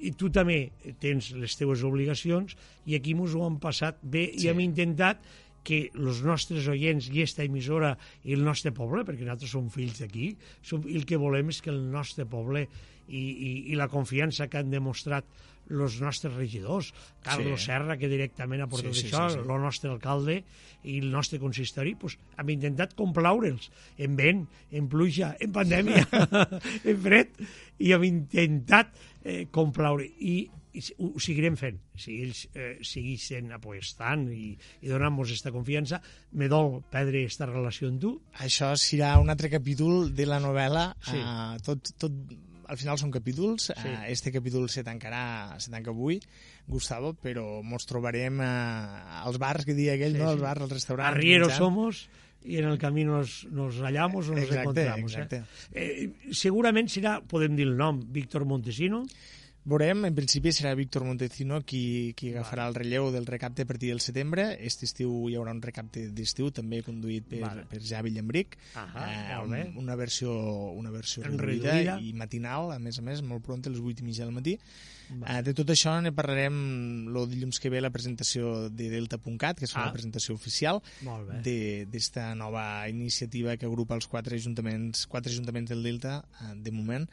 i 0.00 0.12
tu 0.16 0.30
també 0.34 0.68
tens 1.02 1.32
les 1.34 1.56
teves 1.58 1.82
obligacions 1.86 2.54
i 2.86 2.96
aquí 2.98 3.14
mos 3.18 3.34
ho 3.34 3.44
hem 3.46 3.58
passat 3.62 3.98
bé 4.02 4.28
sí. 4.30 4.46
I 4.46 4.52
hem 4.52 4.62
intentat 4.64 5.22
que 5.68 5.88
els 5.92 6.22
nostres 6.24 6.68
oients 6.70 7.10
i 7.12 7.24
esta 7.24 7.44
emissora 7.44 7.92
i 8.24 8.32
el 8.36 8.44
nostre 8.46 8.72
poble, 8.72 9.02
perquè 9.04 9.26
nosaltres 9.26 9.52
som 9.52 9.66
fills 9.72 9.98
d'aquí, 10.00 10.30
el 10.72 11.04
que 11.04 11.18
volem 11.20 11.50
és 11.52 11.60
que 11.64 11.72
el 11.74 11.82
nostre 11.92 12.24
poble 12.30 12.64
i, 12.64 13.20
i, 13.20 13.50
i 13.72 13.76
la 13.76 13.90
confiança 13.92 14.48
que 14.48 14.60
han 14.60 14.72
demostrat 14.72 15.28
els 15.70 15.98
nostres 16.00 16.34
regidors, 16.34 16.92
Carlos 17.24 17.60
Sí. 17.60 17.66
Serra, 17.66 17.96
que 18.00 18.08
directament 18.08 18.62
ha 18.64 18.68
portat 18.68 18.94
Sí, 18.94 19.02
sí, 19.02 19.06
això, 19.08 19.28
sí, 19.28 19.38
sí. 19.38 19.44
el 19.44 19.62
nostre 19.62 19.90
alcalde 19.90 20.42
i 20.84 20.98
el 20.98 21.10
nostre 21.10 21.38
consistori, 21.38 21.94
pues, 21.94 22.18
hem 22.38 22.52
intentat 22.54 22.94
complaure'ls 22.98 23.70
en 23.98 24.16
vent, 24.16 24.46
en 24.72 24.88
pluja, 24.88 25.34
en 25.40 25.52
pandèmia, 25.52 26.06
en 26.90 27.02
fred, 27.04 27.34
i 27.78 27.92
hem 27.92 28.06
intentat 28.08 28.94
eh, 29.24 29.46
complaure. 29.52 30.06
I, 30.18 30.48
ho, 30.98 31.10
ho 31.14 31.20
seguirem 31.22 31.56
fent. 31.58 31.78
Si 31.98 32.18
ells 32.22 32.44
eh, 32.54 32.76
seguissin 32.86 33.50
apostant 33.56 34.28
i, 34.32 34.52
i 34.82 34.90
donant-nos 34.90 35.32
aquesta 35.32 35.52
confiança, 35.54 36.00
me 36.38 36.48
dol 36.50 36.82
perdre 36.92 37.24
aquesta 37.24 37.48
relació 37.50 37.90
amb 37.90 38.02
tu. 38.02 38.12
Això 38.44 38.72
serà 38.78 39.16
un 39.22 39.32
altre 39.32 39.50
capítol 39.52 40.12
de 40.14 40.28
la 40.28 40.40
novel·la. 40.42 40.84
Sí. 41.08 41.18
Uh, 41.18 41.58
tot, 41.66 41.92
tot, 41.98 42.14
al 42.68 42.76
final 42.78 42.98
són 43.00 43.10
capítols. 43.14 43.70
Sí. 43.72 43.88
Uh, 43.88 44.04
este 44.12 44.30
capítol 44.34 44.68
se 44.70 44.84
tancarà, 44.86 45.56
se 45.58 45.72
tanca 45.72 45.90
avui, 45.90 46.20
Gustavo, 46.68 47.14
però 47.16 47.62
mos 47.64 47.88
trobarem 47.88 48.38
uh, 48.44 49.18
als 49.24 49.40
bars, 49.40 49.64
que 49.64 49.74
dia 49.74 49.96
aquell, 49.96 50.14
Sí, 50.14 50.20
no? 50.22 50.28
sí. 50.28 50.36
Als 50.36 50.44
bars, 50.44 50.62
als 50.68 50.76
restaurants. 50.76 51.16
Arrieros 51.16 51.56
somos 51.56 52.08
y 52.44 52.58
en 52.58 52.68
el 52.70 52.78
camí 52.78 53.02
nos, 53.04 53.46
nos 53.50 53.80
hallamos 53.82 54.28
o 54.28 54.32
nos 54.32 54.44
Exacte, 54.44 54.60
encontramos. 54.62 55.12
exacte. 55.12 55.42
Eh? 55.72 55.88
Eh, 56.30 56.32
segurament 56.32 56.86
serà, 56.88 57.16
podem 57.26 57.56
dir 57.58 57.66
el 57.66 57.74
nom, 57.76 57.98
Víctor 58.14 58.44
Montesino, 58.46 59.02
Veurem, 59.68 60.06
en 60.08 60.14
principi 60.16 60.48
serà 60.56 60.70
Víctor 60.72 61.04
Montecino 61.04 61.58
qui, 61.60 62.14
qui 62.16 62.30
agafarà 62.32 62.64
el 62.70 62.76
relleu 62.78 63.10
del 63.12 63.26
recapte 63.28 63.66
a 63.66 63.68
partir 63.68 63.90
del 63.92 64.00
setembre. 64.00 64.46
Este 64.64 64.86
estiu 64.88 65.10
hi 65.28 65.34
haurà 65.36 65.52
un 65.52 65.60
recapte 65.60 66.06
d'estiu, 66.16 66.48
també 66.56 66.78
conduït 66.86 67.26
per, 67.28 67.42
Vale. 67.42 67.64
per 67.68 67.80
Javi 67.84 68.14
Llambric. 68.14 68.56
Ahà, 68.80 69.42
molt 69.42 69.52
bé. 69.52 69.60
una 69.76 69.96
versió, 70.00 70.32
una 70.72 70.88
versió 70.94 71.20
reduïda, 71.26 71.74
reduïda. 71.74 71.96
i 72.00 72.14
matinal, 72.16 72.72
a 72.72 72.78
més 72.80 72.96
a 72.98 73.04
més, 73.04 73.20
molt 73.20 73.44
pront, 73.44 73.60
a 73.68 73.72
les 73.74 73.82
8 73.82 74.00
i 74.00 74.06
mitja 74.06 74.24
del 74.24 74.32
matí. 74.32 74.54
Va. 75.10 75.34
Uh, 75.38 75.42
de 75.44 75.52
tot 75.56 75.68
això 75.72 75.92
ne 76.04 76.12
parlarem 76.16 76.56
el 77.12 77.28
dilluns 77.28 77.60
que 77.60 77.68
ve 77.72 77.80
la 77.84 77.90
presentació 77.92 78.70
de 78.70 78.88
Delta.cat, 78.92 79.58
que 79.60 79.66
és 79.68 79.76
Ah. 79.76 79.84
la 79.86 79.92
presentació 79.92 80.34
oficial 80.34 80.80
d'esta 81.44 82.34
nova 82.34 82.88
iniciativa 82.88 83.56
que 83.56 83.66
agrupa 83.66 83.94
els 83.96 84.06
quatre 84.08 84.36
ajuntaments, 84.36 85.06
quatre 85.06 85.30
ajuntaments 85.32 85.68
del 85.70 85.82
Delta, 85.82 86.24
eh, 86.40 86.54
de 86.56 86.70
moment, 86.72 87.08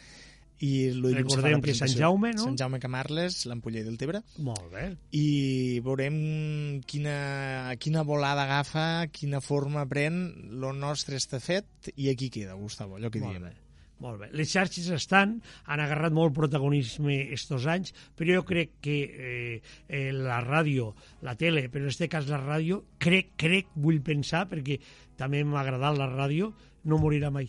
i 0.64 0.92
lo 0.96 1.10
Recordem 1.12 1.62
que 1.62 1.74
Sant. 1.76 1.92
Jaume, 1.98 2.32
no? 2.36 2.46
Sant 2.46 2.56
Jaume 2.58 2.80
Camarles, 2.80 3.42
l'Ampoller 3.50 3.84
del 3.84 3.98
Tebre, 4.00 4.22
Molt 4.40 4.70
bé. 4.72 4.86
i 5.12 5.80
veurem 5.84 6.82
quina, 6.88 7.76
quina 7.80 8.04
volada 8.08 8.46
agafa, 8.46 9.08
quina 9.12 9.42
forma 9.42 9.86
pren 9.90 10.24
el 10.56 10.80
nostre 10.80 11.18
estafet 11.20 11.92
i 11.96 12.10
aquí 12.10 12.30
queda, 12.30 12.56
Gustavo, 12.56 12.96
allò 12.96 13.12
que 13.12 13.20
Molt 13.20 13.34
diem. 13.36 13.44
bé. 13.50 13.54
Molt 14.00 14.20
bé. 14.20 14.28
Les 14.36 14.50
xarxes 14.52 14.90
estan, 14.92 15.38
han 15.72 15.80
agarrat 15.80 16.12
molt 16.12 16.34
protagonisme 16.36 17.32
estos 17.32 17.64
anys, 17.66 17.94
però 18.16 18.36
jo 18.36 18.44
crec 18.44 18.74
que 18.84 18.96
eh, 19.08 19.62
eh, 19.88 20.12
la 20.12 20.42
ràdio, 20.44 20.90
la 21.24 21.36
tele, 21.40 21.70
però 21.72 21.86
en 21.88 21.94
aquest 21.94 22.12
cas 22.12 22.28
la 22.28 22.42
ràdio, 22.42 22.82
crec, 23.00 23.32
crec, 23.40 23.70
vull 23.76 24.02
pensar, 24.04 24.50
perquè 24.52 24.80
també 25.16 25.44
m'ha 25.48 25.62
agradat 25.64 25.96
la 25.98 26.10
ràdio, 26.12 26.52
no 26.84 27.00
morirà 27.00 27.32
mai. 27.32 27.48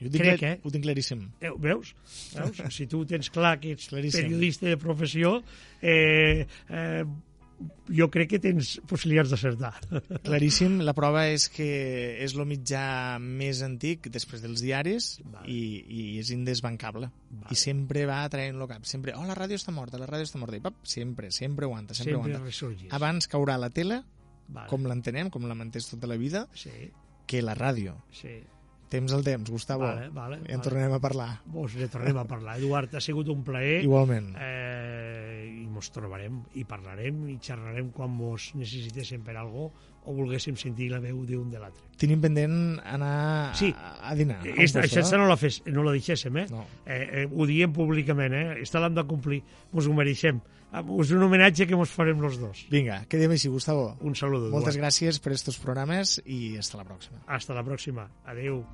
Jo 0.00 0.08
tinc, 0.10 0.22
Crec, 0.22 0.38
clar- 0.38 0.52
eh? 0.56 0.60
ho 0.62 0.70
tinc 0.70 0.84
claríssim. 0.84 1.24
Eh, 1.40 1.50
veus? 1.58 1.94
veus? 2.34 2.60
Si 2.76 2.86
tu 2.86 3.04
tens 3.04 3.30
clar 3.34 3.58
que 3.60 3.72
ets 3.74 3.88
Claríssim. 3.90 4.22
periodista 4.28 4.66
de 4.66 4.76
professió, 4.78 5.42
eh, 5.82 6.46
eh, 6.68 7.04
jo 7.90 8.06
crec 8.14 8.28
que 8.30 8.38
tens 8.38 8.76
possibilitats 8.86 9.32
d'acertar. 9.32 9.72
Claríssim, 10.28 10.76
la 10.86 10.92
prova 10.94 11.24
és 11.26 11.48
que 11.50 11.66
és 12.22 12.34
el 12.36 12.44
mitjà 12.46 13.18
més 13.18 13.58
antic 13.66 14.06
després 14.14 14.44
dels 14.44 14.62
diaris 14.62 15.08
Vale. 15.24 15.48
i, 15.50 15.58
i 15.88 16.02
és 16.20 16.30
indesbancable. 16.30 17.08
Vale. 17.32 17.50
I 17.50 17.58
sempre 17.58 18.04
va 18.06 18.20
traient-lo 18.30 18.68
cap. 18.70 18.86
Sempre, 18.86 19.16
oh, 19.18 19.24
la 19.26 19.34
ràdio 19.34 19.58
està 19.58 19.74
morta, 19.74 19.98
la 19.98 20.06
ràdio 20.06 20.28
està 20.28 20.38
morta. 20.38 20.54
I 20.54 20.62
pap, 20.62 20.78
sempre, 20.86 21.32
sempre 21.34 21.66
aguanta, 21.66 21.94
sempre, 21.98 22.12
Sempre 22.14 22.30
aguanta. 22.36 22.46
ressorgis. 22.46 22.92
Abans 22.94 23.26
caurà 23.26 23.58
la 23.58 23.70
tele, 23.74 24.04
Vale. 24.46 24.68
com 24.70 24.86
l'entenem, 24.86 25.28
com 25.34 25.42
la 25.50 25.58
mantens 25.58 25.90
tota 25.90 26.06
la 26.06 26.16
vida, 26.16 26.46
Sí, 26.54 26.70
que 27.26 27.42
la 27.42 27.56
ràdio. 27.58 27.96
sí. 28.12 28.38
Temps 28.88 29.12
al 29.12 29.22
temps, 29.24 29.50
Gustavo. 29.50 29.84
Vale, 29.84 30.08
vale, 30.08 30.36
en 30.40 30.44
vale. 30.46 30.62
tornarem 30.64 30.94
a 30.96 31.00
parlar. 31.00 31.28
Vos 31.44 31.74
ne 31.76 31.88
tornem 31.92 32.16
a 32.16 32.24
parlar. 32.24 32.56
Eduard, 32.56 32.94
ha 32.96 33.02
sigut 33.04 33.28
un 33.28 33.42
plaer. 33.44 33.82
Igualment. 33.84 34.30
Eh, 34.40 35.60
I 35.60 35.66
mos 35.68 35.90
trobarem 35.92 36.40
i 36.56 36.64
parlarem 36.64 37.26
i 37.28 37.36
xerrarem 37.42 37.90
quan 37.92 38.10
mos 38.16 38.52
necessitéssim 38.56 39.20
per 39.26 39.36
algo 39.36 39.68
o 40.08 40.14
volguéssim 40.16 40.56
sentir 40.56 40.88
la 40.88 41.02
veu 41.04 41.20
d'un 41.28 41.50
de 41.52 41.60
l'altre. 41.60 41.84
Tenim 42.00 42.20
pendent 42.22 42.78
anar 42.88 43.54
Sí. 43.58 43.74
a, 43.76 44.08
a 44.08 44.14
dinar. 44.16 44.40
Esta, 44.46 44.80
posto, 44.80 45.00
això 45.02 45.18
no 45.20 45.26
la, 45.28 45.36
fes, 45.36 45.60
no 45.66 45.84
la 45.84 45.92
deixéssim, 45.92 46.36
eh? 46.40 46.46
No. 46.50 46.64
eh, 46.86 47.24
eh 47.24 47.26
ho 47.28 47.46
diem 47.46 47.72
públicament, 47.72 48.32
eh? 48.32 48.62
Està 48.62 48.80
l'hem 48.80 48.94
de 48.96 49.04
complir. 49.04 49.42
Mos 49.72 49.86
ho 49.86 49.92
mereixem. 49.92 50.40
Ah, 50.70 50.82
És 51.00 51.10
un 51.16 51.22
homenatge 51.24 51.66
que 51.66 51.76
mos 51.76 51.88
farem 51.88 52.20
los 52.20 52.36
dos. 52.38 52.66
Vinga, 52.70 53.00
quedem 53.08 53.30
així, 53.32 53.48
Gustavo. 53.48 53.96
Un 54.04 54.14
saludo. 54.14 54.50
Moltes 54.52 54.76
Eduard. 54.76 54.84
gràcies 54.84 55.18
per 55.24 55.32
estos 55.32 55.56
programes 55.58 56.18
i 56.26 56.56
hasta 56.60 56.76
la 56.76 56.84
pròxima. 56.84 57.22
Hasta 57.26 57.54
la 57.56 57.64
pròxima. 57.64 58.08
Adeu. 58.28 58.64